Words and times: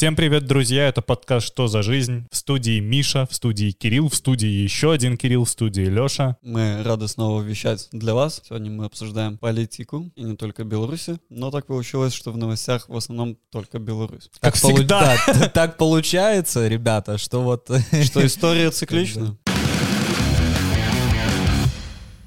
Всем 0.00 0.16
привет, 0.16 0.46
друзья! 0.46 0.88
Это 0.88 1.02
подкаст 1.02 1.48
«Что 1.48 1.68
за 1.68 1.82
жизнь?» 1.82 2.26
В 2.30 2.36
студии 2.38 2.80
Миша, 2.80 3.26
в 3.30 3.34
студии 3.34 3.70
Кирилл, 3.70 4.08
в 4.08 4.14
студии 4.14 4.48
еще 4.48 4.92
один 4.92 5.18
Кирилл, 5.18 5.44
в 5.44 5.50
студии 5.50 5.82
Леша. 5.82 6.38
Мы 6.40 6.82
рады 6.82 7.06
снова 7.06 7.42
вещать 7.42 7.86
для 7.92 8.14
вас. 8.14 8.40
Сегодня 8.48 8.70
мы 8.70 8.86
обсуждаем 8.86 9.36
политику, 9.36 10.10
и 10.16 10.22
не 10.22 10.36
только 10.36 10.64
Беларуси, 10.64 11.18
но 11.28 11.50
так 11.50 11.66
получилось, 11.66 12.14
что 12.14 12.32
в 12.32 12.38
новостях 12.38 12.88
в 12.88 12.96
основном 12.96 13.36
только 13.52 13.78
Беларусь. 13.78 14.30
Как 14.40 14.54
всегда. 14.54 15.18
да, 15.26 15.48
так 15.50 15.76
получается, 15.76 16.66
ребята, 16.66 17.18
что 17.18 17.42
вот... 17.42 17.70
Что 18.02 18.24
история 18.26 18.70
циклична. 18.70 19.36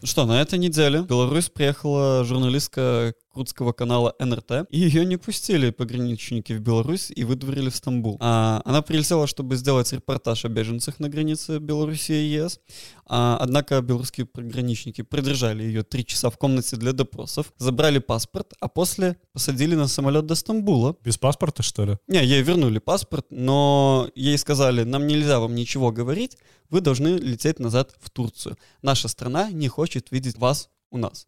Ну 0.04 0.08
Что, 0.08 0.26
на 0.26 0.42
этой 0.42 0.60
неделе 0.60 1.02
в 1.02 1.08
Беларусь 1.08 1.48
приехала 1.48 2.26
журналистка 2.26 3.14
курдского 3.34 3.72
канала 3.72 4.14
НРТ, 4.20 4.68
и 4.70 4.78
ее 4.78 5.06
не 5.06 5.16
пустили 5.16 5.70
пограничники 5.70 6.52
в 6.52 6.60
Беларусь 6.60 7.10
и 7.10 7.24
выдворили 7.24 7.70
в 7.70 7.76
Стамбул. 7.76 8.18
А, 8.20 8.62
она 8.66 8.82
прилетела, 8.82 9.28
чтобы 9.28 9.56
сделать 9.56 9.92
репортаж 9.94 10.44
о 10.44 10.50
беженцах 10.50 11.00
на 11.00 11.08
границе 11.08 11.60
Беларуси 11.60 12.12
и 12.12 12.34
ЕС, 12.34 12.60
а, 13.08 13.38
однако 13.40 13.82
белорусские 13.82 14.26
пограничники 14.26 15.04
придержали 15.04 15.64
ее 15.64 15.84
три 15.84 16.06
часа 16.06 16.30
в 16.30 16.38
комнате 16.38 16.76
для 16.76 16.92
допросов, 16.92 17.54
забрали 17.58 18.00
паспорт, 18.00 18.54
а 18.60 18.68
после 18.68 19.16
посадили 19.32 19.76
на 19.76 19.88
самолет 19.88 20.26
до 20.26 20.36
Стамбула, 20.36 20.98
Без 21.02 21.18
паспорта, 21.18 21.64
что 21.64 21.86
ли? 21.86 21.98
не, 22.08 22.24
ей 22.24 22.42
вернули 22.44 22.80
паспорт, 22.80 23.28
но 23.30 24.10
ей 24.16 24.38
сказали, 24.38 24.84
нам 24.84 25.08
нельзя 25.08 25.40
вам 25.40 25.56
ничего 25.56 25.92
говорить, 25.92 26.38
вы 26.74 26.82
должны 26.82 27.10
лететь 27.20 27.60
назад 27.60 27.94
в 28.00 28.10
Турцию. 28.10 28.58
Наша 28.82 29.08
страна 29.08 29.52
не 29.52 29.68
хочет 29.68 30.12
видеть 30.12 30.40
вас 30.40 30.70
у 30.90 30.98
нас. 30.98 31.28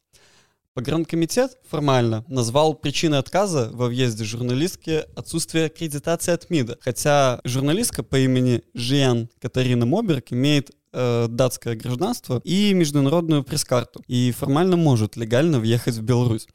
Погранкомитет 0.73 1.57
формально 1.69 2.25
назвал 2.27 2.73
причиной 2.73 3.19
отказа 3.19 3.69
во 3.71 3.85
въезде 3.85 4.25
журналистки 4.25 5.03
отсутствие 5.15 5.67
аккредитации 5.67 6.33
от 6.33 6.49
МИДа, 6.49 6.79
хотя 6.81 7.39
журналистка 7.45 8.01
по 8.01 8.17
имени 8.17 8.63
Жиан 8.73 9.29
Катарина 9.39 9.85
Моберг 9.85 10.33
имеет 10.33 10.71
э, 10.91 11.27
датское 11.29 11.75
гражданство 11.75 12.41
и 12.43 12.73
международную 12.73 13.43
пресс-карту, 13.43 14.01
и 14.07 14.31
формально 14.31 14.77
может 14.77 15.15
легально 15.15 15.59
въехать 15.59 15.95
в 15.95 16.01
Беларусь. 16.01 16.47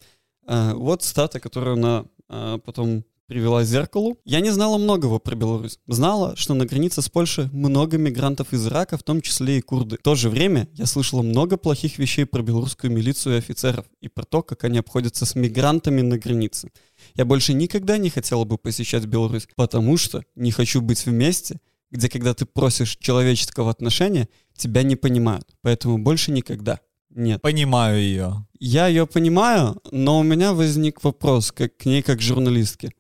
Э, 0.48 0.72
вот 0.74 1.02
цитата, 1.02 1.38
которую 1.38 1.74
она 1.74 2.05
э, 2.28 2.58
потом 2.64 3.05
привела 3.31 3.62
зеркалу. 3.62 4.19
Я 4.25 4.41
не 4.41 4.50
знала 4.50 4.77
многого 4.77 5.20
про 5.20 5.36
Беларусь. 5.36 5.78
Знала, 5.86 6.34
что 6.34 6.55
на 6.55 6.67
границе 6.67 7.00
с 7.00 7.09
Польшей 7.09 7.48
много 7.53 7.97
мигрантов 7.97 8.53
из 8.53 8.67
Ирака, 8.67 8.98
в 8.98 9.05
том 9.05 9.20
числе 9.20 9.59
и 9.59 9.61
курды. 9.61 9.98
В 9.98 10.03
то 10.03 10.17
же 10.17 10.28
время 10.28 10.67
я 10.75 10.84
слышала 10.84 11.23
много 11.23 11.56
плохих 11.56 11.98
вещей 11.98 12.27
про 12.27 12.42
белорусскую 12.42 12.92
милицию 12.92 13.36
и 13.36 13.39
офицеров, 13.39 13.86
и 14.01 14.08
про 14.08 14.25
то, 14.25 14.42
как 14.42 14.64
они 14.64 14.78
обходятся 14.78 15.27
с 15.27 15.36
мигрантами 15.36 16.01
на 16.01 16.19
границе. 16.19 16.73
Я 17.14 17.25
больше 17.25 17.53
никогда 17.53 17.98
не 17.98 18.11
хотела 18.11 18.42
бы 18.42 18.58
посещать 18.58 19.06
Беларусь, 19.06 19.47
потому 19.55 19.97
что 19.97 20.25
не 20.34 20.51
хочу 20.51 20.81
быть 20.81 21.06
в 21.06 21.12
месте, 21.12 21.61
где 21.92 22.08
когда 22.08 22.34
ты 22.34 22.47
просишь 22.47 22.97
человеческого 22.97 23.70
отношения, 23.70 24.28
тебя 24.56 24.83
не 24.83 24.97
понимают. 24.97 25.47
Поэтому 25.62 25.98
больше 25.98 26.33
никогда. 26.33 26.81
Нет. 27.11 27.41
Понимаю 27.42 28.01
ее. 28.01 28.47
Я 28.58 28.89
ее 28.89 29.06
понимаю, 29.06 29.81
но 29.92 30.19
у 30.19 30.25
меня 30.25 30.53
возник 30.53 31.05
вопрос 31.05 31.53
как, 31.53 31.77
к 31.77 31.84
ней 31.84 32.03
как 32.03 32.19
к 32.19 32.23
журналистке. 32.23 32.91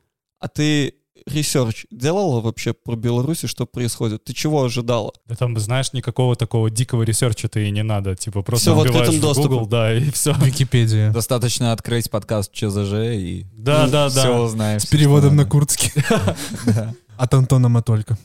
А 0.40 0.48
ты 0.48 0.94
research 1.26 1.84
делала 1.90 2.40
вообще 2.40 2.72
про 2.72 2.96
Беларусь 2.96 3.44
и 3.44 3.46
что 3.46 3.66
происходит? 3.66 4.24
Ты 4.24 4.32
чего 4.32 4.64
ожидала? 4.64 5.12
Да 5.26 5.36
там, 5.36 5.56
знаешь, 5.58 5.92
никакого 5.92 6.34
такого 6.34 6.70
дикого 6.70 7.02
research 7.02 7.41
а-то 7.41 7.60
и 7.60 7.70
не 7.70 7.82
надо. 7.82 8.16
Типа 8.16 8.42
просто 8.42 8.70
Всё 8.70 8.74
в 8.74 8.82
вбиваешь 8.84 9.08
открытом 9.08 9.20
доступе. 9.20 9.48
Google, 9.48 9.66
да, 9.66 9.94
и 9.94 10.10
все. 10.10 10.32
Википедия. 10.32 11.12
Достаточно 11.12 11.72
открыть 11.72 12.10
подкаст 12.10 12.52
ЧЗЖ 12.52 12.92
и 13.14 13.46
Да, 13.52 13.86
да, 13.86 14.08
все 14.08 14.22
да. 14.24 14.40
узнаешь. 14.40 14.82
С 14.82 14.86
переводом 14.86 15.36
на 15.36 15.44
курдский. 15.44 15.92
От 17.20 17.34
Антона 17.34 17.68
Мотолько. 17.68 18.16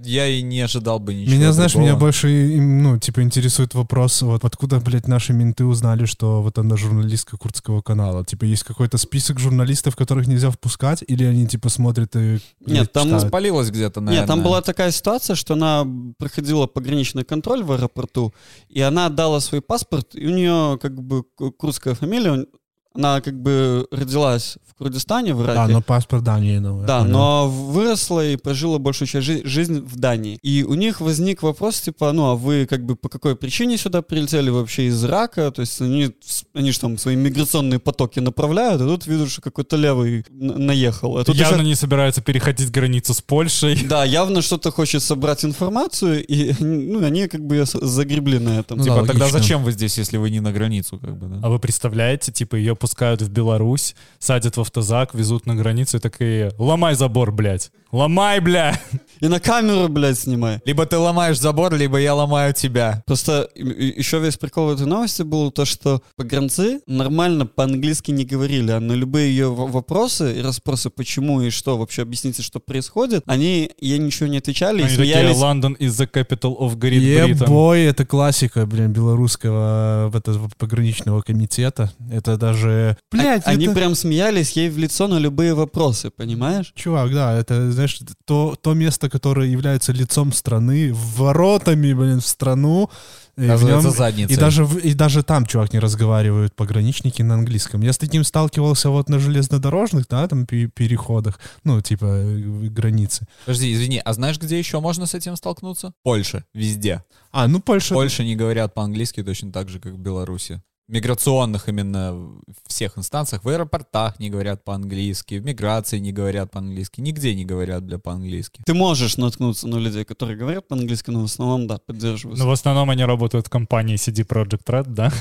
Я 0.00 0.26
и 0.26 0.42
не 0.42 0.60
ожидал 0.60 0.98
бы 0.98 1.14
ничего 1.14 1.36
Меня, 1.36 1.52
знаешь, 1.52 1.76
меня 1.76 1.94
больше, 1.94 2.26
ну, 2.26 2.98
типа, 2.98 3.22
интересует 3.22 3.74
вопрос, 3.74 4.22
вот 4.22 4.44
откуда, 4.44 4.80
блядь, 4.80 5.06
наши 5.06 5.32
менты 5.32 5.64
узнали, 5.64 6.04
что 6.04 6.42
вот 6.42 6.58
она 6.58 6.76
журналистка 6.76 7.36
курдского 7.36 7.80
канала? 7.80 8.24
Типа, 8.24 8.42
есть 8.44 8.64
какой-то 8.64 8.98
список 8.98 9.38
журналистов, 9.38 9.94
которых 9.94 10.26
нельзя 10.26 10.50
впускать, 10.50 11.04
или 11.06 11.22
они, 11.22 11.46
типа, 11.46 11.68
смотрят 11.68 12.16
и 12.16 12.40
Нет, 12.66 12.92
там? 12.92 13.20
Спалилось 13.20 13.70
где-то, 13.70 14.00
наверное. 14.00 14.22
Нет, 14.22 14.26
там 14.26 14.42
была 14.42 14.60
такая 14.60 14.90
ситуация, 14.90 15.36
что 15.36 15.54
она 15.54 15.86
проходила 16.18 16.66
пограничный 16.66 17.22
контроль 17.22 17.62
в 17.62 17.70
аэропорту, 17.70 18.34
и 18.68 18.80
она 18.80 19.06
отдала 19.06 19.38
свой 19.38 19.60
паспорт, 19.60 20.16
и 20.16 20.26
у 20.26 20.30
нее 20.30 20.76
как 20.82 21.00
бы 21.00 21.22
ку- 21.22 21.52
курдская 21.52 21.94
фамилия, 21.94 22.46
она 22.96 23.20
как 23.20 23.40
бы 23.40 23.86
родилась 23.90 24.56
в 24.68 24.74
Курдистане, 24.78 25.34
в 25.34 25.42
Ираке. 25.42 25.54
Да, 25.54 25.68
но 25.68 25.80
паспорт 25.80 26.22
Дании 26.24 26.58
новый. 26.58 26.86
Да, 26.86 27.00
понял. 27.00 27.12
но 27.12 27.48
выросла 27.48 28.26
и 28.26 28.36
прожила 28.36 28.78
большую 28.78 29.08
часть 29.08 29.26
жи- 29.26 29.42
жизни 29.46 29.80
в 29.80 29.96
Дании. 29.96 30.38
И 30.42 30.64
у 30.68 30.74
них 30.74 31.00
возник 31.00 31.42
вопрос, 31.42 31.80
типа, 31.80 32.12
ну, 32.12 32.26
а 32.30 32.34
вы 32.34 32.66
как 32.66 32.84
бы 32.84 32.94
по 32.96 33.08
какой 33.08 33.36
причине 33.36 33.78
сюда 33.78 34.02
прилетели 34.02 34.50
вообще 34.50 34.86
из 34.88 35.02
Ирака? 35.04 35.50
То 35.50 35.60
есть 35.60 35.80
они, 35.80 36.10
они 36.54 36.72
же 36.72 36.80
там 36.80 36.98
свои 36.98 37.16
миграционные 37.16 37.78
потоки 37.78 38.18
направляют, 38.20 38.82
а 38.82 38.86
тут 38.86 39.06
видят, 39.06 39.30
что 39.30 39.40
какой-то 39.40 39.76
левый 39.76 40.24
наехал. 40.30 41.16
А 41.18 41.24
тут 41.24 41.36
Явно 41.36 41.56
еще- 41.56 41.64
не 41.64 41.74
собирается 41.74 42.20
переходить 42.20 42.70
границу 42.70 43.14
с 43.14 43.20
Польшей. 43.22 43.76
Да, 43.88 44.04
явно 44.04 44.42
что-то 44.42 44.70
хочет 44.72 45.02
собрать 45.02 45.44
информацию, 45.44 46.24
и 46.26 46.52
ну, 46.62 47.04
они 47.04 47.28
как 47.28 47.44
бы 47.46 47.64
загребли 47.64 48.38
на 48.38 48.58
этом. 48.60 48.78
Ну 48.78 48.84
Типа, 48.84 48.96
да, 48.96 49.06
тогда 49.06 49.24
логично. 49.24 49.38
зачем 49.38 49.64
вы 49.64 49.72
здесь, 49.72 49.96
если 49.98 50.16
вы 50.18 50.30
не 50.30 50.40
на 50.40 50.52
границу, 50.52 50.98
как 50.98 51.16
бы, 51.18 51.26
да? 51.28 51.40
А 51.42 51.48
вы 51.48 51.58
представляете, 51.58 52.32
типа, 52.32 52.56
ее 52.56 52.74
пускают 52.86 53.20
в 53.20 53.28
Беларусь, 53.28 53.96
садят 54.20 54.56
в 54.56 54.60
автозак, 54.60 55.12
везут 55.12 55.44
на 55.44 55.56
границу 55.56 55.96
и 55.96 56.00
такие, 56.00 56.52
ломай 56.56 56.94
забор, 56.94 57.32
блядь. 57.32 57.72
Ломай, 57.96 58.40
бля! 58.40 58.78
И 59.20 59.28
на 59.28 59.40
камеру, 59.40 59.88
блядь, 59.88 60.18
снимай. 60.18 60.60
Либо 60.66 60.84
ты 60.84 60.98
ломаешь 60.98 61.38
забор, 61.40 61.74
либо 61.74 61.96
я 61.98 62.14
ломаю 62.14 62.52
тебя. 62.52 63.02
Просто 63.06 63.48
и- 63.54 63.62
и- 63.62 63.98
еще 63.98 64.18
весь 64.18 64.36
прикол 64.36 64.66
в 64.66 64.74
этой 64.74 64.84
новости 64.86 65.22
был 65.22 65.50
то, 65.50 65.64
что 65.64 66.02
погранцы 66.16 66.80
нормально 66.86 67.46
по-английски 67.46 68.10
не 68.10 68.26
говорили, 68.26 68.72
а 68.72 68.80
на 68.80 68.92
любые 68.92 69.30
ее 69.30 69.48
вопросы 69.54 70.38
и 70.38 70.42
расспросы, 70.42 70.90
почему 70.90 71.40
и 71.40 71.48
что, 71.48 71.78
вообще 71.78 72.02
объясните, 72.02 72.42
что 72.42 72.60
происходит, 72.60 73.22
они 73.26 73.70
ей 73.80 73.98
ничего 73.98 74.28
не 74.28 74.36
отвечали 74.38 74.82
и 74.82 74.84
Они 74.84 74.96
такие, 74.96 75.14
смеялись. 75.14 75.38
London 75.38 75.78
is 75.78 75.92
the 75.98 76.06
capital 76.12 76.58
of 76.58 76.76
Great 76.76 77.00
Britain. 77.00 77.28
Ебой, 77.44 77.84
это 77.84 78.04
классика, 78.04 78.66
блин, 78.66 78.92
белорусского 78.92 80.10
вот 80.12 80.28
этого 80.28 80.50
пограничного 80.58 81.22
комитета. 81.22 81.90
Это 82.12 82.36
даже... 82.36 82.98
А- 83.12 83.16
Блядь, 83.16 83.46
Они 83.46 83.64
это- 83.64 83.74
прям 83.74 83.94
смеялись 83.94 84.52
ей 84.52 84.68
в 84.68 84.76
лицо 84.76 85.08
на 85.08 85.18
любые 85.18 85.54
вопросы, 85.54 86.10
понимаешь? 86.10 86.72
Чувак, 86.74 87.12
да, 87.14 87.32
это, 87.38 87.72
знаешь, 87.72 87.85
то, 88.24 88.56
то 88.60 88.74
место, 88.74 89.08
которое 89.08 89.48
является 89.48 89.92
лицом 89.92 90.32
страны, 90.32 90.92
воротами, 90.92 91.92
блин, 91.92 92.20
в 92.20 92.26
страну. 92.26 92.90
И, 93.36 93.42
в 93.42 93.64
нем- 93.64 93.82
задницей. 93.82 94.34
и, 94.34 94.38
даже, 94.38 94.64
и 94.82 94.94
даже 94.94 95.22
там, 95.22 95.44
чувак, 95.44 95.72
не 95.74 95.78
разговаривают 95.78 96.54
пограничники 96.54 97.20
на 97.22 97.34
английском. 97.34 97.82
Я 97.82 97.92
с 97.92 97.98
таким 97.98 98.24
сталкивался 98.24 98.88
вот 98.88 99.10
на 99.10 99.18
железнодорожных, 99.18 100.06
да, 100.08 100.26
там 100.26 100.46
пе- 100.46 100.68
переходах, 100.68 101.38
ну, 101.62 101.82
типа 101.82 102.06
э, 102.06 102.68
границы. 102.68 103.26
Подожди, 103.44 103.72
извини, 103.74 104.00
а 104.02 104.12
знаешь, 104.14 104.38
где 104.38 104.58
еще 104.58 104.80
можно 104.80 105.04
с 105.04 105.14
этим 105.14 105.36
столкнуться? 105.36 105.92
Польша, 106.02 106.44
везде. 106.54 107.04
А, 107.30 107.46
ну, 107.46 107.60
Польша... 107.60 107.92
В 107.92 107.96
Польше 107.98 108.24
не 108.24 108.36
говорят 108.36 108.72
по-английски 108.72 109.22
точно 109.22 109.52
так 109.52 109.68
же, 109.68 109.80
как 109.80 109.92
в 109.92 109.98
Беларуси. 109.98 110.62
Миграционных 110.88 111.68
именно 111.68 112.12
в 112.12 112.68
всех 112.68 112.96
инстанциях. 112.96 113.44
В 113.44 113.48
аэропортах 113.48 114.20
не 114.20 114.30
говорят 114.30 114.64
по-английски, 114.64 115.34
в 115.34 115.44
миграции 115.44 115.98
не 115.98 116.12
говорят 116.12 116.50
по-английски, 116.52 117.00
нигде 117.00 117.34
не 117.34 117.44
говорят, 117.44 117.84
бля, 117.84 117.98
по-английски. 117.98 118.62
Ты 118.64 118.74
можешь 118.74 119.16
наткнуться 119.16 119.66
на 119.66 119.76
людей, 119.76 120.04
которые 120.04 120.38
говорят 120.38 120.68
по-английски, 120.68 121.10
но 121.10 121.22
в 121.22 121.24
основном, 121.24 121.66
да, 121.66 121.78
поддерживают. 121.78 122.38
Ну, 122.38 122.46
в 122.46 122.50
основном 122.50 122.90
они 122.90 123.04
работают 123.04 123.46
в 123.46 123.50
компании 123.50 123.96
CD 123.96 124.24
Projekt 124.24 124.64
Red, 124.66 124.86
да? 124.88 125.12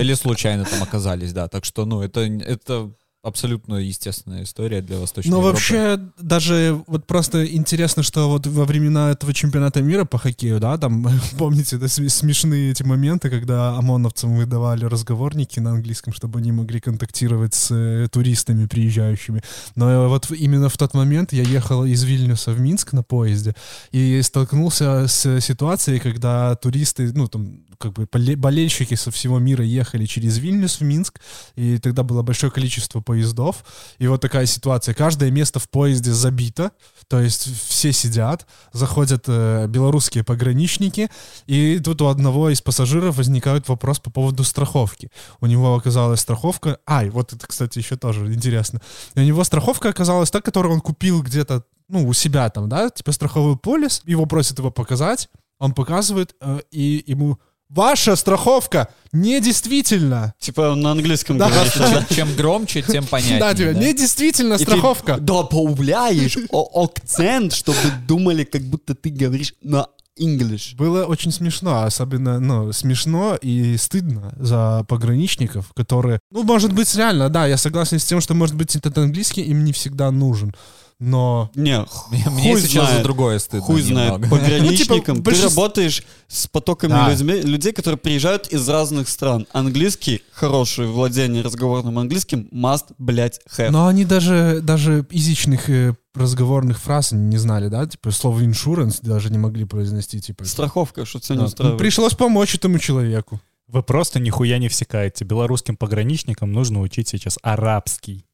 Или 0.00 0.14
случайно 0.14 0.64
там 0.64 0.82
оказались, 0.82 1.32
да. 1.32 1.48
Так 1.48 1.64
что, 1.64 1.84
ну, 1.84 2.02
это, 2.02 2.20
это 2.22 2.90
абсолютно 3.26 3.74
естественная 3.76 4.44
история 4.44 4.80
для 4.82 4.98
Восточной 4.98 5.30
Ну, 5.30 5.36
Европы. 5.38 5.52
вообще, 5.54 6.00
даже 6.20 6.80
вот 6.86 7.06
просто 7.06 7.44
интересно, 7.44 8.02
что 8.02 8.28
вот 8.28 8.46
во 8.46 8.64
времена 8.64 9.10
этого 9.10 9.34
чемпионата 9.34 9.82
мира 9.82 10.04
по 10.04 10.18
хоккею, 10.18 10.60
да, 10.60 10.78
там, 10.78 11.06
помните, 11.38 11.76
да, 11.76 11.88
см- 11.88 12.10
смешные 12.10 12.70
эти 12.70 12.82
моменты, 12.84 13.28
когда 13.30 13.76
ОМОНовцам 13.76 14.36
выдавали 14.36 14.84
разговорники 14.84 15.58
на 15.60 15.70
английском, 15.72 16.12
чтобы 16.12 16.38
они 16.38 16.52
могли 16.52 16.80
контактировать 16.80 17.54
с 17.54 17.70
э, 17.74 18.08
туристами, 18.10 18.66
приезжающими. 18.66 19.42
Но 19.74 20.08
вот 20.08 20.30
именно 20.30 20.68
в 20.68 20.76
тот 20.76 20.94
момент 20.94 21.32
я 21.32 21.42
ехал 21.42 21.84
из 21.84 22.04
Вильнюса 22.04 22.52
в 22.52 22.60
Минск 22.60 22.92
на 22.92 23.02
поезде 23.02 23.54
и 23.90 24.22
столкнулся 24.22 25.06
с 25.08 25.40
ситуацией, 25.40 25.98
когда 25.98 26.54
туристы, 26.54 27.10
ну, 27.12 27.26
там, 27.26 27.60
как 27.78 27.92
бы 27.92 28.04
боле- 28.10 28.36
болельщики 28.36 28.94
со 28.94 29.10
всего 29.10 29.38
мира 29.38 29.64
ехали 29.64 30.06
через 30.06 30.38
Вильнюс 30.38 30.80
в 30.80 30.84
Минск, 30.84 31.20
и 31.56 31.78
тогда 31.78 32.02
было 32.04 32.22
большое 32.22 32.50
количество 32.52 33.00
поездов 33.00 33.15
поездов. 33.16 33.64
И 33.98 34.06
вот 34.06 34.20
такая 34.20 34.46
ситуация. 34.46 34.94
Каждое 34.94 35.30
место 35.30 35.58
в 35.58 35.68
поезде 35.68 36.12
забито, 36.12 36.70
то 37.08 37.20
есть 37.20 37.48
все 37.68 37.92
сидят, 37.92 38.46
заходят 38.72 39.24
э, 39.26 39.66
белорусские 39.68 40.22
пограничники, 40.22 41.08
и 41.46 41.78
тут 41.78 42.02
у 42.02 42.06
одного 42.06 42.50
из 42.50 42.60
пассажиров 42.60 43.16
возникает 43.16 43.68
вопрос 43.68 43.98
по 43.98 44.10
поводу 44.10 44.44
страховки. 44.44 45.10
У 45.40 45.46
него 45.46 45.74
оказалась 45.74 46.20
страховка... 46.20 46.78
Ай, 46.86 47.08
вот 47.10 47.32
это, 47.32 47.46
кстати, 47.46 47.78
еще 47.78 47.96
тоже 47.96 48.32
интересно. 48.32 48.80
И 49.14 49.20
у 49.20 49.24
него 49.24 49.44
страховка 49.44 49.88
оказалась 49.88 50.30
та, 50.30 50.40
которую 50.40 50.74
он 50.74 50.80
купил 50.80 51.22
где-то, 51.22 51.64
ну, 51.88 52.06
у 52.06 52.12
себя 52.12 52.50
там, 52.50 52.68
да, 52.68 52.90
типа 52.90 53.12
страховой 53.12 53.56
полис. 53.56 54.02
Его 54.06 54.26
просят 54.26 54.58
его 54.58 54.70
показать. 54.70 55.28
Он 55.58 55.72
показывает, 55.72 56.34
э, 56.40 56.60
и 56.70 57.02
ему 57.06 57.38
Ваша 57.68 58.14
страховка 58.16 58.88
недействительна. 59.12 60.34
Типа 60.38 60.74
на 60.74 60.92
английском 60.92 61.38
Да. 61.38 61.48
говоришь, 61.50 61.74
да? 61.74 62.04
Чем, 62.08 62.16
чем 62.16 62.36
громче, 62.36 62.82
тем 62.82 63.04
понятнее. 63.10 63.40
Да, 63.40 63.54
тебе 63.54 63.72
да. 63.72 63.80
недействительна 63.80 64.54
И 64.54 64.58
ты 64.58 64.64
страховка. 64.64 65.18
добавляешь 65.18 66.36
акцент, 66.74 67.52
чтобы 67.52 67.78
думали, 68.06 68.44
как 68.44 68.62
будто 68.62 68.94
ты 68.94 69.10
говоришь 69.10 69.54
на 69.62 69.88
English. 70.18 70.76
Было 70.76 71.04
очень 71.04 71.30
смешно, 71.32 71.82
особенно, 71.82 72.40
ну, 72.40 72.72
смешно 72.72 73.36
и 73.36 73.76
стыдно 73.76 74.32
за 74.38 74.84
пограничников, 74.88 75.72
которые, 75.74 76.20
ну, 76.30 76.42
может 76.42 76.72
быть, 76.72 76.94
реально, 76.94 77.28
да, 77.28 77.46
я 77.46 77.56
согласен 77.58 77.98
с 77.98 78.04
тем, 78.04 78.20
что, 78.22 78.32
может 78.34 78.54
быть, 78.54 78.74
этот 78.76 78.96
английский 78.96 79.42
им 79.42 79.64
не 79.64 79.72
всегда 79.72 80.10
нужен, 80.10 80.54
но... 80.98 81.50
Не, 81.54 81.84
Мне, 82.10 82.52
хуй 82.52 82.60
сейчас 82.60 82.84
знает. 82.86 82.96
за 82.98 83.02
другое 83.02 83.38
стыдно 83.38 83.66
Хуй 83.66 83.82
знает, 83.82 84.12
пограничником. 84.30 84.96
Ну, 84.96 85.02
типа, 85.02 85.14
Ты 85.16 85.22
большинство- 85.22 85.62
работаешь 85.62 86.02
с 86.28 86.46
потоками 86.46 86.90
Да. 86.92 87.10
людьми, 87.10 87.34
людей, 87.42 87.72
которые 87.72 87.98
приезжают 87.98 88.46
из 88.48 88.66
разных 88.68 89.08
стран. 89.08 89.46
Английский, 89.52 90.22
хорошее 90.32 90.88
владение 90.88 91.42
разговорным 91.42 91.98
английским, 91.98 92.48
must, 92.52 92.86
блять, 92.98 93.40
have. 93.56 93.70
Но 93.70 93.86
они 93.86 94.04
даже, 94.04 94.60
даже 94.62 95.06
изичных 95.10 95.68
э, 95.68 95.94
разговорных 96.14 96.78
фраз 96.80 97.12
не 97.12 97.36
знали, 97.36 97.68
да, 97.68 97.86
типа 97.86 98.10
слово 98.10 98.40
insurance 98.40 98.98
даже 99.02 99.30
не 99.30 99.38
могли 99.38 99.64
произнести, 99.64 100.20
типа... 100.20 100.44
Страховка, 100.44 101.04
что 101.04 101.20
тебя 101.20 101.36
не. 101.36 101.40
Ну, 101.42 101.46
устраивает. 101.46 101.78
Пришлось 101.78 102.14
помочь 102.14 102.54
этому 102.54 102.78
человеку. 102.78 103.40
Вы 103.68 103.82
просто 103.82 104.20
нихуя 104.20 104.58
не 104.58 104.68
всекаете. 104.68 105.24
Белорусским 105.24 105.76
пограничникам 105.76 106.52
нужно 106.52 106.80
учить 106.80 107.08
сейчас 107.08 107.36
арабский. 107.42 108.24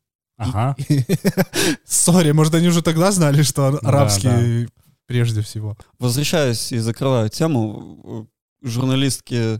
Ага. 0.42 0.76
Сори, 1.84 2.32
может, 2.32 2.54
они 2.54 2.68
уже 2.68 2.82
тогда 2.82 3.12
знали, 3.12 3.42
что 3.42 3.72
Да, 3.72 3.88
арабский 3.88 4.68
прежде 5.06 5.42
всего. 5.42 5.76
Возвращаюсь 5.98 6.72
и 6.72 6.78
закрываю 6.78 7.28
тему. 7.28 8.28
Журналистки 8.62 9.58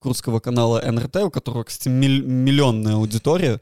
курдского 0.00 0.40
канала 0.40 0.80
НРТ, 0.80 1.16
у 1.16 1.30
которого, 1.30 1.64
кстати, 1.64 1.88
миллионная 1.88 2.94
аудитория, 2.94 3.60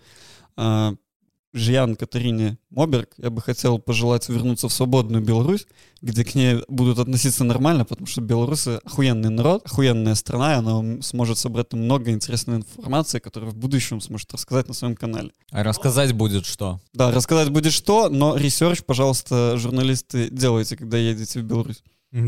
а, 1.53 1.59
Жиян 1.59 1.97
Катарине 1.97 2.59
Моберг, 2.71 3.11
я 3.19 3.31
бы 3.31 3.41
хотел 3.41 3.79
пожелать 3.79 4.29
вернуться 4.29 4.69
в 4.69 4.73
свободную 4.73 5.23
Беларусь, 5.23 5.67
где 6.01 6.25
к 6.25 6.35
ней 6.35 6.63
будут 6.69 6.99
относиться 6.99 7.45
нормально, 7.45 7.85
потому 7.85 8.07
что 8.07 8.21
белорусы 8.21 8.81
охуенный 8.85 9.31
народ, 9.31 9.63
охуенная 9.67 10.15
страна, 10.15 10.55
и 10.55 10.57
она 10.57 11.03
сможет 11.03 11.39
собрать 11.39 11.69
там 11.69 11.81
много 11.81 12.11
интересной 12.11 12.57
информации, 12.57 13.19
которую 13.19 13.53
в 13.53 13.57
будущем 13.57 14.01
сможет 14.01 14.33
рассказать 14.33 14.69
на 14.69 14.75
своем 14.75 14.97
канале. 14.97 15.31
А 15.51 15.63
рассказать 15.63 16.13
будет 16.13 16.47
что? 16.47 16.81
Да, 16.93 17.11
рассказать 17.11 17.51
будет 17.51 17.73
что, 17.73 18.09
но 18.09 18.37
research, 18.37 18.83
пожалуйста, 18.85 19.57
журналисты, 19.59 20.29
делайте, 20.31 20.77
когда 20.77 20.97
едете 20.97 21.41
в 21.41 21.45
Беларусь. 21.45 21.83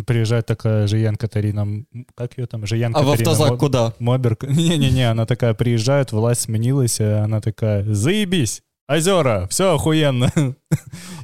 Приезжает 0.06 0.46
такая 0.46 0.86
Жиян 0.86 1.16
Катарина... 1.16 1.84
Как 2.14 2.38
ее 2.38 2.46
там? 2.46 2.66
Жиян 2.66 2.96
А 2.96 3.02
в 3.02 3.04
Катарина 3.04 3.30
автозак 3.30 3.52
Моб- 3.52 3.58
куда? 3.58 3.94
Моберг. 3.98 4.44
Не-не-не, 4.48 5.10
она 5.10 5.26
такая 5.26 5.52
приезжает, 5.52 6.10
власть 6.12 6.42
сменилась, 6.42 7.00
и 7.00 7.04
она 7.04 7.42
такая, 7.42 7.84
заебись, 7.92 8.62
озера, 8.88 9.46
все 9.50 9.74
охуенно. 9.74 10.32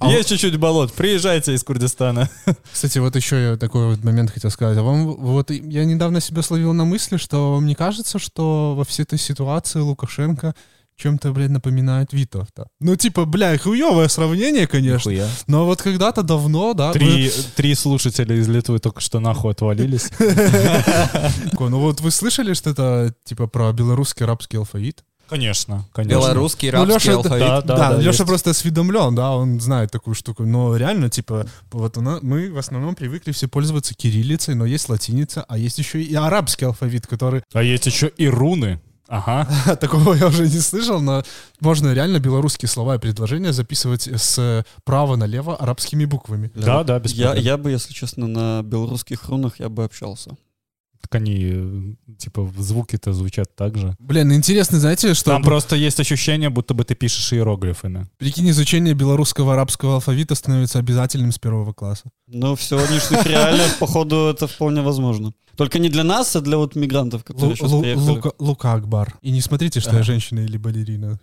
А 0.00 0.10
Есть 0.10 0.28
чуть-чуть 0.30 0.56
болот, 0.56 0.92
приезжайте 0.92 1.54
из 1.54 1.62
Курдистана. 1.62 2.28
Кстати, 2.72 2.98
вот 2.98 3.16
еще 3.16 3.50
я 3.50 3.56
такой 3.56 3.86
вот 3.86 4.02
момент 4.04 4.30
хотел 4.30 4.50
сказать. 4.50 4.78
А 4.78 4.82
вам 4.82 5.14
вот 5.16 5.50
я 5.50 5.84
недавно 5.84 6.20
себя 6.20 6.42
словил 6.42 6.72
на 6.72 6.84
мысли, 6.84 7.16
что 7.18 7.52
вам 7.54 7.66
не 7.66 7.74
кажется, 7.74 8.18
что 8.18 8.74
во 8.76 8.84
всей 8.84 9.02
этой 9.02 9.18
ситуации 9.18 9.80
Лукашенко 9.80 10.54
чем-то, 10.96 11.32
блядь, 11.32 11.50
напоминает 11.50 12.12
Витовта. 12.12 12.66
Ну, 12.78 12.94
типа, 12.94 13.24
бля, 13.24 13.56
хуевое 13.56 14.08
сравнение, 14.08 14.66
конечно. 14.66 15.08
Нихуя. 15.10 15.28
Но 15.46 15.64
вот 15.64 15.80
когда-то 15.80 16.22
давно, 16.22 16.74
да, 16.74 16.92
Три, 16.92 17.30
три 17.56 17.74
слушателя 17.74 18.36
из 18.36 18.48
Литвы 18.48 18.80
только 18.80 19.00
что 19.00 19.18
нахуй 19.18 19.52
отвалились. 19.52 20.10
вы- 20.18 21.70
ну 21.70 21.78
вот 21.80 22.00
вы 22.02 22.10
слышали, 22.10 22.52
что 22.54 22.70
это, 22.70 23.14
типа, 23.24 23.46
про 23.46 23.72
белорусский 23.72 24.24
арабский 24.24 24.58
алфавит? 24.58 25.02
Конечно, 25.30 25.86
конечно. 25.92 26.18
Белорусский 26.18 26.70
Ну, 26.72 26.84
рабский 26.84 27.10
это- 27.10 27.16
алфавит. 27.18 27.46
Да, 27.46 27.60
Да, 27.62 27.76
да, 27.92 27.96
Леша 27.98 28.08
есть. 28.10 28.26
просто 28.26 28.50
осведомлен, 28.50 29.14
да, 29.14 29.30
он 29.30 29.60
знает 29.60 29.90
такую 29.90 30.14
штуку. 30.14 30.44
Но 30.44 30.76
реально, 30.76 31.08
типа, 31.08 31.46
вот 31.70 31.96
у 31.96 32.00
нас, 32.00 32.20
мы 32.22 32.50
в 32.52 32.58
основном 32.58 32.94
привыкли 32.96 33.30
все 33.32 33.46
пользоваться 33.48 33.94
кириллицей, 33.94 34.54
но 34.56 34.66
есть 34.66 34.88
латиница, 34.88 35.44
а 35.48 35.56
есть 35.56 35.78
еще 35.78 36.02
и 36.02 36.14
арабский 36.14 36.66
алфавит, 36.66 37.06
который 37.06 37.42
А 37.54 37.62
есть 37.62 37.86
еще 37.86 38.08
и 38.08 38.28
руны. 38.28 38.80
Ага. 39.08 39.48
Такого 39.80 40.14
я 40.14 40.26
уже 40.28 40.44
не 40.48 40.60
слышал, 40.60 41.00
но 41.00 41.24
можно 41.60 41.92
реально 41.92 42.18
белорусские 42.20 42.68
слова 42.68 42.94
и 42.94 42.98
предложения 42.98 43.52
записывать 43.52 44.08
с 44.08 44.64
права 44.84 45.16
налево 45.16 45.56
арабскими 45.56 46.04
буквами. 46.04 46.50
Да, 46.54 46.84
да, 46.84 46.98
без 47.00 47.12
Я, 47.12 47.26
проблем. 47.26 47.44
я 47.44 47.56
бы, 47.56 47.70
если 47.72 47.92
честно, 47.92 48.26
на 48.28 48.62
белорусских 48.62 49.28
рунах 49.28 49.58
я 49.58 49.68
бы 49.68 49.82
общался. 49.84 50.36
Так 51.10 51.22
они, 51.22 51.38
э, 51.42 52.14
типа, 52.18 52.48
звуки-то 52.56 53.12
звучат 53.12 53.56
так 53.56 53.76
же. 53.76 53.96
Блин, 53.98 54.32
интересно, 54.32 54.78
знаете, 54.78 55.14
что 55.14 55.30
Там 55.32 55.42
просто 55.42 55.74
есть 55.74 55.98
ощущение, 55.98 56.50
будто 56.50 56.72
бы 56.72 56.84
ты 56.84 56.94
пишешь 56.94 57.32
иероглифами. 57.32 58.06
прикинь, 58.18 58.48
изучение 58.50 58.94
белорусского 58.94 59.54
арабского 59.54 59.94
алфавита 59.94 60.34
становится 60.36 60.78
обязательным 60.78 61.32
с 61.32 61.38
первого 61.38 61.72
класса. 61.72 62.10
Но 62.28 62.54
в 62.54 62.62
сегодняшних 62.62 63.26
реалиях, 63.26 63.78
походу, 63.80 64.28
это 64.28 64.46
вполне 64.46 64.82
возможно. 64.82 65.32
Только 65.56 65.80
не 65.80 65.88
для 65.88 66.04
нас, 66.04 66.36
а 66.36 66.40
для 66.40 66.56
вот 66.56 66.76
мигрантов, 66.76 67.24
которые 67.24 67.56
сейчас 67.56 67.72
приехали. 67.72 68.32
Лука 68.38 68.72
Акбар. 68.74 69.18
И 69.20 69.32
не 69.32 69.40
смотрите, 69.40 69.80
что 69.80 69.96
я 69.96 70.02
женщина 70.02 70.40
или 70.40 70.56
балерина. 70.58 71.18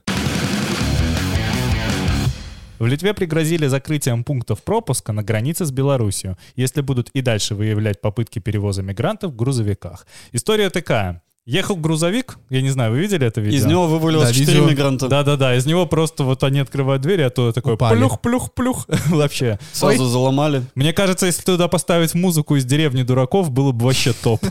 В 2.80 2.86
Литве 2.86 3.14
пригрозили 3.14 3.68
закрытием 3.68 4.24
пунктов 4.24 4.64
пропуска 4.64 5.12
на 5.14 5.24
границе 5.24 5.66
с 5.66 5.72
Белоруссией, 5.72 6.36
если 6.56 6.82
будут 6.82 7.10
и 7.10 7.22
дальше 7.22 7.56
выявлять 7.56 8.02
попытки 8.02 8.40
перевоза 8.40 8.84
мигрантов 8.84 9.32
в 9.32 9.36
грузовиках. 9.36 10.06
История 10.32 10.70
такая. 10.70 11.22
Ехал 11.46 11.78
грузовик, 11.78 12.40
я 12.50 12.62
не 12.62 12.70
знаю, 12.70 12.92
вы 12.92 13.00
видели 13.00 13.26
это 13.26 13.40
видео? 13.40 13.58
Из 13.58 13.66
него 13.66 13.88
вывалилось 13.88 14.28
Да, 14.28 14.34
4 14.34 14.52
видео. 14.52 14.70
мигранта. 14.70 15.08
Да-да-да, 15.08 15.56
из 15.56 15.66
него 15.66 15.86
просто 15.86 16.26
вот 16.26 16.44
они 16.44 16.60
открывают 16.60 17.02
дверь, 17.02 17.24
а 17.24 17.30
то 17.30 17.54
такой 17.54 17.78
плюх-плюх-плюх 17.78 18.86
вообще. 19.08 19.58
Сразу 19.72 20.06
заломали. 20.08 20.64
Мне 20.76 20.92
кажется, 20.92 21.26
если 21.26 21.44
туда 21.44 21.70
поставить 21.70 22.14
музыку 22.16 22.58
из 22.58 22.66
деревни 22.66 23.04
дураков, 23.04 23.50
было 23.50 23.72
бы 23.72 23.86
вообще 23.86 24.12
топ. 24.12 24.44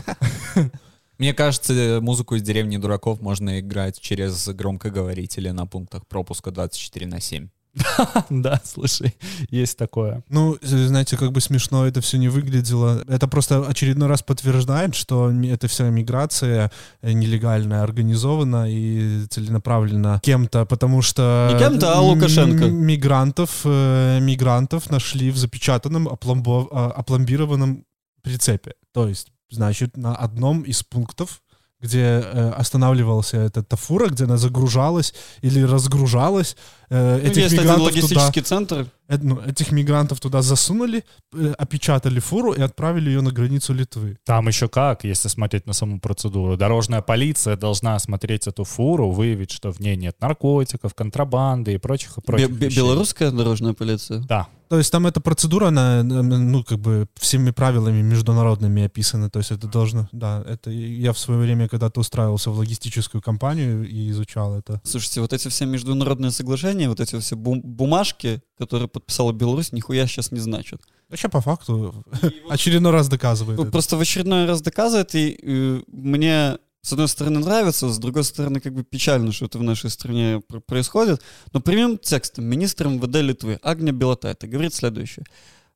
Мне 1.19 1.33
кажется, 1.35 1.99
музыку 2.01 2.33
из 2.35 2.41
деревни 2.41 2.77
дураков 2.77 3.21
можно 3.21 3.59
играть 3.59 3.99
через 3.99 4.47
громкоговорители 4.49 5.49
на 5.49 5.67
пунктах 5.67 6.07
пропуска 6.07 6.49
24 6.49 7.05
на 7.05 7.21
7. 7.21 7.49
Да, 8.29 8.61
слушай, 8.63 9.15
есть 9.49 9.77
такое. 9.77 10.23
Ну, 10.29 10.57
знаете, 10.61 11.17
как 11.17 11.31
бы 11.31 11.41
смешно 11.41 11.85
это 11.87 12.01
все 12.01 12.17
не 12.17 12.29
выглядело. 12.29 13.03
Это 13.07 13.27
просто 13.27 13.65
очередной 13.65 14.07
раз 14.07 14.21
подтверждает, 14.23 14.95
что 14.95 15.31
эта 15.31 15.67
вся 15.67 15.89
миграция 15.89 16.71
э, 17.01 17.11
нелегальная, 17.11 17.83
организована 17.83 18.65
и 18.69 19.25
целенаправлена 19.29 20.19
кем-то, 20.23 20.65
потому 20.65 21.01
что... 21.01 21.49
Не 21.53 21.59
кем-то, 21.59 21.93
а 21.93 22.01
Лукашенко. 22.01 22.65
Мигрантов, 22.65 23.61
э, 23.65 24.19
мигрантов 24.21 24.89
нашли 24.89 25.31
в 25.31 25.37
запечатанном, 25.37 26.07
а, 26.07 26.91
опломбированном 26.95 27.85
прицепе. 28.21 28.73
То 28.93 29.07
есть, 29.07 29.31
значит, 29.49 29.97
на 29.97 30.15
одном 30.15 30.61
из 30.61 30.83
пунктов 30.83 31.41
где 31.79 31.99
э, 31.99 32.49
останавливался 32.57 33.37
эта 33.37 33.63
тафура, 33.63 34.07
где 34.07 34.23
она 34.23 34.37
загружалась 34.37 35.13
или 35.41 35.61
разгружалась. 35.61 36.57
Э, 36.89 37.19
Ну, 37.21 37.27
этих 37.27 37.43
есть 37.43 37.53
один 37.53 37.63
мигрантов 37.63 37.77
туда 37.77 37.99
логистический 37.99 38.41
центр. 38.41 38.87
Э, 39.07 39.17
ну, 39.21 39.39
этих 39.41 39.71
мигрантов 39.71 40.19
туда 40.19 40.41
засунули, 40.41 41.03
э, 41.33 41.53
опечатали 41.57 42.19
фуру 42.19 42.53
и 42.53 42.61
отправили 42.61 43.09
ее 43.09 43.21
на 43.21 43.31
границу 43.31 43.73
Литвы. 43.73 44.17
Там 44.25 44.47
еще 44.47 44.67
как, 44.67 45.03
если 45.03 45.29
смотреть 45.29 45.65
на 45.65 45.73
саму 45.73 45.99
процедуру. 45.99 46.57
Дорожная 46.57 47.01
полиция 47.01 47.55
должна 47.55 47.95
осмотреть 47.95 48.47
эту 48.47 48.63
фуру, 48.63 49.11
выявить, 49.11 49.51
что 49.51 49.71
в 49.71 49.79
ней 49.79 49.95
нет 49.95 50.15
наркотиков, 50.19 50.93
контрабанды 50.93 51.73
и 51.73 51.77
прочих 51.77 52.17
и 52.17 52.21
прочих. 52.21 52.51
Бе-. 52.51 52.69
Белорусская 52.69 53.31
дорожная 53.31 53.73
полиция. 53.73 54.19
Да. 54.19 54.47
То 54.69 54.77
есть 54.77 54.91
там 54.91 55.07
эта 55.07 55.21
процедура, 55.21 55.67
она, 55.67 56.03
ну, 56.03 56.63
как 56.63 56.79
бы 56.79 57.07
всеми 57.17 57.51
правилами 57.51 58.01
международными 58.01 58.83
описана. 58.83 59.29
То 59.29 59.39
есть 59.39 59.51
это 59.51 59.67
должно, 59.67 60.09
да, 60.11 60.43
это 60.45 60.69
я 60.69 61.13
в 61.13 61.19
свое 61.19 61.39
время 61.39 61.69
когда-то 61.69 62.01
устраивался 62.01 62.51
в 62.51 62.57
логистическую 62.57 63.21
компанию 63.21 63.87
и 63.87 64.09
изучал 64.09 64.55
это. 64.55 64.81
Слушайте, 64.83 65.21
вот 65.21 65.31
эти 65.31 65.47
все 65.47 65.65
международные 65.65 66.31
соглашения, 66.31 66.76
вот 66.85 66.99
эти 66.99 67.19
все 67.19 67.35
бум- 67.35 67.61
бумажки, 67.61 68.41
которые 68.57 68.87
подписала 68.87 69.31
Беларусь, 69.31 69.71
нихуя 69.71 70.05
сейчас 70.07 70.31
не 70.31 70.39
значат. 70.39 70.81
Вообще, 71.09 71.29
по 71.29 71.41
факту, 71.41 72.03
очередной 72.49 72.91
раз 72.91 73.09
доказывает 73.09 73.57
Ну, 73.57 73.63
это. 73.63 73.71
Просто 73.71 73.97
в 73.97 74.01
очередной 74.01 74.45
раз 74.45 74.61
доказывает, 74.61 75.15
и 75.15 75.39
э, 75.41 75.81
мне 75.87 76.57
с 76.81 76.93
одной 76.93 77.07
стороны, 77.09 77.39
нравится, 77.39 77.89
с 77.89 77.97
другой 77.97 78.23
стороны, 78.23 78.61
как 78.61 78.73
бы 78.73 78.83
печально, 78.83 79.33
что 79.33 79.45
это 79.45 79.57
в 79.57 79.63
нашей 79.63 79.89
стране 79.89 80.41
пр- 80.47 80.61
происходит. 80.61 81.21
Но 81.51 81.59
прямым 81.59 81.97
текстом 81.97 82.45
министр 82.45 82.87
МВД 82.87 83.15
Литвы 83.17 83.59
Агния 83.61 83.91
Белотайта 83.91 84.47
говорит 84.47 84.73
следующее. 84.73 85.25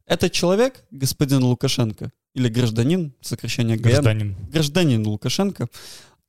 Этот 0.05 0.31
человек, 0.31 0.86
господин 0.91 1.43
Лукашенко, 1.43 2.12
или 2.34 2.48
гражданин, 2.48 3.13
сокращение 3.20 3.75
ГН, 3.75 3.84
Гражданин. 3.89 4.36
гражданин 4.51 5.05
Лукашенко, 5.08 5.67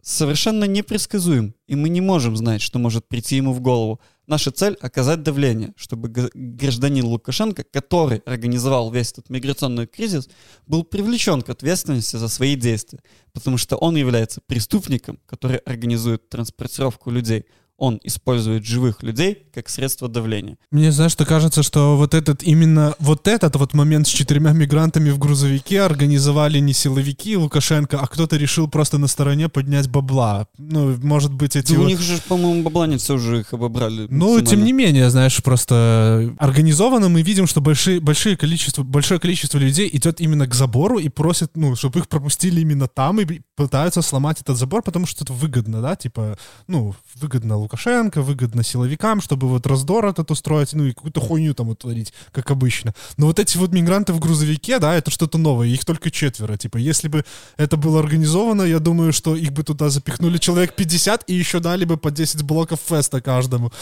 совершенно 0.02 0.64
непредсказуем, 0.64 1.54
и 1.68 1.76
мы 1.76 1.88
не 1.88 2.00
можем 2.00 2.36
знать, 2.36 2.60
что 2.62 2.78
может 2.78 3.06
прийти 3.06 3.36
ему 3.36 3.52
в 3.52 3.60
голову. 3.60 4.00
Наша 4.28 4.52
цель— 4.52 4.76
оказать 4.80 5.22
давление, 5.24 5.72
чтобы 5.76 6.08
гражданин 6.08 7.04
Лукашенко, 7.04 7.64
который 7.64 8.18
организовал 8.18 8.90
весь 8.92 9.10
этот 9.10 9.30
миграционный 9.30 9.88
кризис, 9.88 10.28
был 10.66 10.84
привлечен 10.84 11.42
к 11.42 11.48
ответственности 11.48 12.16
за 12.16 12.28
свои 12.28 12.54
действия, 12.54 13.00
потому 13.32 13.58
что 13.58 13.76
он 13.76 13.96
является 13.96 14.40
преступником, 14.40 15.18
который 15.26 15.56
организует 15.58 16.28
транспортировку 16.28 17.10
людей. 17.10 17.46
Он 17.78 17.98
использует 18.04 18.64
живых 18.64 19.02
людей 19.02 19.46
как 19.52 19.68
средство 19.68 20.08
давления. 20.08 20.56
Мне, 20.70 20.92
знаешь, 20.92 21.12
что 21.12 21.24
кажется, 21.24 21.62
что 21.62 21.96
вот 21.96 22.14
этот 22.14 22.42
именно 22.42 22.94
вот 23.00 23.26
этот 23.26 23.56
вот 23.56 23.74
момент 23.74 24.06
с 24.06 24.10
четырьмя 24.10 24.52
мигрантами 24.52 25.10
в 25.10 25.18
грузовике 25.18 25.82
организовали 25.82 26.58
не 26.60 26.74
силовики 26.74 27.36
Лукашенко, 27.36 27.98
а 27.98 28.06
кто-то 28.06 28.36
решил 28.36 28.68
просто 28.68 28.98
на 28.98 29.08
стороне 29.08 29.48
поднять 29.48 29.88
бабла. 29.88 30.46
Ну, 30.58 30.96
может 31.02 31.32
быть, 31.32 31.56
эти 31.56 31.72
Да 31.72 31.78
у 31.78 31.82
вот- 31.82 31.88
них 31.88 32.00
же, 32.00 32.18
по-моему, 32.28 32.62
бабла 32.62 32.86
нет, 32.86 33.00
все 33.00 33.14
уже 33.14 33.40
их 33.40 33.52
обобрали. 33.52 34.06
Ну, 34.08 34.40
тем 34.42 34.64
не 34.64 34.72
менее, 34.72 35.10
знаешь, 35.10 35.42
просто 35.42 36.34
организованно 36.38 37.08
мы 37.08 37.22
видим, 37.22 37.46
что 37.46 37.60
большие, 37.60 38.00
большие 38.00 38.36
количество, 38.36 38.82
большое 38.84 39.18
количество 39.18 39.58
людей 39.58 39.88
идет 39.92 40.20
именно 40.20 40.46
к 40.46 40.54
забору 40.54 40.98
и 40.98 41.08
просит, 41.08 41.56
ну, 41.56 41.74
чтобы 41.74 42.00
их 42.00 42.08
пропустили 42.08 42.60
именно 42.60 42.86
там 42.86 43.20
и 43.20 43.40
пытаются 43.56 44.02
сломать 44.02 44.40
этот 44.40 44.56
забор, 44.56 44.82
потому 44.82 45.06
что 45.06 45.24
это 45.24 45.32
выгодно, 45.32 45.80
да, 45.82 45.96
типа, 45.96 46.38
ну, 46.68 46.94
выгодно 47.20 47.56
Лукашенко, 47.62 48.22
выгодно 48.22 48.62
силовикам, 48.62 49.20
чтобы 49.20 49.48
вот 49.48 49.66
раздор 49.66 50.06
этот 50.06 50.30
устроить, 50.30 50.72
ну, 50.74 50.84
и 50.84 50.92
какую-то 50.92 51.20
хуйню 51.20 51.54
там 51.54 51.68
утворить, 51.68 52.12
как 52.32 52.50
обычно. 52.50 52.94
Но 53.16 53.26
вот 53.26 53.38
эти 53.38 53.56
вот 53.56 53.72
мигранты 53.72 54.12
в 54.12 54.20
грузовике, 54.20 54.78
да, 54.78 54.94
это 54.94 55.10
что-то 55.10 55.38
новое, 55.38 55.68
их 55.68 55.84
только 55.84 56.10
четверо, 56.10 56.56
типа, 56.56 56.76
если 56.76 57.08
бы 57.08 57.24
это 57.56 57.76
было 57.76 58.00
организовано, 58.00 58.62
я 58.62 58.78
думаю, 58.78 59.12
что 59.12 59.36
их 59.36 59.52
бы 59.52 59.62
туда 59.62 59.90
запихнули 59.90 60.38
человек 60.38 60.74
50 60.74 61.24
и 61.28 61.34
еще 61.34 61.60
дали 61.60 61.84
бы 61.84 61.96
по 61.96 62.10
10 62.10 62.42
блоков 62.42 62.80
феста 62.86 63.20
каждому. 63.20 63.72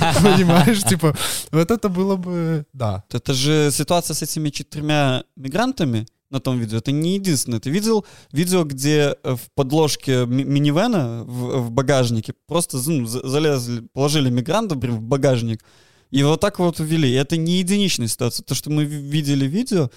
Понимаешь, 0.22 0.82
типа, 0.82 1.16
вот 1.50 1.70
это 1.70 1.88
было 1.88 2.16
бы, 2.16 2.64
да. 2.72 3.04
Это 3.10 3.32
же 3.34 3.70
ситуация 3.72 4.14
с 4.14 4.22
этими 4.22 4.50
четырьмя 4.50 5.24
мигрантами 5.36 6.06
на 6.30 6.40
том 6.40 6.58
видео. 6.58 6.78
Это 6.78 6.92
не 6.92 7.14
единственное. 7.14 7.60
Ты 7.60 7.70
видел 7.70 8.04
видео, 8.32 8.64
где 8.64 9.16
э, 9.22 9.34
в 9.36 9.50
подложке 9.54 10.26
ми- 10.26 10.44
минивэна 10.44 11.24
в, 11.24 11.58
в 11.66 11.70
багажнике 11.70 12.34
просто 12.46 12.78
ну, 12.86 13.06
за- 13.06 13.26
залезли, 13.28 13.82
положили 13.92 14.30
мигрантов 14.30 14.80
прям 14.80 14.96
в 14.96 15.02
багажник 15.02 15.64
и 16.10 16.22
вот 16.22 16.40
так 16.40 16.58
вот 16.58 16.80
увели. 16.80 17.08
И 17.08 17.14
это 17.14 17.36
не 17.36 17.58
единичная 17.58 18.08
ситуация. 18.08 18.44
То, 18.44 18.54
что 18.54 18.70
мы 18.70 18.84
ви- 18.84 19.00
видели 19.02 19.46
видео, 19.46 19.90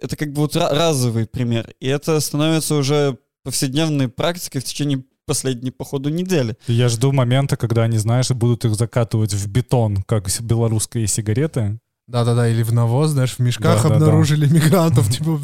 это 0.00 0.16
как 0.16 0.32
бы 0.32 0.42
вот 0.42 0.56
ра- 0.56 0.72
разовый 0.74 1.26
пример. 1.26 1.74
И 1.80 1.86
это 1.88 2.20
становится 2.20 2.74
уже 2.74 3.18
повседневной 3.42 4.08
практикой 4.08 4.60
в 4.60 4.64
течение 4.64 5.02
последней, 5.26 5.70
походу, 5.70 6.08
недели. 6.08 6.56
Я 6.68 6.88
жду 6.88 7.12
момента, 7.12 7.56
когда 7.56 7.82
они, 7.84 7.98
знаешь, 7.98 8.30
будут 8.30 8.64
их 8.64 8.74
закатывать 8.74 9.34
в 9.34 9.46
бетон, 9.48 10.02
как 10.04 10.28
белорусские 10.40 11.06
сигареты. 11.06 11.78
Да-да-да, 12.08 12.48
или 12.48 12.62
в 12.62 12.72
навоз, 12.72 13.10
знаешь, 13.10 13.34
в 13.34 13.38
мешках 13.38 13.82
Да-да-да. 13.82 13.94
обнаружили 13.96 14.48
мигрантов, 14.52 15.08
типа, 15.10 15.40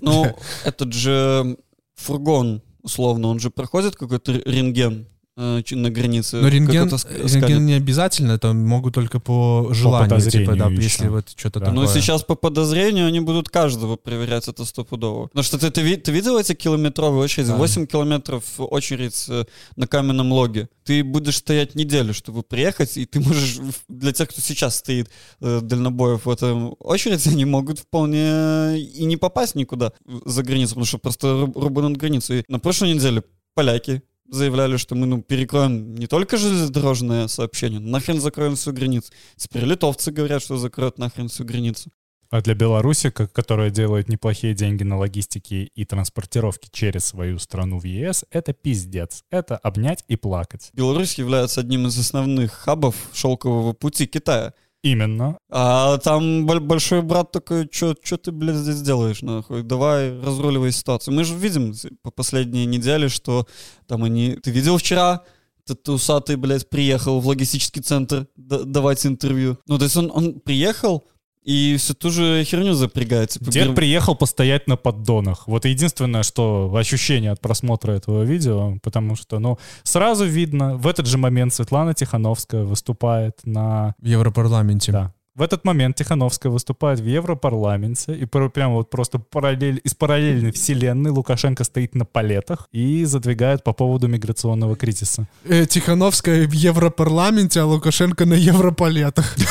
Ну, 0.00 0.34
этот 0.64 0.92
же 0.94 1.58
фургон, 1.94 2.62
условно, 2.82 3.28
он 3.28 3.38
же 3.38 3.50
проходит 3.50 3.96
какой-то 3.96 4.32
рентген 4.32 5.06
э, 5.36 5.62
на 5.70 5.90
границе. 5.90 6.36
но 6.36 6.48
рентген, 6.48 6.88
рентген 6.88 7.66
не 7.66 7.74
обязательно, 7.74 8.32
это 8.32 8.52
могут 8.52 8.94
только 8.94 9.20
по 9.20 9.68
желанию, 9.72 10.10
подозрению 10.10 10.46
типа, 10.52 10.58
да, 10.58 10.70
еще. 10.70 10.82
если 10.82 11.08
вот 11.08 11.28
что-то 11.36 11.60
Да. 11.60 11.66
такое. 11.66 11.82
Ну, 11.84 11.88
сейчас 11.90 12.22
по 12.22 12.34
подозрению 12.34 13.06
они 13.06 13.20
будут 13.20 13.48
каждого 13.48 13.96
проверять, 13.96 14.48
это 14.48 14.64
стопудово. 14.64 15.26
Потому 15.28 15.44
что 15.44 15.58
ты, 15.58 15.70
ты, 15.70 15.96
ты 15.96 16.12
видел 16.12 16.38
эти 16.38 16.54
километровые 16.54 17.24
очереди? 17.24 17.48
Да. 17.48 17.56
8 17.56 17.86
километров 17.86 18.44
очередь 18.58 19.26
э, 19.28 19.44
на 19.76 19.86
каменном 19.86 20.32
логе. 20.32 20.68
Ты 20.84 21.04
будешь 21.04 21.36
стоять 21.36 21.74
неделю, 21.74 22.12
чтобы 22.14 22.42
приехать, 22.42 22.96
и 22.96 23.06
ты 23.06 23.20
можешь, 23.20 23.58
для 23.88 24.12
тех, 24.12 24.28
кто 24.28 24.40
сейчас 24.40 24.76
стоит 24.76 25.08
э, 25.40 25.60
дальнобоев 25.62 26.26
в 26.26 26.30
этом 26.30 26.74
очереди, 26.80 27.28
они 27.28 27.44
могут 27.44 27.78
вполне 27.78 28.78
и 28.80 29.04
не 29.04 29.16
попасть 29.16 29.54
никуда 29.54 29.92
за 30.24 30.42
границу, 30.42 30.70
потому 30.70 30.86
что 30.86 30.98
просто 30.98 31.26
руб- 31.28 31.60
рубанут 31.60 31.96
границу. 31.96 32.34
И 32.34 32.42
на 32.48 32.58
прошлой 32.58 32.94
неделе 32.94 33.22
поляки 33.54 34.02
заявляли, 34.30 34.76
что 34.76 34.94
мы 34.94 35.06
ну, 35.06 35.22
перекроем 35.22 35.94
не 35.94 36.06
только 36.06 36.36
железнодорожное 36.36 37.28
сообщение, 37.28 37.80
но 37.80 37.90
нахрен 37.90 38.20
закроем 38.20 38.56
всю 38.56 38.72
границу. 38.72 39.12
Теперь 39.36 39.64
литовцы 39.64 40.10
говорят, 40.10 40.42
что 40.42 40.56
закроют 40.56 40.98
нахрен 40.98 41.28
всю 41.28 41.44
границу. 41.44 41.90
А 42.30 42.40
для 42.42 42.54
Беларуси, 42.54 43.10
ко- 43.10 43.26
которая 43.26 43.70
делает 43.70 44.08
неплохие 44.08 44.54
деньги 44.54 44.84
на 44.84 44.96
логистике 44.96 45.64
и 45.64 45.84
транспортировке 45.84 46.68
через 46.70 47.04
свою 47.06 47.40
страну 47.40 47.80
в 47.80 47.84
ЕС, 47.84 48.24
это 48.30 48.52
пиздец. 48.52 49.24
Это 49.30 49.56
обнять 49.56 50.04
и 50.06 50.14
плакать. 50.14 50.70
Беларусь 50.72 51.14
является 51.14 51.60
одним 51.60 51.88
из 51.88 51.98
основных 51.98 52.52
хабов 52.52 52.94
шелкового 53.12 53.72
пути 53.72 54.06
Китая. 54.06 54.54
Именно. 54.82 55.36
А 55.50 55.98
там 55.98 56.46
боль- 56.46 56.60
большой 56.60 57.02
брат 57.02 57.32
такой, 57.32 57.68
что 57.70 57.94
ты, 57.94 58.32
блядь, 58.32 58.56
здесь 58.56 58.80
делаешь, 58.80 59.20
нахуй? 59.22 59.62
Давай 59.62 60.18
разруливай 60.20 60.72
ситуацию. 60.72 61.14
Мы 61.14 61.24
же 61.24 61.34
видим 61.34 61.74
по 62.02 62.10
последней 62.10 62.64
неделе, 62.66 63.08
что 63.08 63.46
там 63.86 64.04
они... 64.04 64.36
Ты 64.36 64.50
видел 64.50 64.78
вчера? 64.78 65.22
Этот 65.64 65.88
усатый, 65.90 66.36
блядь, 66.36 66.68
приехал 66.70 67.20
в 67.20 67.26
логистический 67.26 67.82
центр 67.82 68.26
да- 68.36 68.64
давать 68.64 69.04
интервью. 69.04 69.58
Ну, 69.66 69.76
то 69.76 69.84
есть 69.84 69.96
он, 69.96 70.10
он 70.12 70.40
приехал 70.40 71.04
и 71.42 71.76
всю 71.78 71.94
ту 71.94 72.10
же 72.10 72.44
херню 72.44 72.74
запрягает. 72.74 73.30
Типа, 73.30 73.50
Дед 73.50 73.68
гер- 73.68 73.74
приехал 73.74 74.14
постоять 74.14 74.66
на 74.66 74.76
поддонах. 74.76 75.48
Вот 75.48 75.64
единственное, 75.64 76.22
что 76.22 76.72
ощущение 76.74 77.30
от 77.30 77.40
просмотра 77.40 77.92
этого 77.92 78.22
видео, 78.22 78.78
потому 78.82 79.16
что, 79.16 79.38
ну, 79.38 79.58
сразу 79.82 80.24
видно, 80.24 80.76
в 80.76 80.86
этот 80.86 81.06
же 81.06 81.18
момент 81.18 81.54
Светлана 81.54 81.94
Тихановская 81.94 82.64
выступает 82.64 83.38
на... 83.44 83.94
В 83.98 84.06
Европарламенте. 84.06 84.92
Да. 84.92 85.14
В 85.36 85.42
этот 85.42 85.64
момент 85.64 85.96
Тихановская 85.96 86.50
выступает 86.50 86.98
в 86.98 87.06
Европарламенте, 87.06 88.14
и 88.14 88.26
пр- 88.26 88.50
прямо 88.50 88.74
вот 88.74 88.90
просто 88.90 89.20
параллель, 89.20 89.80
из 89.84 89.94
параллельной 89.94 90.50
вселенной 90.50 91.10
Лукашенко 91.12 91.62
стоит 91.62 91.94
на 91.94 92.04
палетах 92.04 92.68
и 92.72 93.04
задвигает 93.04 93.62
по 93.62 93.72
поводу 93.72 94.08
миграционного 94.08 94.74
кризиса. 94.74 95.28
Э, 95.44 95.66
Тихановская 95.66 96.48
в 96.48 96.52
Европарламенте, 96.52 97.60
а 97.60 97.66
Лукашенко 97.66 98.26
на 98.26 98.34
Европалетах. 98.34 99.36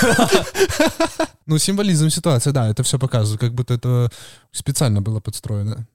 Ну, 1.45 1.57
символизм 1.57 2.09
ситуации, 2.12 2.51
да, 2.51 2.69
это 2.69 2.83
все 2.83 3.00
показывает, 3.00 3.41
как 3.41 3.55
будто 3.55 3.74
это 3.74 4.12
специально 4.51 5.01
было 5.01 5.19
подстроено. 5.19 5.88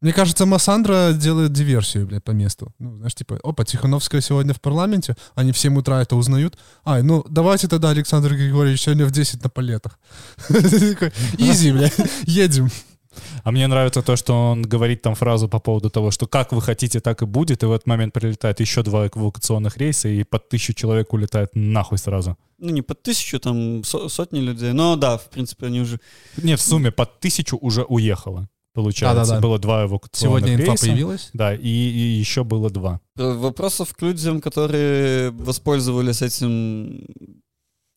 Мне 0.00 0.12
кажется, 0.12 0.46
Массандра 0.46 1.12
делает 1.12 1.52
диверсию, 1.52 2.06
блядь, 2.06 2.22
по 2.22 2.30
месту. 2.30 2.72
Ну, 2.78 2.96
знаешь, 2.98 3.14
типа, 3.14 3.40
опа, 3.42 3.64
Тихановская 3.64 4.20
сегодня 4.20 4.54
в 4.54 4.60
парламенте, 4.60 5.16
они 5.34 5.50
в 5.50 5.58
7 5.58 5.76
утра 5.76 6.00
это 6.02 6.14
узнают. 6.14 6.56
Ай, 6.84 7.02
ну, 7.02 7.24
давайте 7.28 7.66
тогда, 7.66 7.90
Александр 7.90 8.34
Григорьевич, 8.34 8.82
сегодня 8.82 9.06
в 9.06 9.10
10 9.10 9.42
на 9.42 9.50
палетах. 9.50 9.98
Изи, 10.48 11.72
блядь, 11.72 11.96
едем. 12.22 12.70
А 13.42 13.50
мне 13.50 13.66
нравится 13.66 14.02
то, 14.02 14.16
что 14.16 14.52
он 14.52 14.62
говорит 14.62 15.02
там 15.02 15.14
фразу 15.14 15.48
по 15.48 15.58
поводу 15.58 15.90
того, 15.90 16.10
что 16.10 16.26
как 16.26 16.52
вы 16.52 16.62
хотите, 16.62 17.00
так 17.00 17.22
и 17.22 17.26
будет, 17.26 17.62
и 17.62 17.66
в 17.66 17.72
этот 17.72 17.86
момент 17.88 18.12
прилетает 18.14 18.60
еще 18.60 18.82
два 18.82 19.06
эвакуационных 19.06 19.76
рейса, 19.78 20.08
и 20.08 20.22
под 20.24 20.48
тысячу 20.48 20.72
человек 20.74 21.12
улетает 21.12 21.50
нахуй 21.54 21.98
сразу. 21.98 22.36
Ну, 22.58 22.70
не 22.70 22.82
под 22.82 23.02
тысячу, 23.02 23.38
там 23.40 23.82
со- 23.84 24.08
сотни 24.08 24.40
людей. 24.40 24.72
Но 24.72 24.96
да, 24.96 25.16
в 25.18 25.28
принципе, 25.30 25.66
они 25.66 25.80
уже... 25.80 25.98
Не, 26.36 26.56
в 26.56 26.60
сумме 26.60 26.90
под 26.90 27.18
тысячу 27.20 27.56
уже 27.56 27.82
уехало, 27.82 28.48
получается. 28.82 29.22
Да-да-да. 29.24 29.40
Было 29.40 29.58
два 29.58 29.84
эвакуационных 29.84 30.40
Сегодня 30.40 30.54
инфа 30.54 30.70
рейса. 30.72 30.86
появилась. 30.86 31.30
Да, 31.32 31.54
и, 31.54 31.60
и 31.68 32.18
еще 32.18 32.44
было 32.44 32.70
два. 32.70 33.00
Э, 33.16 33.32
Вопросов 33.32 33.92
к 33.94 34.02
людям, 34.02 34.40
которые 34.40 35.30
воспользовались 35.32 36.22
этим 36.22 37.04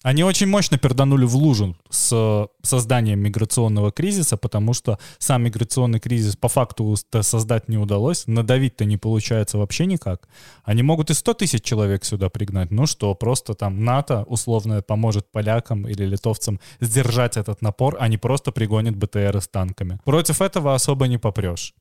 Они 0.03 0.24
очень 0.24 0.48
мощно 0.48 0.79
перданули 0.79 1.25
в 1.25 1.36
лужу 1.36 1.75
с 1.89 2.10
э, 2.12 2.48
созданием 2.63 3.20
миграционного 3.20 3.91
кризиса, 3.91 4.36
потому 4.36 4.74
что 4.74 4.98
сам 5.20 5.43
миграционный 5.43 6.00
кризис 6.00 6.36
по 6.36 6.48
факту 6.48 6.96
создать 7.22 7.70
не 7.70 7.77
удалось, 7.77 8.25
надавить-то 8.25 8.86
не 8.86 8.98
получается 8.98 9.60
вообще 9.60 9.86
никак. 9.86 10.27
Они 10.63 10.81
могут 10.81 11.12
и 11.12 11.13
100 11.13 11.36
тысяч 11.36 11.63
человек 11.63 12.03
сюда 12.03 12.29
пригнать, 12.29 12.72
ну 12.72 12.88
что, 12.88 13.13
просто 13.13 13.53
там 13.53 13.84
НАТО 13.84 14.24
условно 14.27 14.81
поможет 14.81 15.31
полякам 15.31 15.88
или 15.88 16.03
литовцам 16.03 16.60
сдержать 16.79 17.38
этот 17.38 17.62
напор, 17.62 17.98
а 18.00 18.08
не 18.08 18.17
просто 18.17 18.51
пригонит 18.51 18.96
БТРы 18.96 19.39
с 19.39 19.48
танками. 19.48 20.00
Против 20.03 20.41
этого 20.41 20.74
особо 20.74 21.08
не 21.08 21.20
попрешь. 21.20 21.75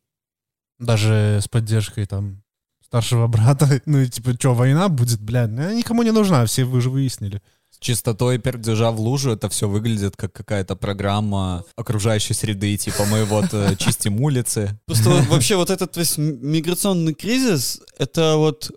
Даже 0.79 1.41
с 1.43 1.49
поддержкой 1.49 2.05
там 2.05 2.43
старшего 2.91 3.29
брата. 3.29 3.81
Ну, 3.87 4.05
типа, 4.05 4.35
что, 4.35 4.55
война 4.55 4.89
будет, 4.89 5.21
блядь? 5.21 5.51
Ну, 5.51 5.73
никому 5.73 6.03
не 6.03 6.11
нужна, 6.11 6.45
все 6.45 6.65
вы 6.65 6.81
же 6.81 6.91
выяснили. 6.91 7.41
Чистотой 7.79 8.39
пердежа 8.39 8.91
в 8.91 9.01
лужу 9.01 9.33
это 9.33 9.49
все 9.49 9.69
выглядит 9.69 10.17
как 10.17 10.33
какая-то 10.33 10.77
программа 10.77 11.65
окружающей 11.77 12.35
среды, 12.35 12.77
типа 12.77 13.05
мы 13.07 13.25
вот 13.25 13.53
э, 13.53 13.77
чистим 13.79 14.21
улицы. 14.21 14.79
Просто 14.87 15.11
вообще 15.29 15.57
вот 15.57 15.71
этот 15.71 15.97
весь 15.97 16.19
миграционный 16.19 17.15
кризис, 17.15 17.81
это 17.99 18.37
вот 18.37 18.71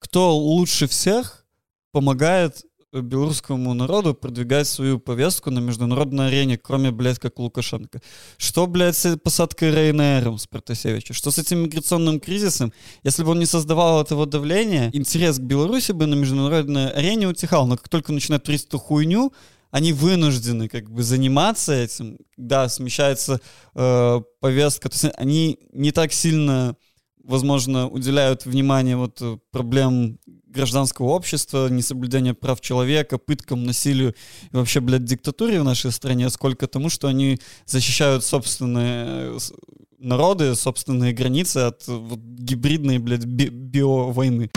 кто 0.00 0.36
лучше 0.36 0.86
всех 0.86 1.44
помогает 1.92 2.62
белорусскому 2.92 3.74
народу 3.74 4.14
продвигать 4.14 4.66
свою 4.66 4.98
повестку 4.98 5.50
на 5.50 5.58
международной 5.58 6.28
арене, 6.28 6.56
кроме, 6.56 6.90
блядь, 6.90 7.18
как 7.18 7.38
Лукашенко. 7.38 8.00
Что, 8.36 8.66
блядь, 8.66 8.96
с 8.96 9.16
посадкой 9.16 9.72
Рейнером 9.72 10.38
с? 10.38 11.12
Что 11.12 11.30
с 11.30 11.38
этим 11.38 11.58
миграционным 11.64 12.20
кризисом? 12.20 12.72
Если 13.02 13.24
бы 13.24 13.30
он 13.30 13.38
не 13.38 13.46
создавал 13.46 14.02
этого 14.02 14.26
давления, 14.26 14.90
интерес 14.92 15.38
к 15.38 15.42
Беларуси 15.42 15.92
бы 15.92 16.06
на 16.06 16.14
международной 16.14 16.90
арене 16.90 17.28
утихал. 17.28 17.66
Но 17.66 17.76
как 17.76 17.88
только 17.88 18.12
начинают 18.12 18.48
эту 18.48 18.78
хуйню, 18.78 19.32
они 19.70 19.92
вынуждены 19.92 20.68
как 20.68 20.90
бы 20.90 21.02
заниматься 21.02 21.74
этим, 21.74 22.18
да, 22.36 22.68
смещается 22.68 23.40
э, 23.74 24.20
повестка, 24.40 24.88
то 24.88 24.94
есть 24.94 25.14
они 25.18 25.58
не 25.72 25.92
так 25.92 26.12
сильно, 26.12 26.74
возможно, 27.22 27.86
уделяют 27.88 28.46
внимание 28.46 28.96
вот 28.96 29.20
э, 29.20 29.36
проблем 29.50 30.18
гражданского 30.58 31.06
общества, 31.06 31.68
несоблюдения 31.68 32.34
прав 32.34 32.60
человека, 32.60 33.16
пыткам, 33.18 33.64
насилию 33.64 34.14
и 34.52 34.56
вообще, 34.56 34.80
блядь, 34.80 35.04
диктатуре 35.04 35.60
в 35.60 35.64
нашей 35.64 35.92
стране, 35.92 36.28
сколько 36.30 36.66
тому, 36.66 36.90
что 36.90 37.06
они 37.06 37.38
защищают 37.64 38.24
собственные 38.24 39.36
э, 39.36 39.38
народы, 39.98 40.56
собственные 40.56 41.12
границы 41.12 41.58
от 41.58 41.88
э, 41.88 41.92
вот, 41.92 42.18
гибридной, 42.18 42.98
блядь, 42.98 43.24
би- 43.24 43.50
биовойны. 43.50 44.50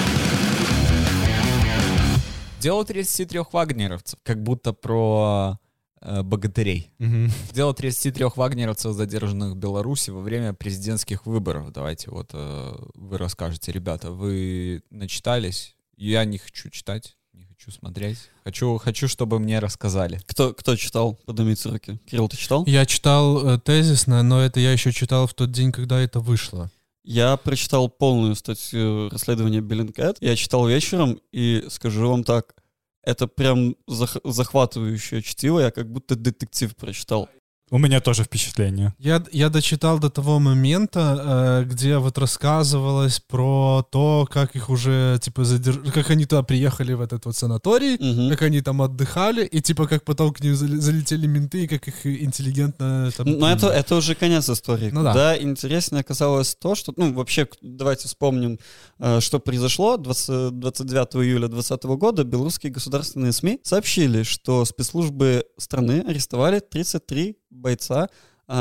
Дело 2.60 2.84
33 2.84 3.41
вагнеровцев, 3.51 4.20
как 4.24 4.41
будто 4.41 4.74
про 4.74 5.60
э, 6.01 6.24
богатырей. 6.24 6.91
Мгм. 6.98 7.29
Дело 7.53 7.75
33 7.75 8.25
вагнеровцев, 8.36 8.93
задержанных 8.93 9.53
в 9.53 9.55
Беларуси 9.55 10.10
во 10.10 10.22
время 10.22 10.53
президентских 10.53 11.27
выборов. 11.27 11.72
Давайте 11.72 12.10
вот 12.10 12.31
э, 12.34 12.72
вы 12.96 13.17
расскажете, 13.20 13.72
ребята, 13.72 14.10
вы 14.12 14.81
начитались? 14.89 15.75
Я 16.01 16.25
не 16.25 16.39
хочу 16.39 16.72
читать, 16.72 17.15
не 17.31 17.46
хочу 17.46 17.70
смотреть. 17.70 18.17
Хочу, 18.43 18.79
хочу, 18.79 19.08
чтобы 19.08 19.38
мне 19.38 19.60
рассказали. 19.60 20.20
Кто, 20.25 20.51
кто 20.51 20.75
читал? 20.75 21.13
Поднимите 21.27 21.70
руки. 21.70 22.00
Кирилл, 22.10 22.27
ты 22.27 22.38
читал? 22.38 22.63
Я 22.65 22.88
читал 22.88 23.48
э, 23.48 23.60
тезисно, 23.60 24.24
но 24.24 24.41
это 24.41 24.60
я 24.60 24.72
еще 24.72 24.91
читал 24.91 25.27
в 25.27 25.36
тот 25.36 25.51
день, 25.51 25.72
когда 25.72 26.01
это 26.01 26.20
вышло. 26.20 26.72
Я 27.03 27.38
прочитал 27.38 27.88
полную 27.88 28.34
статью 28.34 29.10
расследования 29.10 29.62
Беллинкет. 29.62 30.17
Я 30.22 30.36
читал 30.36 30.67
вечером, 30.67 31.22
и 31.31 31.67
скажу 31.70 32.10
вам 32.10 32.24
так, 32.24 32.55
это 33.03 33.27
прям 33.27 33.75
зах- 33.88 34.22
захватывающее 34.24 35.22
чтиво. 35.22 35.60
Я 35.60 35.70
как 35.70 35.88
будто 35.88 36.15
детектив 36.15 36.75
прочитал. 36.75 37.29
У 37.73 37.77
меня 37.77 38.01
тоже 38.01 38.23
впечатление. 38.25 38.93
Я, 38.99 39.23
я 39.31 39.49
дочитал 39.49 39.97
до 39.97 40.09
того 40.09 40.39
момента, 40.39 41.61
э, 41.61 41.69
где 41.69 41.99
вот 41.99 42.17
рассказывалось 42.17 43.21
про 43.21 43.87
то, 43.89 44.27
как 44.29 44.57
их 44.57 44.69
уже, 44.69 45.17
типа, 45.21 45.45
задерж... 45.45 45.77
как 45.93 46.09
они 46.09 46.25
туда 46.25 46.43
приехали 46.43 46.91
в 46.91 46.99
этот 46.99 47.25
вот 47.25 47.37
санаторий, 47.37 47.97
Мгм. 47.97 48.29
как 48.29 48.41
они 48.41 48.59
там 48.61 48.81
отдыхали, 48.81 49.45
и 49.45 49.61
типа 49.61 49.87
как 49.87 50.03
потом 50.03 50.33
к 50.33 50.41
ним 50.41 50.53
залетели 50.53 51.27
менты, 51.27 51.63
и 51.63 51.67
как 51.67 51.87
их 51.87 52.05
интеллигентно 52.05 53.09
там... 53.15 53.39
Но 53.39 53.49
это, 53.49 53.67
это 53.67 53.95
уже 53.95 54.15
конец 54.15 54.49
истории. 54.49 54.89
Ну 54.91 55.03
да. 55.03 55.13
да. 55.13 55.41
интереснее 55.41 56.01
оказалось 56.01 56.55
то, 56.55 56.75
что, 56.75 56.93
ну, 56.97 57.13
вообще, 57.13 57.47
давайте 57.61 58.09
вспомним, 58.09 58.59
э, 58.99 59.21
что 59.21 59.39
произошло 59.39 59.95
20 59.95 60.59
29 60.59 61.15
июля 61.25 61.47
2020 61.47 61.83
года. 61.97 62.23
Белорусские 62.25 62.73
государственные 62.73 63.31
СМИ 63.31 63.61
сообщили, 63.63 64.23
что 64.23 64.65
спецслужбы 64.65 65.45
страны 65.57 66.03
арестовали 66.05 66.59
33 66.59 67.37
бойца 67.51 68.10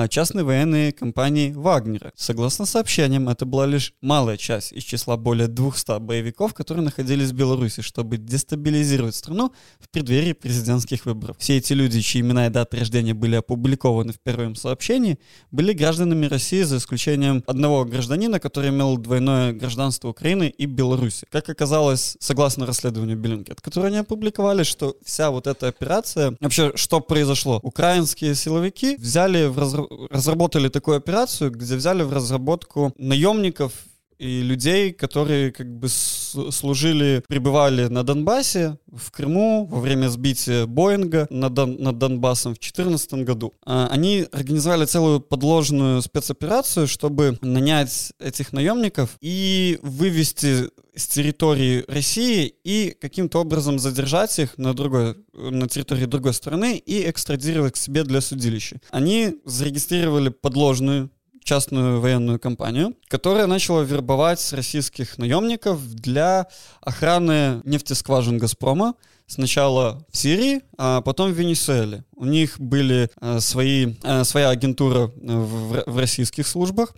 частной 0.09 0.45
военной 0.45 0.93
компании 0.93 1.53
Вагнера. 1.53 2.13
Согласно 2.17 2.67
сообщениям, 2.67 3.29
это 3.29 3.45
была 3.45 3.67
лишь 3.67 3.95
малая 4.01 4.37
часть 4.37 4.73
из 4.73 4.85
числа 4.85 5.17
более 5.17 5.49
200 5.49 5.99
боевиков, 6.01 6.55
которые 6.55 6.85
находились 6.85 7.31
в 7.31 7.35
Беларуси, 7.35 7.83
чтобы 7.83 8.17
дестабилизировать 8.17 9.15
страну 9.15 9.53
в 9.79 9.89
преддверии 9.89 10.33
президентских 10.33 11.07
выборов. 11.07 11.37
Все 11.39 11.57
эти 11.57 11.73
люди, 11.73 12.01
чьи 12.01 12.21
имена 12.21 12.47
и 12.47 12.51
даты 12.51 12.79
рождения 12.79 13.15
были 13.15 13.37
опубликованы 13.37 14.13
в 14.13 14.21
первом 14.21 14.55
сообщении, 14.55 15.19
были 15.51 15.73
гражданами 15.73 16.27
России 16.27 16.63
за 16.63 16.77
исключением 16.77 17.43
одного 17.47 17.85
гражданина, 17.85 18.41
который 18.41 18.71
имел 18.71 18.97
двойное 18.97 19.53
гражданство 19.53 20.09
Украины 20.09 20.49
и 20.49 20.67
Беларуси. 20.67 21.27
Как 21.31 21.49
оказалось, 21.49 22.17
согласно 22.21 22.67
расследованию 22.67 23.17
Беллинкет, 23.17 23.61
которое 23.61 23.89
они 23.89 23.99
опубликовали, 23.99 24.63
что 24.63 24.97
вся 25.05 25.31
вот 25.31 25.47
эта 25.47 25.69
операция... 25.69 26.37
Вообще, 26.41 26.73
что 26.77 27.01
произошло? 27.01 27.61
Украинские 27.63 28.35
силовики 28.35 28.97
взяли 28.97 29.47
в 29.47 29.59
разра- 29.59 29.80
разработали 30.11 30.69
такую 30.69 30.97
операцию, 30.97 31.51
где 31.51 31.77
взяли 31.77 32.03
в 32.03 32.13
разработку 32.13 32.93
наемников 32.99 33.73
и 34.21 34.43
людей, 34.43 34.93
которые 34.93 35.51
как 35.51 35.67
бы 35.67 35.89
служили, 35.89 37.23
пребывали 37.27 37.87
на 37.87 38.03
Донбассе, 38.03 38.77
в 38.87 39.11
Крыму 39.11 39.67
во 39.67 39.81
время 39.81 40.09
сбития 40.09 40.67
Боинга 40.67 41.27
над, 41.31 41.55
Дон- 41.55 41.79
над 41.81 41.97
Донбассом 41.97 42.55
в 42.55 42.59
2014 42.59 43.25
году. 43.25 43.55
А, 43.65 43.89
Они 43.91 44.27
организовали 44.31 44.85
целую 44.85 45.21
подложную 45.21 46.03
спецоперацию, 46.03 46.87
чтобы 46.87 47.39
нанять 47.41 48.13
этих 48.21 48.53
наемников 48.53 49.17
и 49.23 49.79
вывести 49.83 50.69
с 50.95 51.07
территории 51.07 51.85
России 51.89 52.53
и 52.65 52.95
каким-то 53.01 53.39
образом 53.39 53.79
задержать 53.79 54.39
их 54.39 54.59
на 54.59 54.75
другой, 54.75 55.17
на 55.33 55.67
территории 55.67 56.05
другой 56.05 56.35
страны 56.35 56.77
и 56.77 57.09
экстрадировать 57.09 57.75
к 57.75 57.77
себе 57.77 58.05
для 58.05 58.21
судилища. 58.21 58.81
Они 58.91 59.37
зарегистрировали 59.47 60.29
подложную 60.29 61.11
частную 61.51 62.01
военную 62.01 62.39
компанию, 62.39 62.95
которая 63.09 63.49
начала 63.49 63.83
вербовать 63.83 64.53
российских 64.53 65.19
наемников 65.19 65.85
для 65.97 66.47
охраны 66.81 67.61
нефтескважин 67.65 68.39
«Газпрома», 68.39 68.95
сначала 69.27 70.07
в 70.13 70.17
Сирии, 70.17 70.61
а 70.79 71.01
потом 71.01 71.33
в 71.33 71.35
Венесуэле. 71.35 72.05
У 72.15 72.25
них 72.25 72.61
были 72.61 73.11
э, 73.21 73.41
свои, 73.41 73.95
э, 74.05 74.23
своя 74.23 74.51
агентура 74.51 75.09
э, 75.09 75.11
в, 75.17 75.83
в 75.91 75.99
российских 75.99 76.47
службах, 76.47 76.95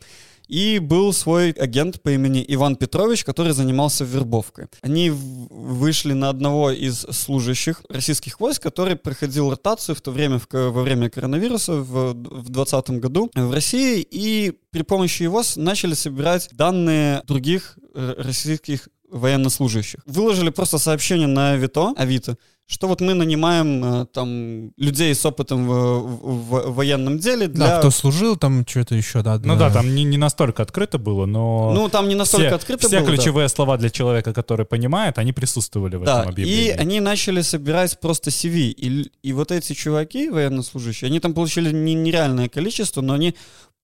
и 0.53 0.79
был 0.79 1.15
свой 1.15 1.53
агент 1.53 2.03
по 2.03 2.11
имени 2.11 2.45
Иван 2.47 2.77
Петрович, 2.77 3.25
который 3.25 3.53
занимался 3.53 4.05
вербовкой. 4.05 4.67
Они 4.83 5.09
вышли 5.11 6.13
на 6.13 6.29
одного 6.29 6.71
из 6.71 7.07
служащих 7.11 7.83
российских 7.89 8.39
войск, 8.39 8.63
который 8.63 8.97
проходил 8.97 9.49
ротацию 9.51 9.97
в 9.97 10.03
то 10.03 10.11
время, 10.11 10.39
в 10.39 10.47
во 10.53 10.83
время 10.83 11.09
коронавируса 11.09 11.77
в 11.77 12.13
2020 12.13 12.91
году 13.01 13.31
в 13.35 13.53
России, 13.53 14.07
и 14.11 14.53
при 14.71 14.83
помощи 14.83 15.23
его 15.23 15.43
начали 15.57 15.95
собирать 15.95 16.51
данные 16.53 17.23
других 17.27 17.79
российских 17.95 18.91
военнослужащих. 19.13 20.01
Выложили 20.07 20.51
просто 20.51 20.79
сообщение 20.79 21.27
на 21.27 21.53
Авито, 21.53 21.93
Авито, 21.97 22.37
что 22.67 22.89
вот 22.89 23.01
мы 23.01 23.13
нанимаем 23.15 23.85
э, 23.85 24.07
там 24.07 24.73
людей 24.79 25.15
с 25.15 25.27
опытом 25.27 25.67
в, 25.69 25.73
в- 25.73 26.71
в 26.71 26.75
военном 26.75 27.19
деле 27.19 27.47
для... 27.49 27.67
Да, 27.67 27.79
кто 27.81 27.91
служил, 27.91 28.37
там 28.37 28.65
что-то 28.67 28.95
еще, 28.95 29.23
да. 29.23 29.39
Ну 29.45 29.57
да, 29.57 29.71
там 29.71 29.95
не, 29.95 30.05
не 30.05 30.17
настолько 30.17 30.63
открыто 30.63 30.97
было, 30.99 31.27
но 31.27 31.73
Ну, 31.75 31.89
там 31.89 32.09
не 32.09 32.15
настолько 32.15 32.47
все, 32.49 32.55
открыто 32.57 32.89
все 32.89 33.01
было. 33.01 33.07
да. 33.11 33.15
ключевые 33.17 33.49
слова 33.49 33.77
для 33.77 33.91
человека, 33.91 34.33
который 34.33 34.65
понимает, 34.65 35.19
они 35.19 35.33
присутствовали 35.33 35.97
в 35.97 36.05
Да, 36.05 36.21
этом 36.23 36.31
и 36.31 36.33
объявлении. 36.33 36.71
они 36.71 37.01
начали 37.01 37.43
собирать 37.43 38.01
просто 38.01 38.31
CV. 38.31 38.71
И, 38.71 39.11
и 39.23 39.33
вот 39.35 39.51
эти 39.53 39.75
чуваки, 39.75 40.31
военнослужащие, 40.31 41.09
они 41.09 41.21
там 41.21 41.35
получили 41.35 41.71
не- 41.73 41.95
нереальное 41.95 42.49
количество, 42.49 43.03
но 43.03 43.13
они 43.15 43.35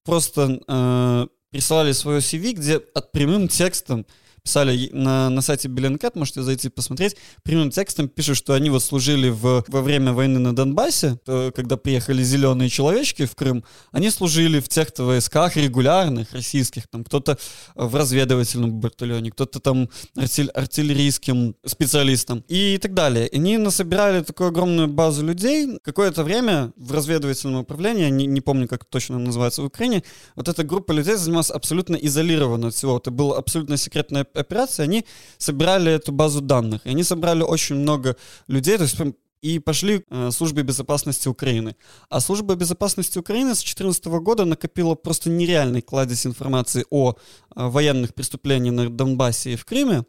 просто 0.05 0.61
э, 0.67 1.27
присылали 1.51 1.93
свое 1.93 2.21
CV, 2.21 2.53
где 2.53 2.77
от 2.95 3.13
прямым 3.13 3.49
текстом 3.49 4.07
писали 4.49 4.89
на, 4.93 5.29
на 5.29 5.43
сайте 5.43 5.69
Беллинкет, 5.69 6.17
можете 6.17 6.43
зайти 6.43 6.71
посмотреть, 6.71 7.17
прямым 7.43 7.71
текстом 7.71 8.09
пишут, 8.09 8.39
что 8.39 8.55
они 8.55 8.71
вот 8.71 8.83
служили 8.83 9.29
в, 9.29 9.63
во 9.69 9.83
время 9.83 10.15
войны 10.15 10.39
на 10.39 10.57
Донбассе, 10.57 11.19
то, 11.27 11.53
когда 11.55 11.77
приехали 11.77 12.23
зеленые 12.23 12.71
человечки 12.71 13.27
в 13.27 13.35
Крым, 13.35 13.63
они 13.93 14.11
служили 14.11 14.61
в 14.61 14.69
тех 14.69 14.89
войсках 14.97 15.57
регулярных, 15.59 16.33
российских, 16.33 16.89
там 16.89 17.05
кто-то 17.05 17.37
в 17.75 17.95
разведывательном 17.95 18.81
батальоне, 18.81 19.31
кто-то 19.31 19.61
там 19.61 19.91
артиль- 20.17 20.49
артиллерийским 20.49 21.55
специалистом 21.67 22.43
и 22.49 22.79
так 22.79 22.95
далее. 22.95 23.29
Они 23.31 23.59
насобирали 23.59 24.23
такую 24.23 24.49
огромную 24.49 24.89
базу 24.89 25.27
людей. 25.27 25.79
Какое-то 25.83 26.25
время 26.25 26.73
в 26.77 26.93
разведывательном 26.93 27.61
управлении, 27.61 28.05
я 28.05 28.11
не, 28.11 28.25
не 28.25 28.41
помню, 28.41 28.67
как 28.67 28.87
точно 28.87 29.19
называется 29.19 29.61
в 29.61 29.67
Украине, 29.67 30.03
вот 30.37 30.49
эта 30.49 30.65
группа 30.65 30.93
людей 30.93 31.17
занималась 31.17 31.51
абсолютно 31.51 31.97
изолированно 31.97 32.69
от 32.69 32.75
всего. 32.75 32.97
Это 32.97 33.11
была 33.11 33.37
абсолютно 33.37 33.77
секретная 33.77 34.25
операция. 34.41 34.85
Они 34.85 35.05
собирали 35.39 35.93
эту 35.93 36.13
базу 36.13 36.41
данных. 36.41 36.87
И 36.87 36.91
они 36.91 37.03
собрали 37.03 37.43
очень 37.43 37.77
много 37.77 38.17
людей, 38.47 38.77
то 38.77 38.85
есть 38.85 38.97
и 39.41 39.59
пошли 39.59 40.05
э, 40.11 40.31
службе 40.33 40.63
безопасности 40.63 41.29
Украины. 41.29 41.77
А 42.09 42.21
служба 42.21 42.55
безопасности 42.57 43.19
Украины 43.19 43.55
с 43.55 43.59
2014 43.59 44.07
года 44.07 44.45
накопила 44.45 44.95
просто 44.95 45.31
нереальный 45.31 45.81
кладезь 45.81 46.27
информации 46.27 46.85
о 46.91 47.13
э, 47.13 47.15
военных 47.55 48.15
преступлениях 48.15 48.75
на 48.75 48.91
Донбассе 48.91 49.53
и 49.53 49.57
в 49.57 49.65
Крыме. 49.65 50.05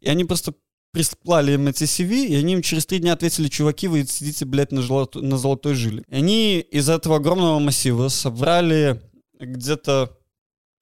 И 0.00 0.08
они 0.08 0.24
просто 0.24 0.54
прислали 0.92 1.52
им 1.52 1.66
эти 1.66 1.84
CV, 1.84 2.26
и 2.26 2.34
они 2.36 2.52
им 2.52 2.62
через 2.62 2.86
три 2.86 3.00
дня 3.00 3.14
ответили, 3.14 3.48
чуваки, 3.48 3.88
вы 3.88 4.06
сидите, 4.06 4.44
блядь, 4.44 4.70
на, 4.70 4.80
золото- 4.80 5.20
на 5.20 5.38
золотой 5.38 5.74
жиле. 5.74 6.04
И 6.08 6.14
они 6.14 6.60
из 6.60 6.88
этого 6.88 7.16
огромного 7.16 7.58
массива 7.58 8.08
собрали 8.08 9.00
где-то 9.40 10.16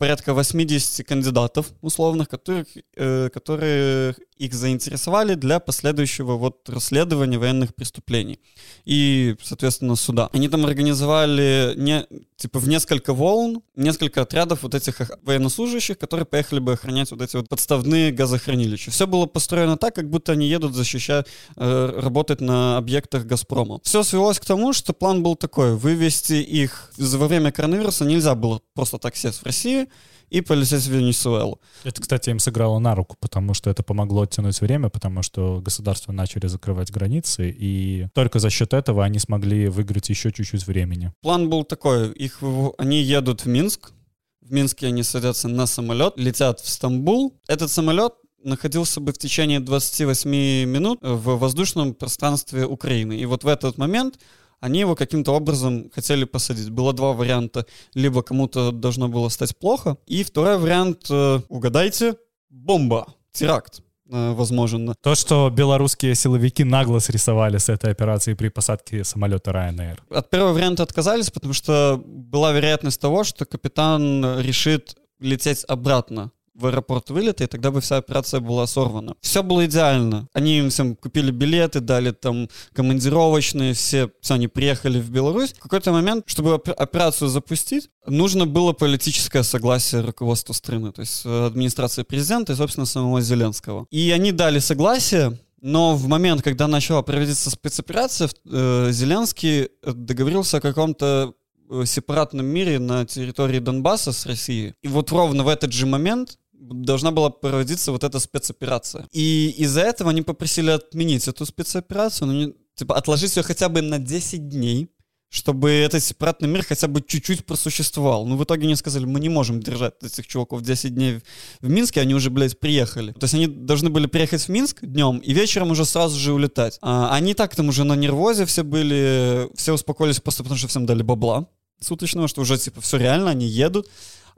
порядка 0.02 0.34
80 0.34 1.06
кандидатов 1.06 1.66
условных, 1.80 2.28
которых, 2.28 2.66
э, 2.96 3.28
которые 3.32 4.16
их 4.36 4.52
заинтересовали 4.52 5.36
для 5.36 5.60
последующего 5.60 6.36
вот 6.36 6.68
расследования 6.68 7.38
военных 7.38 7.72
преступлений 7.72 8.40
и, 8.84 9.36
соответственно, 9.40 9.94
суда. 9.94 10.28
Они 10.32 10.48
там 10.48 10.66
организовали 10.66 11.74
не, 11.76 12.04
типа 12.42 12.58
в 12.58 12.68
несколько 12.68 13.14
волн, 13.14 13.62
несколько 13.76 14.22
отрядов 14.22 14.62
вот 14.62 14.74
этих 14.74 15.00
военнослужащих, 15.22 15.96
которые 15.96 16.26
поехали 16.26 16.58
бы 16.58 16.72
охранять 16.72 17.10
вот 17.12 17.22
эти 17.22 17.36
вот 17.36 17.48
подставные 17.48 18.10
газохранилища. 18.10 18.90
Все 18.90 19.06
было 19.06 19.26
построено 19.26 19.76
так, 19.76 19.94
как 19.94 20.10
будто 20.10 20.32
они 20.32 20.48
едут 20.48 20.74
защищать, 20.74 21.26
э, 21.56 22.00
работать 22.00 22.40
на 22.40 22.76
объектах 22.78 23.26
Газпрома. 23.26 23.78
Все 23.84 24.02
свелось 24.02 24.40
к 24.40 24.44
тому, 24.44 24.72
что 24.72 24.92
план 24.92 25.22
был 25.22 25.36
такой, 25.36 25.76
вывести 25.76 26.34
их 26.34 26.92
во 26.98 27.28
время 27.28 27.52
коронавируса 27.52 28.04
нельзя 28.04 28.34
было 28.34 28.60
просто 28.74 28.98
так 28.98 29.16
сесть 29.16 29.38
в 29.38 29.46
России 29.46 29.86
и 30.32 30.40
полететь 30.40 30.84
в 30.84 30.90
Венесуэлу. 30.90 31.60
Это, 31.84 32.00
кстати, 32.00 32.30
им 32.30 32.38
сыграло 32.38 32.78
на 32.78 32.94
руку, 32.94 33.16
потому 33.20 33.54
что 33.54 33.68
это 33.70 33.82
помогло 33.82 34.22
оттянуть 34.22 34.60
время, 34.60 34.88
потому 34.88 35.22
что 35.22 35.60
государства 35.60 36.12
начали 36.12 36.46
закрывать 36.46 36.90
границы, 36.90 37.54
и 37.56 38.06
только 38.14 38.38
за 38.38 38.48
счет 38.48 38.72
этого 38.72 39.04
они 39.04 39.18
смогли 39.18 39.68
выиграть 39.68 40.08
еще 40.08 40.32
чуть-чуть 40.32 40.66
времени. 40.66 41.12
План 41.20 41.50
был 41.50 41.64
такой, 41.64 42.12
их, 42.12 42.42
они 42.78 43.02
едут 43.02 43.44
в 43.44 43.48
Минск, 43.48 43.92
в 44.40 44.52
Минске 44.52 44.86
они 44.86 45.02
садятся 45.02 45.48
на 45.48 45.66
самолет, 45.66 46.14
летят 46.16 46.60
в 46.60 46.68
Стамбул. 46.68 47.38
Этот 47.46 47.70
самолет 47.70 48.14
находился 48.44 49.00
бы 49.00 49.12
в 49.12 49.18
течение 49.18 49.60
28 49.60 50.30
минут 50.66 50.98
в 51.02 51.38
воздушном 51.38 51.94
пространстве 51.94 52.66
Украины. 52.66 53.16
И 53.18 53.26
вот 53.26 53.44
в 53.44 53.48
этот 53.48 53.78
момент 53.78 54.18
они 54.62 54.78
его 54.78 54.94
каким-то 54.94 55.32
образом 55.32 55.90
хотели 55.92 56.24
посадить. 56.24 56.70
Было 56.70 56.92
два 56.92 57.12
варианта. 57.12 57.66
Либо 57.94 58.22
кому-то 58.22 58.70
должно 58.70 59.08
было 59.08 59.28
стать 59.28 59.56
плохо. 59.58 59.96
И 60.06 60.22
второй 60.22 60.56
вариант, 60.56 61.10
э, 61.10 61.40
угадайте, 61.48 62.14
бомба, 62.48 63.06
теракт, 63.32 63.80
э, 64.08 64.32
возможно. 64.32 64.94
То, 65.02 65.16
что 65.16 65.50
белорусские 65.50 66.14
силовики 66.14 66.62
нагло 66.62 67.00
срисовали 67.00 67.58
с 67.58 67.68
этой 67.68 67.90
операции 67.90 68.34
при 68.34 68.50
посадке 68.50 69.02
самолета 69.02 69.50
Ryanair. 69.50 69.98
От 70.10 70.30
первого 70.30 70.52
варианта 70.52 70.84
отказались, 70.84 71.30
потому 71.30 71.54
что 71.54 72.00
была 72.06 72.52
вероятность 72.52 73.00
того, 73.00 73.24
что 73.24 73.44
капитан 73.44 74.40
решит 74.40 74.94
лететь 75.18 75.64
обратно 75.66 76.30
в 76.54 76.66
аэропорт 76.66 77.10
вылета, 77.10 77.44
и 77.44 77.46
тогда 77.46 77.70
бы 77.70 77.80
вся 77.80 77.96
операция 77.96 78.40
была 78.40 78.66
сорвана. 78.66 79.14
Все 79.20 79.42
было 79.42 79.64
идеально. 79.66 80.28
Они 80.32 80.58
им 80.58 80.70
всем 80.70 80.96
купили 80.96 81.30
билеты, 81.30 81.80
дали 81.80 82.10
там 82.10 82.48
командировочные, 82.72 83.74
все, 83.74 84.10
все 84.20 84.34
они 84.34 84.48
приехали 84.48 85.00
в 85.00 85.10
Беларусь. 85.10 85.54
В 85.54 85.60
какой-то 85.60 85.92
момент, 85.92 86.24
чтобы 86.26 86.54
оп- 86.54 86.68
операцию 86.68 87.28
запустить, 87.28 87.90
нужно 88.06 88.46
было 88.46 88.72
политическое 88.72 89.42
согласие 89.42 90.02
руководства 90.02 90.52
страны, 90.52 90.92
то 90.92 91.00
есть 91.00 91.22
э, 91.24 91.46
администрации 91.46 92.02
президента 92.02 92.52
и, 92.52 92.56
собственно, 92.56 92.86
самого 92.86 93.20
Зеленского. 93.20 93.86
И 93.90 94.10
они 94.10 94.32
дали 94.32 94.58
согласие, 94.58 95.38
но 95.60 95.94
в 95.94 96.08
момент, 96.08 96.42
когда 96.42 96.66
начала 96.66 97.02
проводиться 97.02 97.48
спецоперация, 97.50 98.28
э, 98.44 98.88
Зеленский 98.90 99.68
договорился 99.84 100.58
о 100.58 100.60
каком-то 100.60 101.34
э, 101.70 101.84
сепаратном 101.86 102.46
мире 102.46 102.78
на 102.78 103.06
территории 103.06 103.60
Донбасса 103.60 104.12
с 104.12 104.26
Россией. 104.26 104.74
И 104.82 104.88
вот 104.88 105.10
ровно 105.12 105.44
в 105.44 105.48
этот 105.48 105.72
же 105.72 105.86
момент 105.86 106.38
должна 106.62 107.10
была 107.10 107.30
проводиться 107.30 107.92
вот 107.92 108.04
эта 108.04 108.18
спецоперация. 108.18 109.06
И 109.12 109.54
из-за 109.58 109.80
этого 109.82 110.10
они 110.10 110.22
попросили 110.22 110.70
отменить 110.70 111.28
эту 111.28 111.46
спецоперацию, 111.46 112.28
ну, 112.28 112.32
не- 112.32 112.54
типа 112.74 112.96
отложить 112.96 113.36
ее 113.36 113.42
хотя 113.42 113.68
бы 113.68 113.82
на 113.82 113.98
10 113.98 114.48
дней, 114.48 114.88
чтобы 115.28 115.70
этот 115.70 116.02
сепаратный 116.02 116.48
мир 116.48 116.62
хотя 116.62 116.88
бы 116.88 117.00
чуть-чуть 117.00 117.46
просуществовал. 117.46 118.26
Но 118.26 118.36
в 118.36 118.44
итоге 118.44 118.66
они 118.66 118.76
сказали, 118.76 119.06
мы 119.06 119.18
не 119.18 119.30
можем 119.30 119.60
держать 119.60 119.94
этих 120.02 120.26
чуваков 120.26 120.62
10 120.62 120.94
дней 120.94 121.20
в 121.60 121.70
Минске, 121.70 122.02
они 122.02 122.14
уже, 122.14 122.28
блядь, 122.28 122.60
приехали. 122.60 123.12
То 123.12 123.24
есть 123.24 123.34
они 123.34 123.46
должны 123.46 123.88
были 123.88 124.06
приехать 124.06 124.42
в 124.42 124.48
Минск 124.50 124.84
днем 124.84 125.18
и 125.18 125.32
вечером 125.32 125.70
уже 125.70 125.86
сразу 125.86 126.18
же 126.18 126.34
улетать. 126.34 126.78
А, 126.82 127.14
они 127.14 127.32
так 127.34 127.56
там 127.56 127.68
уже 127.68 127.84
на 127.84 127.96
нервозе 127.96 128.44
все 128.44 128.62
были, 128.62 129.48
все 129.54 129.72
успокоились 129.72 130.20
просто 130.20 130.42
потому, 130.42 130.58
что 130.58 130.68
всем 130.68 130.84
дали 130.84 131.02
бабла 131.02 131.46
суточного, 131.80 132.28
что 132.28 132.42
уже 132.42 132.58
типа 132.58 132.80
все 132.80 132.96
реально, 132.98 133.30
они 133.30 133.46
едут. 133.46 133.88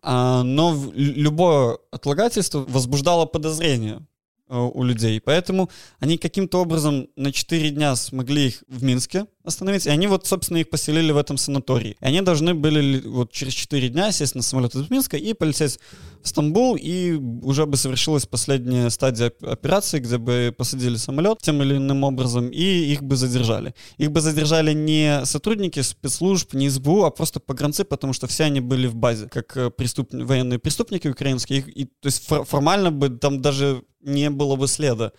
А, 0.06 0.42
но 0.42 0.76
любое 0.94 1.78
отлагательство 1.90 2.58
возбуждало 2.68 3.24
подозрение 3.24 4.06
э, 4.48 4.56
у 4.58 4.82
людей. 4.82 5.18
Поэтому 5.18 5.70
они 5.98 6.18
каким-то 6.18 6.60
образом 6.60 7.08
на 7.16 7.32
4 7.32 7.70
дня 7.70 7.96
смогли 7.96 8.48
их 8.48 8.64
в 8.68 8.84
Минске 8.84 9.26
остановить, 9.44 9.87
и 9.87 9.90
они 9.90 10.07
вот, 10.07 10.26
собственно, 10.26 10.57
их 10.59 10.70
поселили 10.70 11.12
в 11.12 11.18
этом 11.18 11.37
санатории. 11.37 11.96
И 12.00 12.04
они 12.04 12.22
должны 12.22 12.54
были 12.54 12.80
ли- 12.80 13.00
вот 13.00 13.30
через 13.30 13.52
4 13.52 13.88
дня 13.90 14.11
сесть 14.11 14.35
на 14.35 14.42
самолет 14.42 14.74
из 14.74 14.88
Минска 14.90 15.16
и 15.18 15.35
полететь 15.35 15.78
в 16.22 16.28
Стамбул, 16.28 16.76
и 16.76 17.12
уже 17.42 17.66
бы 17.66 17.76
совершилась 17.76 18.24
последняя 18.24 18.88
стадия 18.88 19.26
оп- 19.26 19.44
операции, 19.44 19.98
где 19.98 20.16
бы 20.16 20.54
посадили 20.57 20.96
самолет 20.96 21.38
тем 21.42 21.62
или 21.62 21.76
иным 21.76 22.04
образом, 22.04 22.48
и 22.48 22.62
их 22.62 23.02
бы 23.02 23.16
задержали. 23.16 23.74
Их 23.98 24.11
бы 24.11 24.20
задержали 24.22 24.72
не 24.72 25.24
сотрудники 25.26 25.80
спецслужб, 25.83 26.54
не 26.54 26.70
СБУ, 26.70 27.04
а 27.04 27.11
просто 27.11 27.38
погранцы, 27.38 27.85
потому 27.85 28.14
что 28.14 28.26
все 28.26 28.44
они 28.44 28.61
были 28.61 28.87
в 28.87 28.94
базе, 28.96 29.28
как 29.28 29.54
э, 29.57 29.70
преступ... 29.70 30.09
военные 30.12 30.59
преступники 30.59 31.09
украинские. 31.09 31.61
И, 31.61 31.85
то 31.85 32.07
есть 32.07 32.26
фор- 32.26 32.44
формально 32.46 32.90
бы 32.90 33.11
там 33.11 33.42
даже 33.42 33.83
не 34.00 34.30
было 34.30 34.57
бы 34.57 34.68
следа 34.68 35.12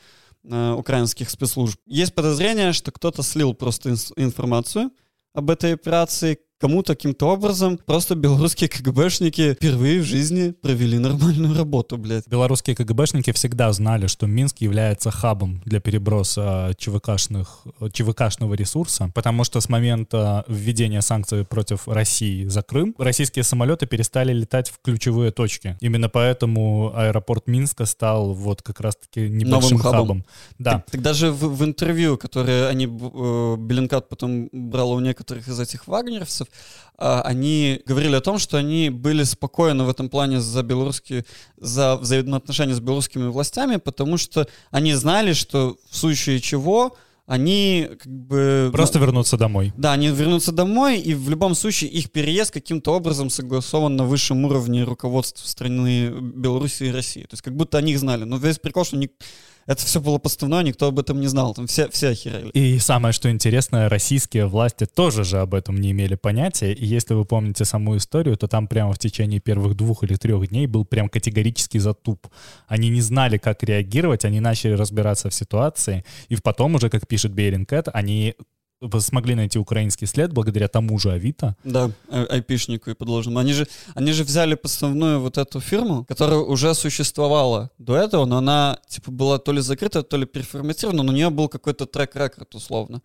э, 0.50 0.74
украинских 0.74 1.30
спецслужб. 1.30 1.80
Есть 1.86 2.14
подозрение, 2.14 2.74
что 2.74 2.92
кто-то 2.92 3.24
слил 3.24 3.54
просто 3.54 3.90
инс- 3.90 4.14
информацию 4.16 4.92
об 5.34 5.50
этой 5.50 5.74
операции, 5.74 6.40
кому-то 6.60 6.96
каким-то 6.96 7.28
образом 7.28 7.78
просто 7.86 8.16
белорусские 8.16 8.70
КГБшники 8.70 9.54
впервые 9.54 10.02
в 10.02 10.06
жизни 10.06 10.52
провели 10.52 10.98
нормальную 10.98 11.56
работу, 11.58 11.98
блядь. 11.98 12.28
Белорусские 12.28 12.76
КГБшники 12.76 13.32
всегда 13.32 13.72
знали, 13.74 14.08
что 14.08 14.28
Минск 14.28 14.62
является 14.62 15.12
хабом 15.12 15.62
для 15.66 15.80
переброса 15.80 16.74
ЧВКшных, 16.78 17.66
ЧВКшного 17.92 18.54
ресурса, 18.54 19.12
потому 19.14 19.44
что 19.44 19.60
с 19.60 19.70
момента 19.70 20.46
введения 20.48 21.02
санкций 21.02 21.46
против 21.46 21.88
России 21.88 22.46
за 22.46 22.62
Крым 22.62 22.96
российские 22.98 23.44
самолеты 23.44 23.86
перестали 23.86 24.34
летать 24.34 24.70
в 24.70 24.80
ключевые 24.82 25.32
точки. 25.32 25.78
Именно 25.82 26.10
поэтому 26.10 26.94
аэропорт 26.96 27.48
Минска 27.48 27.86
стал 27.86 28.34
вот 28.34 28.62
как 28.62 28.80
раз-таки 28.80 29.30
небольшим 29.30 29.78
Новым 29.78 29.78
хабом. 29.78 30.00
хабом. 30.00 30.26
Да. 30.60 30.72
Так, 30.72 30.92
так 30.92 31.02
даже 31.02 31.32
в, 31.32 31.58
в 31.58 31.64
интервью, 31.64 32.18
которые 32.18 32.68
они, 32.68 32.86
э, 32.86 33.56
Беллинкат 33.58 34.10
потом 34.10 34.50
брал 34.52 34.92
у 34.92 35.00
некоторых 35.00 35.48
из 35.48 35.60
этих 35.60 35.88
вагнеровцев, 35.88 36.45
а, 36.98 37.22
они 37.22 37.82
говорили 37.86 38.16
о 38.16 38.22
том, 38.22 38.40
что 38.40 38.58
они 38.58 38.90
были 38.90 39.24
спокойны 39.24 39.84
в 39.84 39.90
этом 39.90 40.10
плане 40.10 40.40
за 40.40 40.64
белорусские, 40.64 41.26
за 41.58 41.98
взаимоотношения 41.98 42.74
с 42.74 42.80
белорусскими 42.80 43.28
властями, 43.28 43.78
потому 43.78 44.18
что 44.18 44.48
они 44.72 44.94
знали, 44.94 45.34
что 45.34 45.78
в 45.90 45.98
случае 45.98 46.40
чего 46.40 46.96
они 47.28 47.90
как 48.00 48.12
бы... 48.12 48.70
Просто 48.72 49.00
вернуться 49.00 49.36
домой. 49.38 49.74
Да, 49.78 49.94
они 49.94 50.10
вернутся 50.10 50.52
домой, 50.52 51.00
и 51.00 51.16
в 51.16 51.30
любом 51.30 51.56
случае 51.56 51.90
их 51.90 52.12
переезд 52.12 52.52
каким-то 52.52 52.94
образом 52.94 53.30
согласован 53.30 53.96
на 53.96 54.06
высшем 54.06 54.46
уровне 54.46 54.84
руководства 54.84 55.48
страны 55.48 56.10
Беларуси 56.10 56.84
и 56.84 56.92
России. 56.92 57.24
То 57.24 57.34
есть 57.34 57.42
как 57.42 57.56
будто 57.56 57.80
они 57.80 57.94
их 57.94 58.00
знали. 58.00 58.26
Но 58.26 58.38
весь 58.38 58.60
прикол, 58.60 58.86
что 58.86 58.98
ник- 58.98 59.14
это 59.68 59.84
все 59.84 60.00
было 60.00 60.20
подставное, 60.20 60.64
никто 60.64 60.88
об 60.88 61.00
этом 61.00 61.20
не 61.20 61.28
знал. 61.28 61.54
Там 61.54 61.66
все, 61.68 61.90
все 61.90 62.10
охерели. 62.10 62.50
И 62.50 62.78
самое, 62.78 63.14
что 63.14 63.32
интересно, 63.32 63.90
российские 63.90 64.46
власти 64.46 64.86
тоже 64.86 65.24
же 65.24 65.40
об 65.40 65.56
этом 65.56 65.82
не 65.82 65.92
имели 65.92 66.16
понятия. 66.16 66.72
И 66.74 66.86
если 66.86 67.16
вы 67.16 67.26
помните 67.26 67.66
саму 67.66 67.98
историю, 67.98 68.38
то 68.38 68.48
там 68.48 68.68
прямо 68.68 68.94
в 68.94 69.00
течение 69.00 69.40
первых 69.40 69.76
двух 69.76 70.04
или 70.04 70.16
трех 70.16 70.48
дней 70.50 70.68
был 70.68 70.86
прям 70.86 71.10
категорический 71.10 71.80
затуп. 71.80 72.28
Они 72.68 72.90
не 72.90 73.02
знали, 73.02 73.38
как 73.38 73.64
реагировать, 73.64 74.24
они 74.24 74.40
начали 74.40 74.74
разбираться 74.74 75.30
в 75.30 75.34
ситуации. 75.34 76.06
И 76.30 76.36
потом 76.36 76.76
уже, 76.76 76.90
как 76.90 77.08
пишет 77.08 77.32
Беринкет, 77.34 77.88
они 77.92 78.36
смогли 79.00 79.36
найти 79.36 79.60
украинский 79.60 80.08
след 80.08 80.34
благодаря 80.34 80.68
тому 80.68 81.00
же 81.00 81.12
Авито. 81.12 81.56
Да, 81.64 81.92
ай- 82.10 82.26
айпишнику 82.26 82.90
и 82.90 82.94
подложному. 82.94 83.40
Они 83.40 83.54
же, 83.54 83.68
они 83.96 84.12
же 84.12 84.24
взяли 84.24 84.56
подставную 84.56 85.20
вот 85.20 85.38
эту 85.38 85.60
фирму, 85.60 86.06
которая 86.06 86.40
уже 86.40 86.74
существовала 86.76 87.70
до 87.78 87.96
этого, 87.96 88.26
но 88.26 88.38
она 88.38 88.80
типа 88.88 89.12
была 89.12 89.38
то 89.38 89.54
ли 89.54 89.62
закрыта, 89.62 90.04
то 90.04 90.18
ли 90.18 90.26
переформатирована, 90.26 91.04
но 91.04 91.12
у 91.12 91.16
нее 91.16 91.30
был 91.30 91.48
какой-то 91.50 91.86
трек-рекорд 91.86 92.56
условно. 92.56 93.02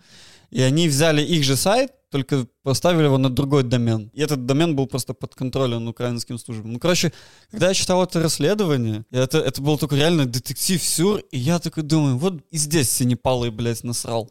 И 0.50 0.60
они 0.62 0.88
взяли 0.88 1.22
их 1.22 1.44
же 1.44 1.56
сайт, 1.56 1.92
только 2.10 2.46
поставили 2.64 3.04
его 3.04 3.18
на 3.18 3.30
другой 3.30 3.62
домен. 3.62 4.10
И 4.12 4.20
этот 4.20 4.44
домен 4.46 4.74
был 4.74 4.88
просто 4.88 5.14
под 5.14 5.34
контролем 5.36 5.86
украинским 5.86 6.38
службам. 6.38 6.72
Ну, 6.72 6.78
короче, 6.80 7.12
когда 7.52 7.68
я 7.68 7.74
читал 7.74 8.02
это 8.02 8.20
расследование, 8.20 9.04
это, 9.12 9.38
это 9.38 9.62
был 9.62 9.78
такой 9.78 9.98
реально 9.98 10.26
детектив-сюр, 10.26 11.20
и 11.30 11.38
я 11.38 11.58
такой 11.60 11.84
думаю, 11.84 12.18
вот 12.18 12.42
и 12.50 12.58
здесь 12.58 12.90
Синепалый, 12.90 13.50
блядь, 13.50 13.84
насрал. 13.84 14.28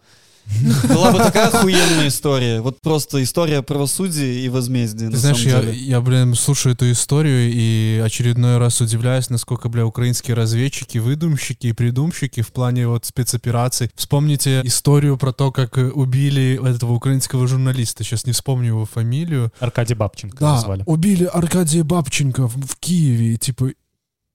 Была 0.89 1.11
бы 1.11 1.19
такая 1.19 1.47
охуенная 1.47 2.07
история. 2.07 2.61
Вот 2.61 2.81
просто 2.81 3.21
история 3.23 3.61
правосудия 3.61 4.41
и 4.41 4.49
возмездия. 4.49 5.07
Ты 5.07 5.11
на 5.13 5.17
знаешь, 5.17 5.39
я, 5.45 5.59
я, 5.61 6.01
блин, 6.01 6.35
слушаю 6.35 6.73
эту 6.75 6.91
историю 6.91 7.51
и 7.51 8.01
очередной 8.03 8.57
раз 8.57 8.81
удивляюсь, 8.81 9.29
насколько, 9.29 9.69
бля, 9.69 9.85
украинские 9.85 10.35
разведчики, 10.35 10.97
выдумщики 10.97 11.67
и 11.67 11.73
придумщики 11.73 12.41
в 12.41 12.51
плане 12.51 12.87
вот 12.87 13.05
спецопераций. 13.05 13.89
Вспомните 13.95 14.61
историю 14.63 15.17
про 15.17 15.31
то, 15.33 15.51
как 15.51 15.77
убили 15.77 16.59
этого 16.69 16.93
украинского 16.93 17.47
журналиста, 17.47 18.03
сейчас 18.03 18.25
не 18.25 18.33
вспомню 18.33 18.67
его 18.67 18.85
фамилию. 18.85 19.51
Аркадий 19.59 19.93
Бабченко 19.93 20.37
Да, 20.39 20.53
назвали. 20.55 20.83
убили 20.85 21.25
Аркадия 21.25 21.83
Бабченко 21.83 22.47
в, 22.47 22.55
в 22.65 22.75
Киеве, 22.79 23.33
и, 23.33 23.37
типа... 23.37 23.71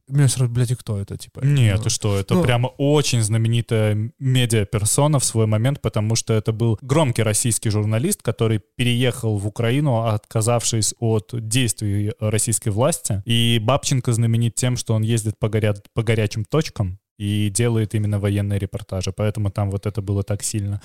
Меня 0.06 0.28
сразу, 0.28 0.52
блядь, 0.52 0.70
и 0.70 0.74
кто 0.74 0.98
это, 0.98 1.16
типа? 1.16 1.40
Нет, 1.40 1.78
ну, 1.78 1.84
ты 1.84 1.90
что, 1.90 2.18
это 2.18 2.34
ну- 2.34 2.42
прямо 2.42 2.66
очень 2.66 3.22
знаменитая 3.22 4.12
медиаперсона 4.18 5.18
в 5.18 5.24
свой 5.24 5.46
момент, 5.46 5.80
потому 5.80 6.14
что 6.14 6.34
это 6.34 6.52
был 6.52 6.78
громкий 6.82 7.22
российский 7.22 7.70
журналист, 7.70 8.22
который 8.22 8.60
переехал 8.76 9.38
в 9.38 9.46
Украину, 9.46 10.02
отказавшись 10.04 10.94
от 10.98 11.30
действий 11.32 12.12
российской 12.20 12.68
власти. 12.68 13.22
И 13.24 13.58
Бабченко 13.62 14.12
знаменит 14.12 14.54
тем, 14.54 14.76
что 14.76 14.94
он 14.94 15.02
ездит 15.02 15.38
по, 15.38 15.48
горя- 15.48 15.82
по 15.94 16.02
горячим 16.02 16.44
точкам 16.44 16.98
и 17.18 17.48
делает 17.48 17.94
именно 17.94 18.18
военные 18.18 18.58
репортажи. 18.58 19.12
Поэтому 19.12 19.50
там 19.50 19.70
вот 19.70 19.86
это 19.86 20.02
было 20.02 20.22
так 20.22 20.42
сильно. 20.42 20.82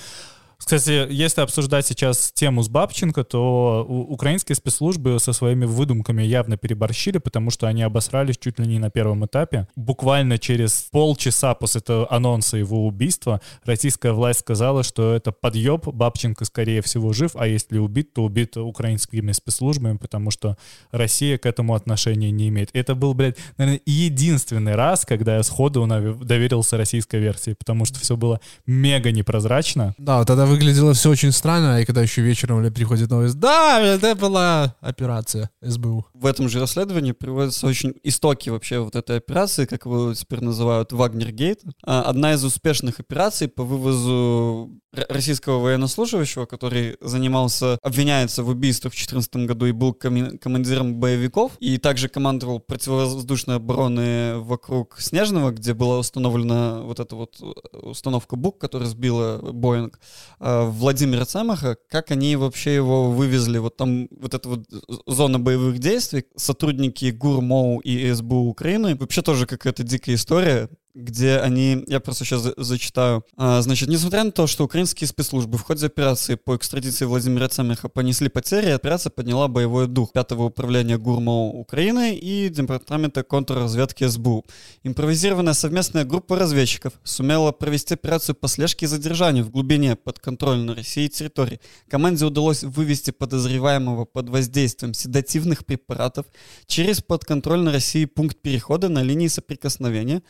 Кстати, 0.59 1.07
если 1.09 1.41
обсуждать 1.41 1.87
сейчас 1.87 2.31
тему 2.33 2.61
с 2.61 2.69
Бабченко, 2.69 3.23
то 3.23 3.85
украинские 3.87 4.55
спецслужбы 4.55 5.17
со 5.19 5.33
своими 5.33 5.65
выдумками 5.65 6.21
явно 6.21 6.57
переборщили, 6.57 7.17
потому 7.17 7.49
что 7.49 7.65
они 7.67 7.81
обосрались 7.81 8.37
чуть 8.37 8.59
ли 8.59 8.67
не 8.67 8.77
на 8.77 8.91
первом 8.91 9.25
этапе. 9.25 9.67
Буквально 9.75 10.37
через 10.37 10.87
полчаса 10.91 11.55
после 11.55 11.79
этого 11.79 12.11
анонса 12.11 12.57
его 12.57 12.85
убийства 12.85 13.41
российская 13.63 14.11
власть 14.11 14.41
сказала, 14.41 14.83
что 14.83 15.13
это 15.15 15.31
подъеб, 15.31 15.87
Бабченко 15.87 16.45
скорее 16.45 16.81
всего 16.81 17.13
жив, 17.13 17.31
а 17.35 17.47
если 17.47 17.77
убит, 17.77 18.13
то 18.13 18.23
убит 18.23 18.57
украинскими 18.57 19.31
спецслужбами, 19.31 19.97
потому 19.97 20.29
что 20.29 20.57
Россия 20.91 21.37
к 21.37 21.45
этому 21.45 21.73
отношения 21.73 22.31
не 22.31 22.49
имеет. 22.49 22.69
Это 22.73 22.95
был, 22.95 23.13
блядь, 23.13 23.37
наверное, 23.57 23.81
единственный 23.85 24.75
раз, 24.75 25.05
когда 25.05 25.37
я 25.37 25.43
сходу 25.43 25.87
доверился 25.87 26.77
российской 26.77 27.21
версии, 27.21 27.53
потому 27.53 27.85
что 27.85 27.99
все 27.99 28.17
было 28.17 28.41
мега 28.67 29.11
непрозрачно. 29.11 29.95
Да, 29.97 30.19
вот 30.19 30.27
тогда 30.27 30.48
выглядело 30.49 30.93
все 30.93 31.09
очень 31.09 31.31
странно, 31.31 31.81
и 31.81 31.85
когда 31.85 32.01
еще 32.01 32.21
вечером 32.21 32.59
бля, 32.59 32.71
приходит 32.71 33.09
новость, 33.09 33.39
да, 33.39 33.79
это 33.79 34.15
была 34.15 34.75
операция 34.81 35.49
СБУ. 35.61 36.07
В 36.13 36.25
этом 36.25 36.49
же 36.49 36.59
расследовании 36.59 37.11
приводятся 37.11 37.67
очень 37.67 37.93
истоки 38.03 38.49
вообще 38.49 38.79
вот 38.79 38.95
этой 38.95 39.17
операции, 39.17 39.65
как 39.65 39.85
его 39.85 40.13
теперь 40.13 40.41
называют, 40.41 40.91
Вагнергейт. 40.91 41.61
А, 41.83 42.01
Одна 42.01 42.33
из 42.33 42.43
успешных 42.43 42.99
операций 42.99 43.47
по 43.47 43.63
вывозу 43.63 44.71
российского 44.91 45.59
военнослужащего, 45.59 46.45
который 46.45 46.97
занимался, 47.01 47.77
обвиняется 47.83 48.43
в 48.43 48.49
убийствах 48.49 48.93
в 48.93 48.95
2014 48.95 49.47
году 49.47 49.65
и 49.67 49.71
был 49.71 49.93
командиром 49.93 50.95
боевиков, 50.95 51.53
и 51.59 51.77
также 51.77 52.09
командовал 52.09 52.59
противовоздушной 52.59 53.57
обороны 53.57 54.39
вокруг 54.39 54.99
Снежного, 54.99 55.51
где 55.51 55.73
была 55.73 55.99
установлена 55.99 56.81
вот 56.81 56.99
эта 56.99 57.15
вот 57.15 57.37
э, 57.41 57.77
установка 57.77 58.35
БУК, 58.35 58.57
которая 58.57 58.89
сбила 58.89 59.39
Боинг. 59.51 59.99
А, 60.39 60.65
Владимира 60.65 61.25
Цемаха, 61.25 61.77
как 61.89 62.11
они 62.11 62.35
вообще 62.35 62.75
его 62.75 63.11
вывезли, 63.11 63.57
вот 63.57 63.75
там 63.75 64.07
вот 64.11 64.33
эта 64.33 64.47
вот 64.47 64.65
зона 65.05 65.39
боевых 65.39 65.79
действий, 65.79 66.25
сотрудники 66.35 67.11
ГУР, 67.11 67.41
МОУ 67.41 67.79
и 67.79 68.11
СБУ 68.13 68.47
Украины, 68.47 68.95
вообще 68.95 69.21
тоже 69.21 69.45
какая-то 69.45 69.83
дикая 69.83 70.15
история, 70.15 70.69
где 70.95 71.37
они, 71.37 71.83
я 71.87 71.99
просто 71.99 72.25
сейчас 72.25 72.41
за- 72.41 72.53
зачитаю, 72.57 73.23
А, 73.37 73.61
значит, 73.61 73.89
несмотря 73.89 74.23
на 74.23 74.31
то, 74.31 74.47
что 74.47 74.63
украинские 74.65 75.07
спецслужбы 75.07 75.57
в 75.57 75.61
ходе 75.61 75.85
операции 75.85 76.35
по 76.35 76.55
экстрадиции 76.55 77.05
Владимира 77.05 77.47
Цемаха 77.47 77.89
понесли 77.89 78.27
потери, 78.27 78.69
операция 78.69 79.09
подняла 79.09 79.47
боевой 79.47 79.87
дух 79.87 80.11
пятого 80.11 80.43
управления 80.45 80.97
ГУР-МОУ 80.97 81.59
Украины 81.59 82.15
и 82.15 82.49
Департамента 82.49 83.23
контрразведки 83.23 84.07
СБУ. 84.07 84.45
Импровизированная 84.83 85.53
совместная 85.53 86.05
группа 86.05 86.37
разведчиков 86.37 86.93
сумела 87.03 87.51
провести 87.51 87.93
операцию 87.93 88.35
по 88.35 88.47
слежке 88.47 88.85
и 88.85 88.89
задержанию 88.89 89.45
в 89.45 89.51
глубине 89.51 89.95
подконтрольной 89.95 90.73
России 90.73 91.07
территории. 91.07 91.59
Команде 91.89 92.25
удалось 92.25 92.63
вывести 92.63 93.11
подозреваемого 93.11 94.05
под 94.05 94.29
воздействием 94.29 94.93
седативных 94.93 95.65
препаратов 95.65 96.25
через 96.65 97.01
подконтрольной 97.01 97.71
России 97.71 98.05
пункт 98.05 98.41
перехода 98.41 98.89
на 98.89 99.03
линии 99.03 99.27
соприкосновения, 99.27 100.21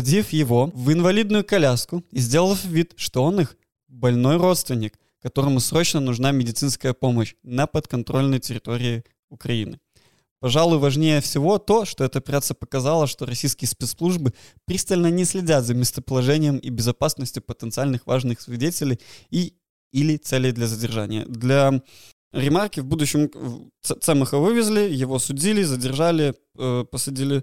усадив 0.00 0.32
его 0.32 0.70
в 0.74 0.92
инвалидную 0.92 1.44
коляску 1.44 2.02
и 2.10 2.20
сделав 2.20 2.64
вид, 2.64 2.94
что 2.96 3.22
он 3.22 3.40
их 3.40 3.56
больной 3.88 4.38
родственник, 4.38 4.98
которому 5.22 5.60
срочно 5.60 6.00
нужна 6.00 6.32
медицинская 6.32 6.94
помощь 6.94 7.34
на 7.42 7.66
подконтрольной 7.66 8.38
территории 8.40 9.04
Украины. 9.28 9.78
Пожалуй, 10.40 10.78
важнее 10.78 11.20
всего 11.20 11.58
то, 11.58 11.84
что 11.84 12.02
эта 12.02 12.18
операция 12.18 12.54
показала, 12.54 13.06
что 13.06 13.26
российские 13.26 13.68
спецслужбы 13.68 14.32
пристально 14.64 15.10
не 15.10 15.26
следят 15.26 15.64
за 15.64 15.74
местоположением 15.74 16.56
и 16.56 16.70
безопасностью 16.70 17.42
потенциальных 17.42 18.06
важных 18.06 18.40
свидетелей 18.40 18.98
и 19.30 19.52
или 19.92 20.16
целей 20.16 20.52
для 20.52 20.66
задержания. 20.66 21.26
Для 21.26 21.82
ремарки 22.32 22.80
в 22.80 22.84
будущем 22.84 23.30
Цемаха 23.82 24.38
вывезли, 24.38 24.80
его 25.02 25.18
судили, 25.18 25.62
задержали, 25.62 26.34
э, 26.58 26.84
посадили 26.90 27.42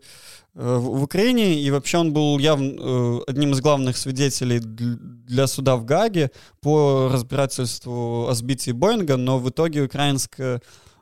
э, 0.56 0.78
в 0.78 1.04
Украине, 1.04 1.62
и 1.62 1.70
вообще 1.72 1.98
он 1.98 2.14
был 2.14 2.40
явно 2.40 2.72
э, 2.80 3.20
одним 3.28 3.52
из 3.52 3.60
главных 3.62 3.98
свидетелей 3.98 4.60
дл- 4.60 4.98
для 5.28 5.48
суда 5.48 5.76
в 5.76 5.86
Гаге 5.86 6.32
по 6.62 7.10
разбирательству 7.12 8.28
о 8.30 8.34
сбитии 8.34 8.72
Боинга, 8.72 9.18
но 9.18 9.40
в 9.40 9.50
итоге 9.50 9.84
украинское 9.84 10.62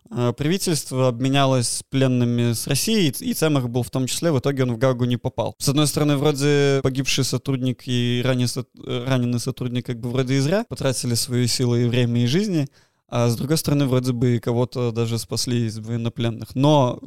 э, 0.10 0.34
правительство 0.36 1.08
обменялось 1.10 1.84
пленными 1.90 2.54
с 2.54 2.66
Россией, 2.68 3.14
и 3.20 3.34
Цемах 3.34 3.70
был 3.70 3.84
в 3.84 3.92
том 3.92 4.08
числе, 4.08 4.32
в 4.32 4.40
итоге 4.40 4.64
он 4.64 4.74
в 4.74 4.78
Гагу 4.80 5.06
не 5.06 5.18
попал. 5.18 5.54
С 5.60 5.70
одной 5.70 5.86
стороны, 5.88 6.18
вроде 6.18 6.80
погибший 6.82 7.24
сотрудник 7.24 7.84
и 7.88 8.22
ранее 8.26 8.48
со- 8.48 8.66
э, 8.84 9.06
раненый 9.08 9.40
сотрудник 9.40 9.86
как 9.86 10.00
бы 10.00 10.10
вроде 10.10 10.36
и 10.36 10.40
зря 10.40 10.66
потратили 10.68 11.14
свои 11.14 11.46
силы 11.48 11.84
и 11.84 11.88
время 11.88 12.24
и 12.24 12.28
жизни, 12.28 12.68
а 13.08 13.30
с 13.30 13.36
другой 13.36 13.58
стороны, 13.58 13.86
вроде 13.86 14.12
бы 14.14 14.40
кого-то 14.40 14.92
даже 14.92 15.20
спасли 15.20 15.66
из 15.66 15.78
военнопленных. 15.78 16.56
Но 16.56 17.00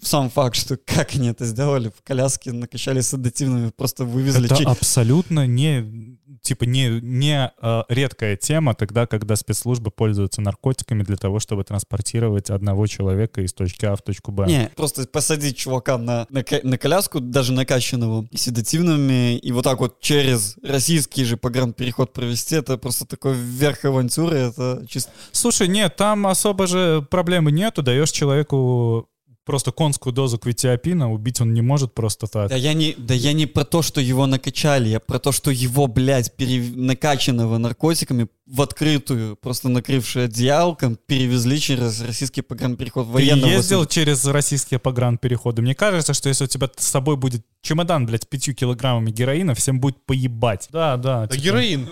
сам 0.00 0.30
факт, 0.30 0.56
что 0.56 0.76
как 0.76 1.14
они 1.14 1.28
это 1.28 1.44
сделали, 1.44 1.90
в 1.90 2.02
коляске 2.02 2.52
накачали 2.52 3.00
седативными, 3.00 3.70
просто 3.70 4.04
вывезли... 4.04 4.46
Это 4.46 4.70
абсолютно 4.70 5.46
не 5.46 6.17
типа 6.42 6.64
не, 6.64 7.00
не 7.00 7.52
э, 7.60 7.82
редкая 7.88 8.36
тема 8.36 8.74
тогда, 8.74 9.06
когда 9.06 9.36
спецслужбы 9.36 9.90
пользуются 9.90 10.40
наркотиками 10.40 11.02
для 11.02 11.16
того, 11.16 11.40
чтобы 11.40 11.64
транспортировать 11.64 12.50
одного 12.50 12.86
человека 12.86 13.40
из 13.42 13.52
точки 13.52 13.84
А 13.86 13.96
в 13.96 14.02
точку 14.02 14.32
Б. 14.32 14.46
Не, 14.46 14.70
просто 14.76 15.06
посадить 15.06 15.56
чувака 15.56 15.98
на, 15.98 16.26
на, 16.30 16.44
на 16.62 16.78
коляску, 16.78 17.20
даже 17.20 17.52
накачанного 17.52 18.26
седативными, 18.34 19.36
и 19.36 19.52
вот 19.52 19.64
так 19.64 19.80
вот 19.80 20.00
через 20.00 20.56
российский 20.62 21.24
же 21.24 21.36
погранпереход 21.36 22.12
провести, 22.12 22.56
это 22.56 22.78
просто 22.78 23.06
такой 23.06 23.34
верх 23.34 23.84
авантюры, 23.84 24.36
это 24.36 24.84
чисто... 24.88 25.10
Слушай, 25.32 25.68
нет, 25.68 25.96
там 25.96 26.26
особо 26.26 26.66
же 26.66 27.06
проблемы 27.10 27.52
нету. 27.52 27.82
Даешь 27.82 28.10
человеку 28.10 29.08
просто 29.48 29.72
конскую 29.72 30.12
дозу 30.12 30.38
квитиопина, 30.38 31.10
убить 31.10 31.40
он 31.40 31.54
не 31.54 31.62
может 31.62 31.94
просто 31.94 32.26
так. 32.26 32.50
Да 32.50 32.54
я, 32.56 32.74
не, 32.74 32.94
да 32.98 33.14
я 33.14 33.32
не 33.32 33.46
про 33.46 33.64
то, 33.64 33.80
что 33.80 33.98
его 33.98 34.26
накачали, 34.26 34.90
я 34.90 35.00
про 35.00 35.18
то, 35.18 35.32
что 35.32 35.50
его, 35.50 35.86
блядь, 35.86 36.36
пере- 36.36 36.70
накачанного 36.76 37.56
наркотиками 37.56 38.28
в 38.44 38.60
открытую, 38.60 39.36
просто 39.36 39.70
накрывший 39.70 40.26
одеялком, 40.26 40.98
перевезли 41.06 41.58
через 41.58 42.02
российский 42.02 42.42
погранпереход 42.42 43.06
Ты 43.06 43.12
военного... 43.12 43.50
ездил 43.50 43.80
суда. 43.84 43.90
через 43.90 44.22
российские 44.26 44.80
погранпереходы. 44.80 45.62
Мне 45.62 45.74
кажется, 45.74 46.12
что 46.12 46.28
если 46.28 46.44
у 46.44 46.48
тебя 46.48 46.68
с 46.76 46.86
собой 46.86 47.16
будет 47.16 47.42
чемодан, 47.62 48.04
блядь, 48.04 48.24
с 48.24 48.26
пятью 48.26 48.54
килограммами 48.54 49.10
героина, 49.10 49.54
всем 49.54 49.80
будет 49.80 50.04
поебать. 50.04 50.68
Да, 50.70 50.98
да. 50.98 51.22
Да 51.22 51.28
типа, 51.28 51.42
героин. 51.42 51.88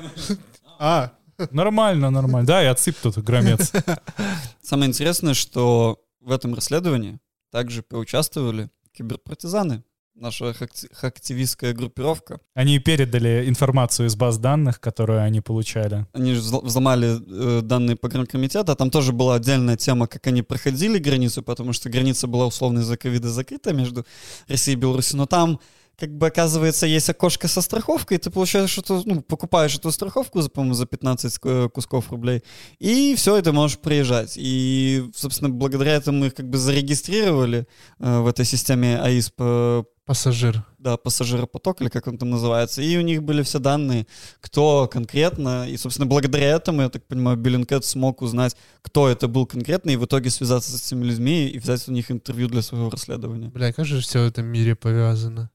А, 0.78 1.10
Нормально, 1.50 2.10
нормально. 2.10 2.46
Да, 2.46 2.62
и 2.62 2.66
отсыпь 2.66 2.96
тут 3.02 3.16
громец. 3.18 3.72
Самое 4.62 4.88
интересное, 4.88 5.32
что 5.34 5.98
в 6.20 6.30
этом 6.32 6.54
расследовании 6.54 7.18
также 7.50 7.82
поучаствовали 7.82 8.68
киберпартизаны, 8.92 9.82
наша 10.14 10.46
хакти- 10.52 10.88
хактивистская 10.92 11.74
группировка. 11.74 12.40
Они 12.54 12.78
передали 12.78 13.44
информацию 13.48 14.06
из 14.06 14.16
баз 14.16 14.38
данных, 14.38 14.80
которую 14.80 15.22
они 15.22 15.40
получали. 15.40 16.06
Они 16.12 16.34
же 16.34 16.40
взл- 16.40 16.64
взломали 16.64 17.18
э, 17.58 17.60
данные 17.62 17.96
погранкомитета, 17.96 18.74
там 18.74 18.90
тоже 18.90 19.12
была 19.12 19.34
отдельная 19.36 19.76
тема, 19.76 20.06
как 20.06 20.26
они 20.26 20.42
проходили 20.42 20.98
границу, 20.98 21.42
потому 21.42 21.72
что 21.72 21.90
граница 21.90 22.26
была 22.26 22.46
условно 22.46 22.80
из-за 22.80 22.96
ковида 22.96 23.28
закрыта 23.28 23.72
между 23.74 24.06
Россией 24.48 24.76
и 24.76 24.80
Беларусью, 24.80 25.18
но 25.18 25.26
там 25.26 25.60
как 25.98 26.10
бы, 26.10 26.26
оказывается, 26.26 26.86
есть 26.86 27.08
окошко 27.08 27.48
со 27.48 27.62
страховкой, 27.62 28.18
ты 28.18 28.30
получаешь, 28.30 28.70
что 28.70 29.02
ну, 29.04 29.22
покупаешь 29.22 29.76
эту 29.76 29.90
страховку, 29.90 30.42
за, 30.42 30.50
по-моему, 30.50 30.74
за 30.74 30.86
15 30.86 31.38
э, 31.42 31.68
кусков 31.72 32.10
рублей, 32.10 32.42
и 32.78 33.14
все, 33.16 33.36
это 33.36 33.52
можешь 33.52 33.78
приезжать. 33.78 34.34
И, 34.36 35.08
собственно, 35.14 35.50
благодаря 35.50 35.94
этому 35.94 36.26
их 36.26 36.34
как 36.34 36.48
бы 36.48 36.58
зарегистрировали 36.58 37.66
э, 37.98 38.20
в 38.20 38.26
этой 38.26 38.44
системе 38.44 38.98
АИС 39.00 39.30
по, 39.30 39.86
Пассажир. 40.06 40.62
да, 40.78 40.96
пассажиропоток, 40.96 41.80
или 41.80 41.88
как 41.88 42.06
он 42.06 42.16
там 42.16 42.30
называется, 42.30 42.80
и 42.80 42.96
у 42.96 43.00
них 43.00 43.24
были 43.24 43.42
все 43.42 43.58
данные, 43.58 44.06
кто 44.40 44.88
конкретно, 44.88 45.68
и, 45.68 45.76
собственно, 45.76 46.06
благодаря 46.06 46.48
этому, 46.48 46.82
я 46.82 46.90
так 46.90 47.04
понимаю, 47.06 47.36
Billingcat 47.38 47.82
смог 47.82 48.22
узнать, 48.22 48.54
кто 48.82 49.08
это 49.08 49.26
был 49.26 49.46
конкретно, 49.46 49.90
и 49.90 49.96
в 49.96 50.04
итоге 50.04 50.30
связаться 50.30 50.76
с 50.76 50.86
этими 50.86 51.04
людьми 51.04 51.48
и 51.48 51.58
взять 51.58 51.88
у 51.88 51.92
них 51.92 52.10
интервью 52.12 52.48
для 52.48 52.62
своего 52.62 52.88
расследования. 52.88 53.48
Бля, 53.48 53.72
как 53.72 53.84
же 53.84 54.00
все 54.00 54.20
в 54.20 54.28
этом 54.28 54.46
мире 54.46 54.76
повязано? 54.76 55.50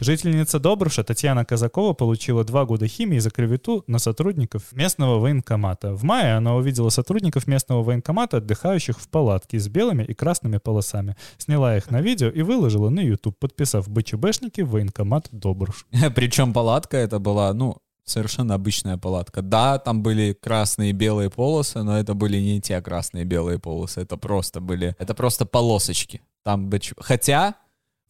Жительница 0.00 0.60
Добруша 0.60 1.02
Татьяна 1.02 1.44
Казакова 1.44 1.92
получила 1.92 2.44
два 2.44 2.64
года 2.64 2.86
химии 2.86 3.18
за 3.18 3.30
клевету 3.30 3.82
на 3.88 3.98
сотрудников 3.98 4.72
местного 4.72 5.18
военкомата. 5.18 5.92
В 5.92 6.04
мае 6.04 6.36
она 6.36 6.54
увидела 6.54 6.88
сотрудников 6.90 7.48
местного 7.48 7.82
военкомата, 7.82 8.36
отдыхающих 8.36 9.00
в 9.00 9.08
палатке 9.08 9.58
с 9.58 9.68
белыми 9.68 10.04
и 10.04 10.14
красными 10.14 10.58
полосами. 10.58 11.16
Сняла 11.36 11.76
их 11.76 11.90
на 11.90 12.00
видео 12.00 12.28
и 12.28 12.42
выложила 12.42 12.90
на 12.90 13.00
YouTube, 13.00 13.36
подписав 13.40 13.88
БЧБшники 13.88 14.60
военкомат 14.60 15.28
Добруш. 15.32 15.84
Причем 16.14 16.52
палатка 16.52 16.96
это 16.96 17.18
была, 17.18 17.52
ну, 17.52 17.78
совершенно 18.04 18.54
обычная 18.54 18.98
палатка. 18.98 19.42
Да, 19.42 19.80
там 19.80 20.04
были 20.04 20.32
красные 20.32 20.90
и 20.90 20.92
белые 20.92 21.28
полосы, 21.28 21.82
но 21.82 21.98
это 21.98 22.14
были 22.14 22.38
не 22.38 22.60
те 22.60 22.80
красные 22.80 23.22
и 23.22 23.26
белые 23.26 23.58
полосы. 23.58 24.00
Это 24.00 24.16
просто 24.16 24.60
были, 24.60 24.94
это 25.00 25.14
просто 25.14 25.44
полосочки. 25.44 26.22
Там 26.44 26.70
БЧ... 26.70 26.92
Хотя 26.98 27.56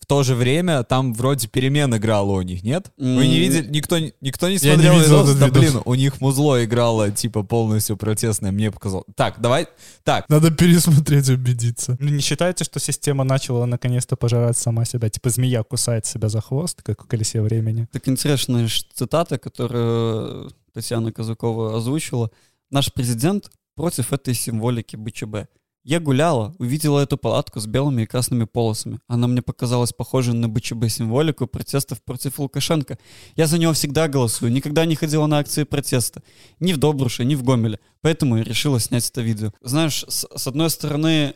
в 0.01 0.07
то 0.07 0.23
же 0.23 0.35
время 0.35 0.85
там 0.85 1.13
вроде 1.13 1.49
перемен 1.49 1.95
играло 1.95 2.33
у 2.33 2.43
них, 2.43 2.63
нет? 2.63 2.91
Вы 2.97 3.27
не 3.27 3.39
видели? 3.39 3.69
Никто, 3.69 3.99
не- 3.99 4.15
никто 4.21 4.49
не 4.49 4.55
Я 4.57 4.77
не 4.77 4.83
смотрел 4.83 5.01
видел 5.01 5.23
видос? 5.23 5.37
Да 5.37 5.47
видос. 5.47 5.59
блин, 5.61 5.83
у 5.85 5.95
них 5.95 6.21
музло 6.21 6.65
играло 6.65 7.11
типа 7.11 7.43
полностью 7.43 7.97
протестное, 7.97 8.51
мне 8.53 8.71
показалось. 8.71 9.05
Так, 9.17 9.41
давай, 9.41 9.67
так, 10.05 10.29
Надо 10.29 10.51
пересмотреть, 10.51 11.29
убедиться. 11.29 11.97
Ну, 12.01 12.09
Не 12.09 12.21
считаете, 12.21 12.65
что 12.65 12.81
система 12.81 13.25
начала 13.25 13.67
наконец-то 13.67 14.17
пожирать 14.17 14.57
сама 14.57 14.85
себя? 14.85 15.11
Типа 15.11 15.31
змея 15.31 15.63
кусает 15.63 16.07
себя 16.07 16.29
за 16.29 16.41
хвост, 16.41 16.81
как 16.83 17.05
в 17.05 17.07
колесе 17.07 17.43
времени? 17.43 17.87
Так 17.93 18.09
интересная 18.09 18.67
ж 18.69 18.85
цитата, 18.95 19.39
которую 19.39 20.53
Татьяна 20.73 21.13
Казакова 21.13 21.77
озвучила. 21.77 22.31
Наш 22.71 22.93
президент 22.93 23.51
против 23.75 24.13
этой 24.13 24.35
символики 24.35 24.97
БЧБ. 24.97 25.49
Я 25.85 26.01
гуляла, 26.01 26.55
увидела 26.59 27.01
эту 27.01 27.17
палатку 27.17 27.61
с 27.61 27.67
белыми 27.67 28.03
и 28.03 28.07
красными 28.07 28.45
полосами. 28.45 28.99
Она 29.07 29.27
мне 29.27 29.43
показалась 29.43 29.93
похожей 29.93 30.35
на 30.35 30.49
БЧБ-символику 30.49 31.47
протестов 31.47 32.03
против 32.03 32.39
Лукашенко. 32.39 32.99
Я 33.37 33.47
за 33.47 33.59
него 33.59 33.73
всегда 33.73 34.09
голосую, 34.09 34.53
никогда 34.53 34.85
не 34.85 34.97
ходила 34.97 35.27
на 35.27 35.39
акции 35.39 35.65
протеста. 35.65 36.23
Ни 36.61 36.73
в 36.73 36.77
Добруше, 36.77 37.25
ни 37.25 37.35
в 37.35 37.43
Гомеле. 37.43 37.81
Поэтому 38.03 38.37
я 38.37 38.45
решила 38.45 38.81
снять 38.81 39.09
это 39.09 39.23
видео. 39.23 39.53
Знаешь, 39.63 40.05
с, 40.09 40.27
с 40.35 40.47
одной 40.47 40.71
стороны, 40.71 41.35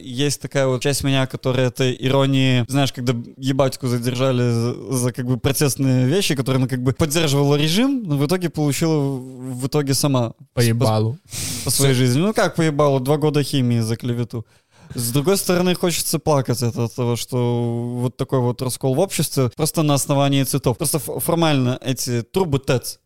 есть 0.00 0.40
такая 0.40 0.66
вот 0.66 0.82
часть 0.82 1.02
меня, 1.02 1.26
которая 1.26 1.68
это 1.68 1.92
иронии, 1.92 2.64
знаешь, 2.68 2.92
когда 2.92 3.14
ебатьку 3.36 3.88
задержали 3.88 4.50
за, 4.50 4.92
за, 4.92 5.12
как 5.12 5.26
бы 5.26 5.36
протестные 5.36 6.06
вещи, 6.06 6.36
которые 6.36 6.60
она 6.60 6.68
как 6.68 6.82
бы 6.82 6.92
поддерживала 6.92 7.56
режим, 7.56 8.04
но 8.04 8.16
в 8.16 8.26
итоге 8.26 8.50
получила 8.50 9.16
в 9.16 9.66
итоге 9.66 9.94
сама 9.94 10.34
По 10.54 10.60
ебалу. 10.60 11.18
по 11.64 11.70
своей 11.70 11.94
жизни. 11.94 12.20
Ну 12.20 12.32
как 12.32 12.54
поебало, 12.54 13.00
два 13.00 13.16
года 13.16 13.42
химии 13.42 13.80
за 13.80 13.96
клевету. 13.96 14.46
С 14.94 15.10
другой 15.12 15.36
стороны, 15.36 15.74
хочется 15.74 16.18
плакать 16.18 16.62
от 16.62 16.76
этого, 16.76 17.16
что 17.16 17.98
вот 18.00 18.16
такой 18.16 18.38
вот 18.38 18.62
раскол 18.62 18.94
в 18.94 19.00
обществе 19.00 19.50
просто 19.56 19.82
на 19.82 19.94
основании 19.94 20.44
цветов. 20.44 20.78
Просто 20.78 20.98
формально 20.98 21.78
эти 21.82 22.22
трубы 22.22 22.58
ТЭЦ 22.58 22.98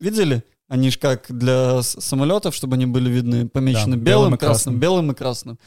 видели? 0.00 0.42
Они 0.68 0.90
ж 0.90 0.98
как 0.98 1.26
для 1.28 1.80
самолетов, 1.82 2.54
чтобы 2.54 2.74
они 2.74 2.86
были 2.86 3.08
видны, 3.08 3.48
помечены 3.48 3.96
Да, 3.96 4.02
белым 4.02 4.04
белым, 4.04 4.34
и 4.34 4.38
красным, 4.38 4.54
красным. 4.54 4.78
белым 4.80 5.10
и 5.12 5.14
красным. 5.14 5.58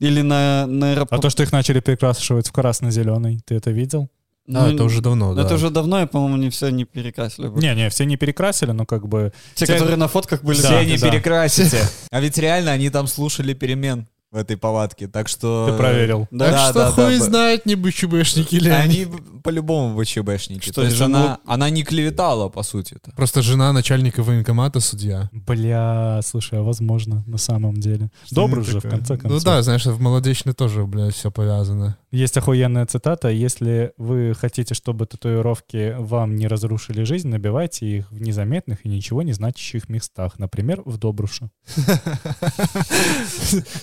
Или 0.00 0.20
на, 0.22 0.66
на 0.66 0.88
А 0.88 0.92
аэропорту. 0.92 1.22
то, 1.22 1.30
что 1.30 1.42
их 1.44 1.52
начали 1.52 1.78
перекрашивать 1.80 2.48
в 2.48 2.52
красно-зеленый, 2.52 3.40
ты 3.44 3.54
это 3.54 3.70
видел? 3.70 4.10
А, 4.52 4.68
это 4.72 4.82
уже 4.82 5.00
давно, 5.00 5.34
да. 5.34 5.42
Ну, 5.42 5.46
Это 5.46 5.54
уже 5.54 5.70
давно, 5.70 6.02
и, 6.02 6.06
по-моему, 6.06 6.36
не 6.36 6.50
все 6.50 6.70
не 6.70 6.84
перекрасили. 6.84 7.46
бы. 7.46 7.60
Не-не, 7.60 7.88
все 7.90 8.04
не 8.04 8.16
перекрасили, 8.16 8.72
но 8.72 8.84
как 8.84 9.06
бы... 9.06 9.32
Те, 9.54 9.66
те- 9.66 9.74
которые 9.74 9.96
на 9.96 10.08
фотках 10.08 10.42
были. 10.42 10.60
Да, 10.60 10.68
все 10.80 10.84
не 10.84 10.96
да. 10.98 11.08
перекрасите. 11.08 11.78
А 12.10 12.20
ведь 12.20 12.36
реально 12.38 12.72
они 12.72 12.90
там 12.90 13.06
слушали 13.06 13.54
перемен 13.54 14.08
в 14.32 14.36
этой 14.36 14.56
палатке, 14.56 15.08
так 15.08 15.28
что... 15.28 15.68
Ты 15.70 15.76
проверил. 15.76 16.26
Да, 16.30 16.46
Так 16.46 16.54
да, 16.54 16.70
что 16.70 16.78
да, 16.78 16.90
хуй 16.90 17.18
да. 17.18 17.24
знает, 17.24 17.66
не 17.66 17.74
БЧБшники 17.74 18.54
или 18.54 18.70
Они 18.70 19.06
по-любому 19.44 20.02
ВЧБшники. 20.02 20.64
Что, 20.64 20.72
То 20.80 20.84
есть 20.84 20.96
жену- 20.96 21.18
она, 21.18 21.38
она 21.44 21.68
не 21.70 21.84
клеветала, 21.84 22.48
по 22.48 22.62
сути-то. 22.62 23.12
Просто 23.14 23.42
жена 23.42 23.72
начальника 23.74 24.22
военкомата 24.22 24.80
судья. 24.80 25.28
Бля, 25.32 26.20
слушай, 26.24 26.58
а 26.58 26.62
возможно, 26.62 27.22
на 27.26 27.36
самом 27.36 27.76
деле. 27.76 28.10
Добрый 28.30 28.64
же, 28.64 28.78
в 28.78 28.82
Такое. 28.82 28.90
конце 28.90 29.14
Ну 29.14 29.20
концов. 29.20 29.44
да, 29.44 29.62
знаешь, 29.62 29.84
в 29.84 30.00
молодечной 30.00 30.54
тоже, 30.54 30.86
блядь, 30.86 31.14
все 31.14 31.30
повязано. 31.30 31.98
Есть 32.10 32.36
охуенная 32.38 32.86
цитата. 32.86 33.28
Если 33.28 33.92
вы 33.98 34.34
хотите, 34.38 34.72
чтобы 34.74 35.04
татуировки 35.06 35.94
вам 35.98 36.36
не 36.36 36.46
разрушили 36.46 37.04
жизнь, 37.04 37.28
набивайте 37.28 37.86
их 37.86 38.10
в 38.10 38.20
незаметных 38.20 38.86
и 38.86 38.88
ничего 38.88 39.22
не 39.22 39.32
значащих 39.34 39.88
местах. 39.90 40.38
Например, 40.38 40.80
в 40.86 40.96
Добруше. 40.98 41.50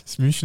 Смешно. 0.06 0.39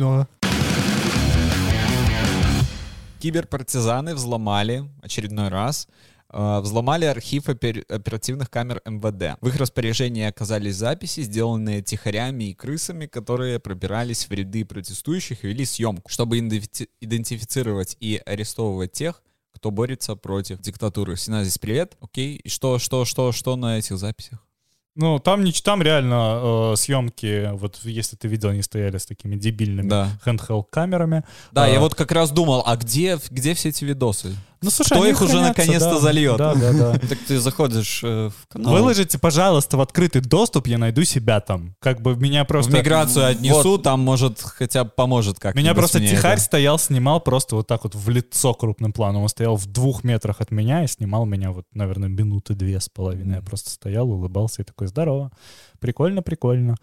Киберпартизаны 3.21 4.15
взломали 4.15 4.85
очередной 5.03 5.49
раз 5.49 5.89
э, 6.29 6.61
взломали 6.61 7.07
архив 7.07 7.49
опер- 7.49 7.85
оперативных 7.89 8.51
камер 8.51 8.83
МВД. 8.85 9.39
В 9.41 9.49
их 9.49 9.57
распоряжении 9.57 10.25
оказались 10.25 10.77
записи, 10.77 11.23
сделанные 11.23 11.81
тихарями 11.81 12.51
и 12.51 12.55
крысами, 12.55 13.07
которые 13.07 13.61
пробирались 13.61 14.29
в 14.29 14.33
ряды 14.33 14.65
протестующих 14.65 15.45
и 15.45 15.49
вели 15.49 15.65
съемку, 15.65 16.11
чтобы 16.11 16.39
идентифи- 16.39 16.89
идентифицировать 17.01 17.97
и 18.01 18.21
арестовывать 18.27 18.93
тех, 18.93 19.23
кто 19.55 19.71
борется 19.71 20.17
против 20.17 20.61
диктатуры. 20.61 21.17
Сина, 21.17 21.45
здесь 21.45 21.59
привет. 21.59 21.97
Окей. 22.01 22.37
И 22.37 22.49
что, 22.51 22.79
что, 22.79 23.07
что, 23.07 23.33
что 23.33 23.57
на 23.57 23.79
этих 23.79 23.97
записях? 23.97 24.45
Ну, 24.97 25.19
там, 25.19 25.43
не, 25.43 25.51
там 25.51 25.83
реально 25.83 26.73
э, 26.73 26.77
съемки, 26.77 27.51
вот 27.55 27.81
если 27.83 28.15
ты 28.15 28.29
видел, 28.29 28.51
они 28.51 28.63
стояли 28.63 28.99
с 28.99 29.07
такими 29.07 29.35
дебильными 29.35 29.89
Да. 29.89 30.09
handheld 30.25 30.67
камерами. 30.71 31.25
Да, 31.51 31.65
А, 31.65 31.69
я 31.69 31.81
вот 31.81 31.97
как 31.97 32.13
раз 32.13 32.31
думал, 32.31 32.63
а 32.65 32.77
где, 32.77 33.19
где 33.31 33.55
все 33.55 33.71
эти 33.71 33.85
видосы? 33.85 34.37
Ну, 34.65 34.71
слушай, 34.71 34.95
Кто 34.97 35.07
их 35.07 35.21
уже 35.21 35.41
наконец-то 35.43 35.91
да. 35.91 35.99
зальет? 35.99 36.39
Да, 36.39 36.55
да, 36.55 36.73
да. 36.73 36.99
Так 37.09 37.19
ты 37.19 37.39
заходишь 37.39 38.01
э, 38.03 38.31
в 38.31 38.47
канал. 38.49 38.73
Выложите, 38.73 39.19
пожалуйста, 39.19 39.77
в 39.77 39.83
открытый 39.83 40.23
доступ, 40.23 40.69
я 40.69 40.79
найду 40.79 41.05
себя 41.05 41.41
там. 41.41 41.75
Как 41.81 42.01
бы 42.01 42.17
меня 42.17 42.47
просто... 42.47 42.71
в 42.71 42.75
миграцию 42.75 43.27
отнесу, 43.27 43.73
вот. 43.73 43.83
там, 43.83 44.01
может, 44.01 44.41
хотя 44.41 44.85
бы 44.85 44.91
поможет 44.91 45.39
как 45.39 45.55
Меня 45.55 45.75
просто 45.75 46.01
тихарь 46.01 46.39
стоял, 46.39 46.79
снимал 46.79 47.21
просто 47.21 47.57
вот 47.57 47.67
так 47.67 47.85
вот 47.85 47.95
в 47.95 48.09
лицо 48.09 48.55
крупным 48.55 48.95
планом. 48.95 49.23
Он 49.23 49.29
стоял 49.29 49.57
в 49.57 49.67
двух 49.67 50.03
метрах 50.03 50.41
от 50.41 50.51
меня 50.51 50.83
и 50.83 50.87
снимал 50.87 51.27
меня 51.27 51.51
вот, 51.51 51.67
наверное, 51.75 52.09
минуты 52.09 52.55
две 52.55 52.81
с 52.81 52.89
половиной. 52.89 53.37
Я 53.37 53.43
просто 53.43 53.69
стоял, 53.69 54.11
улыбался 54.11 54.63
и 54.63 54.65
такой, 54.65 54.87
здорово. 54.87 55.31
Прикольно, 55.79 56.23
прикольно. 56.23 56.77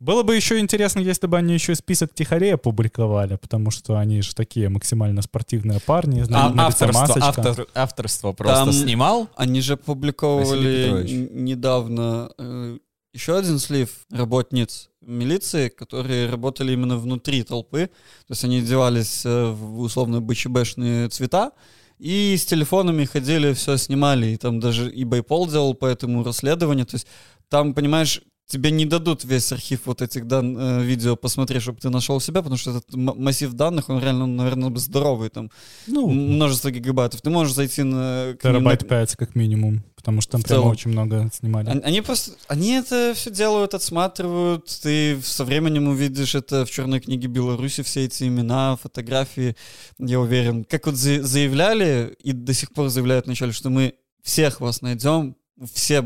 Было 0.00 0.22
бы 0.22 0.36
еще 0.36 0.60
интересно, 0.60 1.00
если 1.00 1.26
бы 1.26 1.36
они 1.38 1.54
еще 1.54 1.72
и 1.72 1.74
список 1.74 2.14
тихарей 2.14 2.54
опубликовали, 2.54 3.34
потому 3.36 3.72
что 3.72 3.98
они 3.98 4.22
же 4.22 4.32
такие 4.34 4.68
максимально 4.68 5.22
спортивные 5.22 5.80
парни. 5.80 6.24
А, 6.32 6.54
авторство, 6.56 7.16
автор- 7.20 7.66
авторство 7.74 8.32
просто 8.32 8.64
Там- 8.66 8.72
снимал. 8.72 9.28
Они 9.34 9.60
же 9.60 9.72
опубликовывали 9.72 11.28
недавно 11.32 12.30
э, 12.38 12.78
еще 13.12 13.36
один 13.36 13.58
слив 13.58 13.90
работниц 14.10 14.88
милиции, 15.00 15.68
которые 15.68 16.30
работали 16.30 16.72
именно 16.72 16.96
внутри 16.96 17.42
толпы. 17.42 17.86
То 18.26 18.32
есть 18.32 18.44
они 18.44 18.58
одевались 18.58 19.22
э, 19.24 19.50
в 19.50 19.80
условно 19.80 20.20
БЧБшные 20.20 21.08
цвета 21.08 21.50
и 21.98 22.36
с 22.36 22.44
телефонами 22.44 23.04
ходили, 23.04 23.52
все 23.52 23.76
снимали. 23.76 24.28
И 24.28 24.36
там 24.36 24.60
даже 24.60 24.88
и 24.90 25.02
Байпол 25.02 25.48
делал 25.48 25.74
по 25.74 25.86
этому 25.86 26.22
расследованию. 26.22 26.86
То 26.86 26.94
есть 26.94 27.08
там, 27.48 27.74
понимаешь, 27.74 28.22
тебе 28.48 28.70
не 28.70 28.86
дадут 28.86 29.24
весь 29.24 29.52
архив 29.52 29.80
вот 29.84 30.00
этих 30.02 30.26
дан, 30.26 30.56
э, 30.58 30.82
видео 30.82 31.16
посмотреть, 31.16 31.62
чтобы 31.62 31.78
ты 31.80 31.90
нашел 31.90 32.18
себя, 32.18 32.40
потому 32.40 32.56
что 32.56 32.70
этот 32.70 32.94
массив 32.94 33.52
данных, 33.52 33.90
он 33.90 34.02
реально, 34.02 34.26
наверное, 34.26 34.74
здоровый, 34.76 35.28
там 35.28 35.50
Ну, 35.86 36.08
множество 36.08 36.70
гигабайтов. 36.70 37.20
Ты 37.20 37.28
можешь 37.30 37.54
зайти 37.54 37.82
на... 37.82 38.28
ним 38.28 38.30
на- 38.32 38.36
терабайт 38.42 38.88
5 38.88 39.16
как 39.16 39.34
минимум, 39.34 39.84
потому 39.94 40.22
что 40.22 40.32
там 40.32 40.42
прямо 40.42 40.62
очень 40.68 40.90
много 40.92 41.30
снимали. 41.32 41.68
Они, 41.68 41.80
они 41.82 42.00
просто, 42.00 42.32
они 42.48 42.70
это 42.72 43.12
все 43.14 43.30
делают, 43.30 43.74
отсматривают, 43.74 44.64
ты 44.82 45.20
со 45.22 45.44
временем 45.44 45.88
увидишь 45.88 46.34
это 46.34 46.64
в 46.64 46.70
черной 46.70 47.00
книге 47.00 47.28
Беларуси, 47.28 47.82
все 47.82 48.06
эти 48.06 48.24
имена, 48.24 48.76
фотографии, 48.76 49.56
я 49.98 50.18
уверен. 50.20 50.64
Как 50.64 50.86
вот 50.86 50.94
за- 50.96 51.22
заявляли 51.22 52.16
и 52.22 52.32
до 52.32 52.54
сих 52.54 52.72
пор 52.72 52.88
заявляют 52.88 53.26
вначале, 53.26 53.52
что 53.52 53.68
мы 53.68 53.92
всех 54.22 54.60
вас 54.62 54.80
найдем, 54.80 55.36
все 55.74 56.02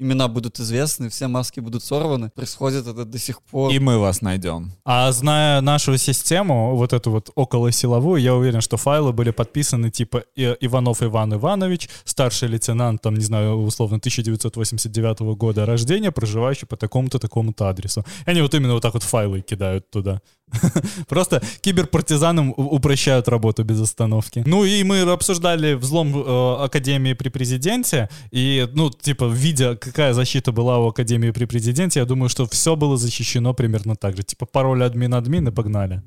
имена 0.00 0.28
будут 0.28 0.58
известны, 0.58 1.08
все 1.08 1.28
маски 1.28 1.60
будут 1.60 1.84
сорваны. 1.84 2.30
Происходит 2.30 2.86
это 2.86 3.04
до 3.04 3.18
сих 3.18 3.42
пор. 3.42 3.72
И 3.72 3.78
мы 3.78 3.98
вас 3.98 4.22
найдем. 4.22 4.72
А 4.84 5.12
зная 5.12 5.60
нашу 5.60 5.96
систему, 5.98 6.74
вот 6.76 6.92
эту 6.92 7.10
вот 7.10 7.30
околосиловую, 7.34 8.20
я 8.20 8.34
уверен, 8.34 8.60
что 8.60 8.76
файлы 8.76 9.12
были 9.12 9.30
подписаны 9.30 9.90
типа 9.90 10.24
Иванов 10.36 11.02
Иван 11.02 11.34
Иванович, 11.34 11.88
старший 12.04 12.48
лейтенант, 12.48 13.02
там, 13.02 13.14
не 13.14 13.24
знаю, 13.24 13.56
условно, 13.62 13.96
1989 13.96 15.20
года 15.36 15.66
рождения, 15.66 16.10
проживающий 16.10 16.66
по 16.66 16.76
такому-то, 16.76 17.18
такому-то 17.18 17.68
адресу. 17.68 18.04
И 18.26 18.30
они 18.30 18.40
вот 18.40 18.54
именно 18.54 18.72
вот 18.72 18.82
так 18.82 18.94
вот 18.94 19.02
файлы 19.02 19.42
кидают 19.42 19.90
туда. 19.90 20.20
Просто 21.08 21.42
киберпартизанам 21.60 22.54
упрощают 22.56 23.28
работу 23.28 23.64
без 23.64 23.80
остановки. 23.80 24.42
Ну 24.46 24.64
и 24.64 24.82
мы 24.82 25.00
обсуждали 25.02 25.74
взлом 25.74 26.16
э, 26.16 26.64
Академии 26.64 27.12
при 27.12 27.28
президенте, 27.28 28.08
и, 28.30 28.68
ну, 28.72 28.90
типа, 28.90 29.26
видя, 29.26 29.76
какая 29.90 30.14
защита 30.14 30.52
была 30.52 30.78
у 30.78 30.88
Академии 30.88 31.30
при 31.30 31.44
президенте, 31.44 32.00
я 32.00 32.06
думаю, 32.06 32.28
что 32.28 32.46
все 32.46 32.76
было 32.76 32.96
защищено 32.96 33.54
примерно 33.54 33.96
так 33.96 34.16
же. 34.16 34.22
Типа, 34.22 34.46
пароль 34.46 34.82
админ-админ 34.82 35.48
и 35.48 35.52
погнали. 35.52 36.02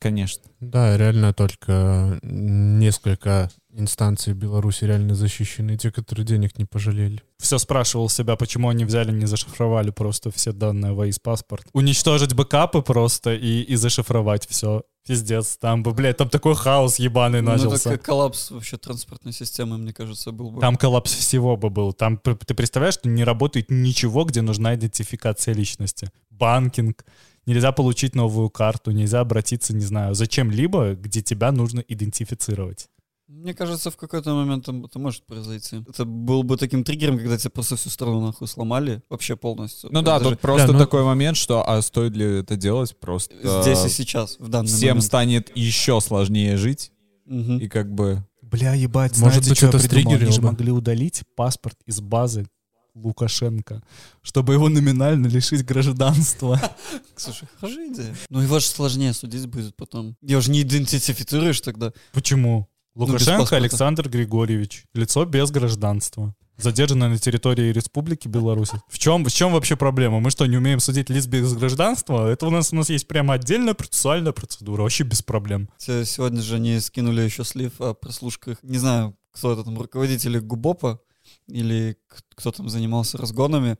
Конечно. 0.00 0.42
Да, 0.60 0.96
реально 0.96 1.34
только 1.34 2.18
несколько 2.22 3.50
инстанций 3.72 4.32
в 4.32 4.36
Беларуси 4.36 4.84
реально 4.84 5.14
защищены, 5.14 5.76
те, 5.76 5.92
которые 5.92 6.24
денег 6.24 6.58
не 6.58 6.64
пожалели. 6.64 7.22
Все 7.38 7.58
спрашивал 7.58 8.08
себя, 8.08 8.36
почему 8.36 8.70
они 8.70 8.86
взяли, 8.86 9.12
не 9.12 9.26
зашифровали 9.26 9.90
просто 9.90 10.30
все 10.30 10.52
данные 10.52 10.92
в 10.92 11.22
паспорт. 11.22 11.66
Уничтожить 11.74 12.34
бэкапы 12.34 12.80
просто 12.80 13.34
и, 13.34 13.60
и 13.60 13.76
зашифровать 13.76 14.48
все. 14.48 14.82
Пиздец, 15.06 15.56
там 15.56 15.82
бы, 15.82 15.92
блядь, 15.92 16.18
там 16.18 16.28
такой 16.28 16.54
хаос 16.54 16.98
ебаный 16.98 17.40
Ну, 17.40 17.52
начался. 17.52 17.94
это 17.94 18.02
коллапс 18.02 18.50
вообще 18.50 18.76
транспортной 18.76 19.32
системы, 19.32 19.78
мне 19.78 19.92
кажется, 19.92 20.30
был 20.30 20.50
бы. 20.50 20.60
Там 20.60 20.76
коллапс 20.76 21.12
всего 21.14 21.56
бы 21.56 21.70
был. 21.70 21.92
Там, 21.92 22.18
ты 22.18 22.54
представляешь, 22.54 22.94
что 22.94 23.08
не 23.08 23.24
работает 23.24 23.70
ничего, 23.70 24.24
где 24.24 24.42
нужна 24.42 24.74
идентификация 24.74 25.54
личности. 25.54 26.10
Банкинг, 26.30 27.04
нельзя 27.46 27.72
получить 27.72 28.14
новую 28.14 28.50
карту, 28.50 28.90
нельзя 28.90 29.20
обратиться, 29.20 29.74
не 29.74 29.84
знаю, 29.84 30.14
зачем-либо, 30.14 30.94
где 30.94 31.22
тебя 31.22 31.50
нужно 31.50 31.80
идентифицировать. 31.80 32.88
Мне 33.30 33.54
кажется, 33.54 33.92
в 33.92 33.96
какой-то 33.96 34.34
момент 34.34 34.68
это 34.68 34.98
может 34.98 35.24
произойти. 35.24 35.84
Это 35.88 36.04
был 36.04 36.42
бы 36.42 36.56
таким 36.56 36.82
триггером, 36.82 37.16
когда 37.16 37.38
тебе 37.38 37.50
просто 37.50 37.76
всю 37.76 37.88
страну 37.88 38.20
нахуй 38.20 38.48
сломали, 38.48 39.02
вообще 39.08 39.36
полностью. 39.36 39.88
Ну 39.92 40.02
да, 40.02 40.18
Даже 40.18 40.30
тут 40.30 40.40
просто 40.40 40.72
ну- 40.72 40.78
такой 40.78 41.04
момент, 41.04 41.36
что 41.36 41.66
а 41.66 41.80
стоит 41.80 42.16
ли 42.16 42.40
это 42.40 42.56
делать? 42.56 42.98
Просто 42.98 43.34
здесь 43.62 43.84
и 43.84 43.88
сейчас, 43.88 44.36
в 44.40 44.48
данный 44.48 44.66
всем 44.66 44.88
момент. 44.88 45.04
станет 45.04 45.56
еще 45.56 46.00
сложнее 46.00 46.56
жить. 46.56 46.90
Мгм. 47.24 47.58
И 47.58 47.68
как 47.68 47.94
бы... 47.94 48.26
Бля, 48.42 48.74
ебать, 48.74 49.16
Может 49.16 49.44
знаете, 49.44 49.48
быть, 49.50 49.58
что 49.58 49.66
я 49.66 49.72
это 49.78 49.88
придумал? 49.88 50.16
Они 50.16 50.32
же 50.32 50.42
могли 50.42 50.72
удалить 50.72 51.22
паспорт 51.36 51.78
из 51.86 52.00
базы 52.00 52.48
Лукашенко, 52.94 53.80
чтобы 54.22 54.54
его 54.54 54.68
номинально 54.68 55.28
лишить 55.28 55.64
гражданства. 55.64 56.60
Слушай, 57.16 57.48
хорошая 57.60 57.92
идея. 57.92 58.16
Ну 58.28 58.40
его 58.40 58.58
же 58.58 58.66
сложнее 58.66 59.12
судить 59.12 59.46
будет 59.46 59.76
потом. 59.76 60.16
Его 60.20 60.40
же 60.40 60.50
не 60.50 60.62
идентифицируешь 60.62 61.60
тогда. 61.60 61.92
Почему? 62.12 62.68
Ну, 62.94 63.04
Лукашенко. 63.04 63.56
Александр 63.56 64.08
Григорьевич. 64.08 64.84
Лицо 64.94 65.24
без 65.24 65.50
гражданства. 65.50 66.34
Задержанное 66.56 67.08
на 67.08 67.18
территории 67.18 67.72
Республики 67.72 68.28
Беларусь. 68.28 68.70
В 68.88 68.98
чем, 68.98 69.24
в 69.24 69.32
чем 69.32 69.52
вообще 69.52 69.76
проблема? 69.76 70.20
Мы 70.20 70.30
что, 70.30 70.44
не 70.44 70.58
умеем 70.58 70.78
судить 70.78 71.08
лиц 71.08 71.26
без 71.26 71.54
гражданства? 71.54 72.28
Это 72.28 72.46
у 72.46 72.50
нас, 72.50 72.72
у 72.72 72.76
нас 72.76 72.90
есть 72.90 73.08
прямо 73.08 73.34
отдельная 73.34 73.72
процессуальная 73.72 74.32
процедура. 74.32 74.82
Вообще 74.82 75.04
без 75.04 75.22
проблем. 75.22 75.70
Сегодня 75.78 76.42
же 76.42 76.56
они 76.56 76.78
скинули 76.80 77.22
еще 77.22 77.44
слив 77.44 77.80
о 77.80 77.94
прослушках. 77.94 78.62
Не 78.62 78.76
знаю, 78.76 79.16
кто 79.32 79.52
это 79.52 79.64
там, 79.64 79.78
руководители 79.78 80.38
ГУБОПа 80.38 81.00
или 81.48 81.96
кто 82.34 82.52
там 82.52 82.68
занимался 82.68 83.16
разгонами. 83.16 83.78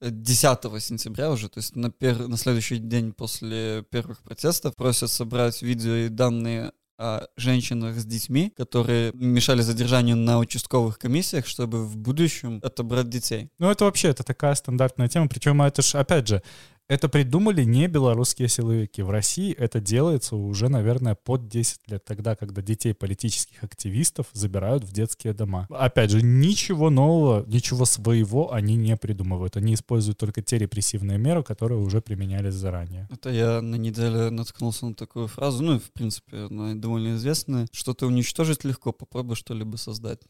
Э, 0.00 0.10
10 0.10 0.82
сентября 0.82 1.30
уже, 1.30 1.48
то 1.48 1.58
есть 1.58 1.76
на, 1.76 1.86
пер- 1.88 2.26
на 2.28 2.36
следующий 2.36 2.78
день 2.78 3.12
после 3.12 3.84
первых 3.90 4.22
протестов 4.22 4.74
просят 4.74 5.10
собрать 5.10 5.62
видео 5.62 5.94
и 5.94 6.08
данные 6.08 6.72
о 7.02 7.26
женщинах 7.36 7.98
с 7.98 8.04
детьми, 8.04 8.52
которые 8.56 9.12
мешали 9.14 9.62
задержанию 9.62 10.16
на 10.16 10.38
участковых 10.38 10.98
комиссиях, 10.98 11.46
чтобы 11.46 11.84
в 11.84 11.96
будущем 11.96 12.60
отобрать 12.62 13.08
детей. 13.08 13.50
Ну, 13.58 13.70
это 13.70 13.84
вообще, 13.84 14.08
это 14.08 14.22
такая 14.22 14.54
стандартная 14.54 15.08
тема. 15.08 15.28
Причем 15.28 15.60
это 15.62 15.82
ж, 15.82 15.96
опять 15.96 16.28
же, 16.28 16.42
это 16.92 17.08
придумали 17.08 17.64
не 17.64 17.88
белорусские 17.88 18.48
силовики. 18.48 19.00
В 19.00 19.08
России 19.08 19.54
это 19.54 19.80
делается 19.80 20.36
уже, 20.36 20.68
наверное, 20.68 21.14
под 21.14 21.48
10 21.48 21.88
лет. 21.90 22.04
Тогда, 22.04 22.36
когда 22.36 22.60
детей 22.60 22.92
политических 22.92 23.64
активистов 23.64 24.26
забирают 24.34 24.84
в 24.84 24.92
детские 24.92 25.32
дома. 25.32 25.66
Опять 25.70 26.10
же, 26.10 26.20
ничего 26.20 26.90
нового, 26.90 27.46
ничего 27.46 27.86
своего 27.86 28.52
они 28.52 28.76
не 28.76 28.94
придумывают. 28.98 29.56
Они 29.56 29.72
используют 29.72 30.18
только 30.18 30.42
те 30.42 30.58
репрессивные 30.58 31.16
меры, 31.16 31.42
которые 31.42 31.80
уже 31.80 32.02
применялись 32.02 32.52
заранее. 32.52 33.08
Это 33.10 33.30
я 33.30 33.62
на 33.62 33.76
неделе 33.76 34.28
наткнулся 34.28 34.84
на 34.84 34.94
такую 34.94 35.28
фразу, 35.28 35.62
ну 35.62 35.78
в 35.78 35.90
принципе 35.92 36.36
она 36.50 36.74
довольно 36.74 37.16
известная. 37.16 37.68
Что-то 37.72 38.06
уничтожить 38.06 38.64
легко, 38.64 38.92
попробуй 38.92 39.36
что-либо 39.36 39.76
создать. 39.76 40.20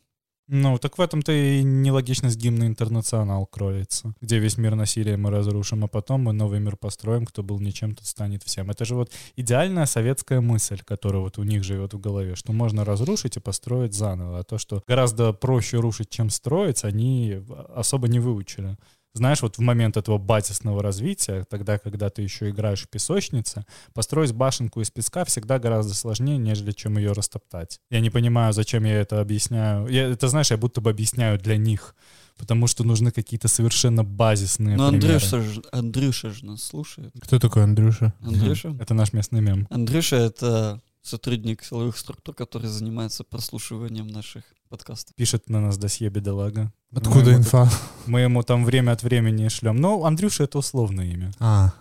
Ну, 0.55 0.76
так 0.76 0.98
в 0.98 1.00
этом-то 1.00 1.32
и 1.32 1.62
нелогичность 1.62 2.36
гимна 2.36 2.66
«Интернационал» 2.66 3.46
кроется, 3.46 4.12
где 4.20 4.38
весь 4.38 4.59
мир 4.59 4.74
насилия 4.74 5.16
мы 5.16 5.30
разрушим, 5.30 5.82
а 5.82 5.88
потом 5.88 6.24
мы 6.24 6.34
новый 6.34 6.61
мир 6.61 6.76
построим, 6.76 7.24
кто 7.24 7.42
был 7.42 7.59
ничем, 7.59 7.94
тот 7.94 8.05
станет 8.05 8.42
всем. 8.42 8.70
Это 8.70 8.84
же 8.84 8.94
вот 8.94 9.11
идеальная 9.34 9.86
советская 9.86 10.42
мысль, 10.42 10.82
которая 10.84 11.22
вот 11.22 11.38
у 11.38 11.44
них 11.44 11.64
живет 11.64 11.94
в 11.94 12.00
голове, 12.00 12.36
что 12.36 12.53
можно 12.53 12.84
разрушить 12.84 13.38
и 13.38 13.40
построить 13.40 13.94
заново, 13.94 14.40
а 14.40 14.44
то, 14.44 14.59
что 14.59 14.82
гораздо 14.86 15.32
проще 15.32 15.78
рушить, 15.78 16.11
чем 16.11 16.28
строить, 16.28 16.84
они 16.84 17.40
особо 17.74 18.09
не 18.09 18.20
выучили. 18.20 18.76
Знаешь, 19.14 19.42
вот 19.42 19.58
в 19.58 19.60
момент 19.60 19.96
этого 19.96 20.16
базисного 20.16 20.82
развития, 20.82 21.44
тогда, 21.50 21.78
когда 21.78 22.08
ты 22.08 22.22
еще 22.22 22.48
играешь 22.48 22.82
в 22.82 22.88
песочнице, 22.88 23.66
построить 23.92 24.32
башенку 24.32 24.80
из 24.80 24.90
песка 24.90 25.24
всегда 25.26 25.58
гораздо 25.58 25.94
сложнее, 25.94 26.38
нежели 26.38 26.72
чем 26.72 26.96
ее 26.96 27.12
растоптать. 27.12 27.78
Я 27.90 28.00
не 28.00 28.08
понимаю, 28.10 28.52
зачем 28.52 28.84
я 28.84 28.94
это 28.94 29.20
объясняю. 29.20 29.86
Я, 29.88 30.08
это, 30.08 30.28
знаешь, 30.28 30.50
я 30.50 30.56
будто 30.56 30.80
бы 30.80 30.88
объясняю 30.90 31.38
для 31.38 31.58
них, 31.58 31.94
потому 32.38 32.66
что 32.66 32.84
нужны 32.84 33.10
какие-то 33.10 33.48
совершенно 33.48 34.02
базисные 34.02 34.76
Ну, 34.76 34.88
примеры. 34.90 35.14
Андрюша, 35.14 35.62
Андрюша 35.72 36.30
же 36.30 36.46
нас 36.46 36.62
слушает. 36.62 37.12
Кто 37.20 37.38
такой 37.38 37.64
Андрюша? 37.64 38.14
Андрюша? 38.20 38.74
Это 38.80 38.94
наш 38.94 39.12
местный 39.12 39.42
мем. 39.42 39.66
Андрюша— 39.68 40.16
это 40.16 40.80
сотрудник 41.02 41.62
силовых 41.62 41.98
структур, 41.98 42.34
который 42.34 42.68
занимается 42.68 43.24
прослушиванием 43.24 44.06
наших 44.06 44.44
подкастов. 44.72 45.14
Пишет 45.16 45.48
на 45.50 45.60
нас 45.60 45.76
досье 45.78 46.08
бедолага. 46.08 46.72
Откуда 46.94 47.24
мы 47.26 47.30
ему, 47.30 47.38
инфа? 47.40 47.70
мы 48.06 48.20
ему 48.20 48.42
там 48.42 48.64
время 48.64 48.92
от 48.92 49.02
времени 49.02 49.48
шлем. 49.48 49.76
Ну, 49.76 50.04
Андрюша— 50.04 50.44
это 50.44 50.58
условное 50.58 51.04
имя. 51.12 51.30
А, 51.38 51.72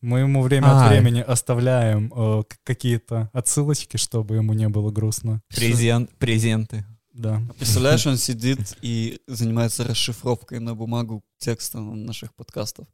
Мы 0.00 0.20
ему 0.20 0.42
время 0.42 0.66
А. 0.66 0.84
от 0.84 0.90
времени 0.90 1.20
оставляем 1.20 2.12
э, 2.14 2.42
какие-то 2.62 3.28
отсылочки, 3.32 3.96
чтобы 3.96 4.36
ему 4.36 4.52
не 4.52 4.68
было 4.68 4.90
грустно. 4.92 5.40
Презент, 5.48 6.10
презенты. 6.18 6.84
Да. 7.12 7.42
А 7.50 7.52
Представляешь, 7.54 8.06
он 8.06 8.16
сидит 8.16 8.76
и 8.80 9.18
занимается 9.26 9.82
расшифровкой 9.82 10.60
на 10.60 10.74
бумагу 10.76 11.22
текста 11.38 11.80
наших 11.80 12.32
подкастов. 12.34 12.86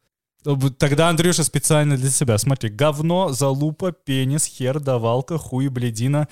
Тогда 0.78 1.11
Андрюша 1.11 1.45
специально 1.45 1.97
для 1.99 2.11
себя. 2.11 2.38
Смотри, 2.38 2.70
говно, 2.70 3.32
залупа, 3.32 3.92
пенис, 3.92 4.47
хер, 4.47 4.80
давалка, 4.80 5.36
хуй, 5.36 5.68
бледина. 5.68 6.28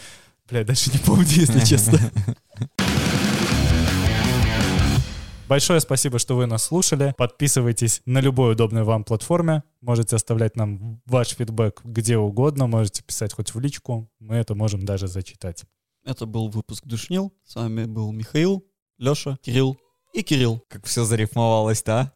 Бля, 0.49 0.65
дальше 0.65 0.91
не 0.93 0.99
помню, 0.99 1.27
если 1.29 1.61
честно. 1.71 1.99
Большое 5.53 5.81
спасибо, 5.81 6.19
что 6.19 6.35
вы 6.35 6.47
нас 6.47 6.65
слушали. 6.65 7.15
Подписывайтесь 7.19 8.01
на 8.07 8.23
любой 8.23 8.53
удобной 8.53 8.85
вам 8.85 9.05
платформе. 9.05 9.65
Можете 9.83 10.17
оставлять 10.17 10.57
нам 10.57 11.03
ваш 11.05 11.37
фидбэк 11.37 11.83
где 11.85 12.17
угодно. 12.17 12.67
Можете 12.67 13.03
писать 13.03 13.35
хоть 13.35 13.53
в 13.53 13.61
личку. 13.61 14.11
Мы 14.19 14.37
это 14.37 14.55
можем 14.55 14.87
даже 14.87 15.09
зачитать. 15.09 15.65
Это 16.07 16.25
был 16.25 16.49
выпуск 16.49 16.87
Душнил. 16.87 17.35
С 17.45 17.57
вами 17.57 17.85
был 17.85 18.13
Михаил, 18.13 18.65
Леша, 18.97 19.37
Кирилл 19.43 19.77
и 20.15 20.23
Кирилл. 20.23 20.65
Как 20.71 20.87
все 20.87 21.05
зарифмовалось, 21.05 21.83
да? 21.83 22.15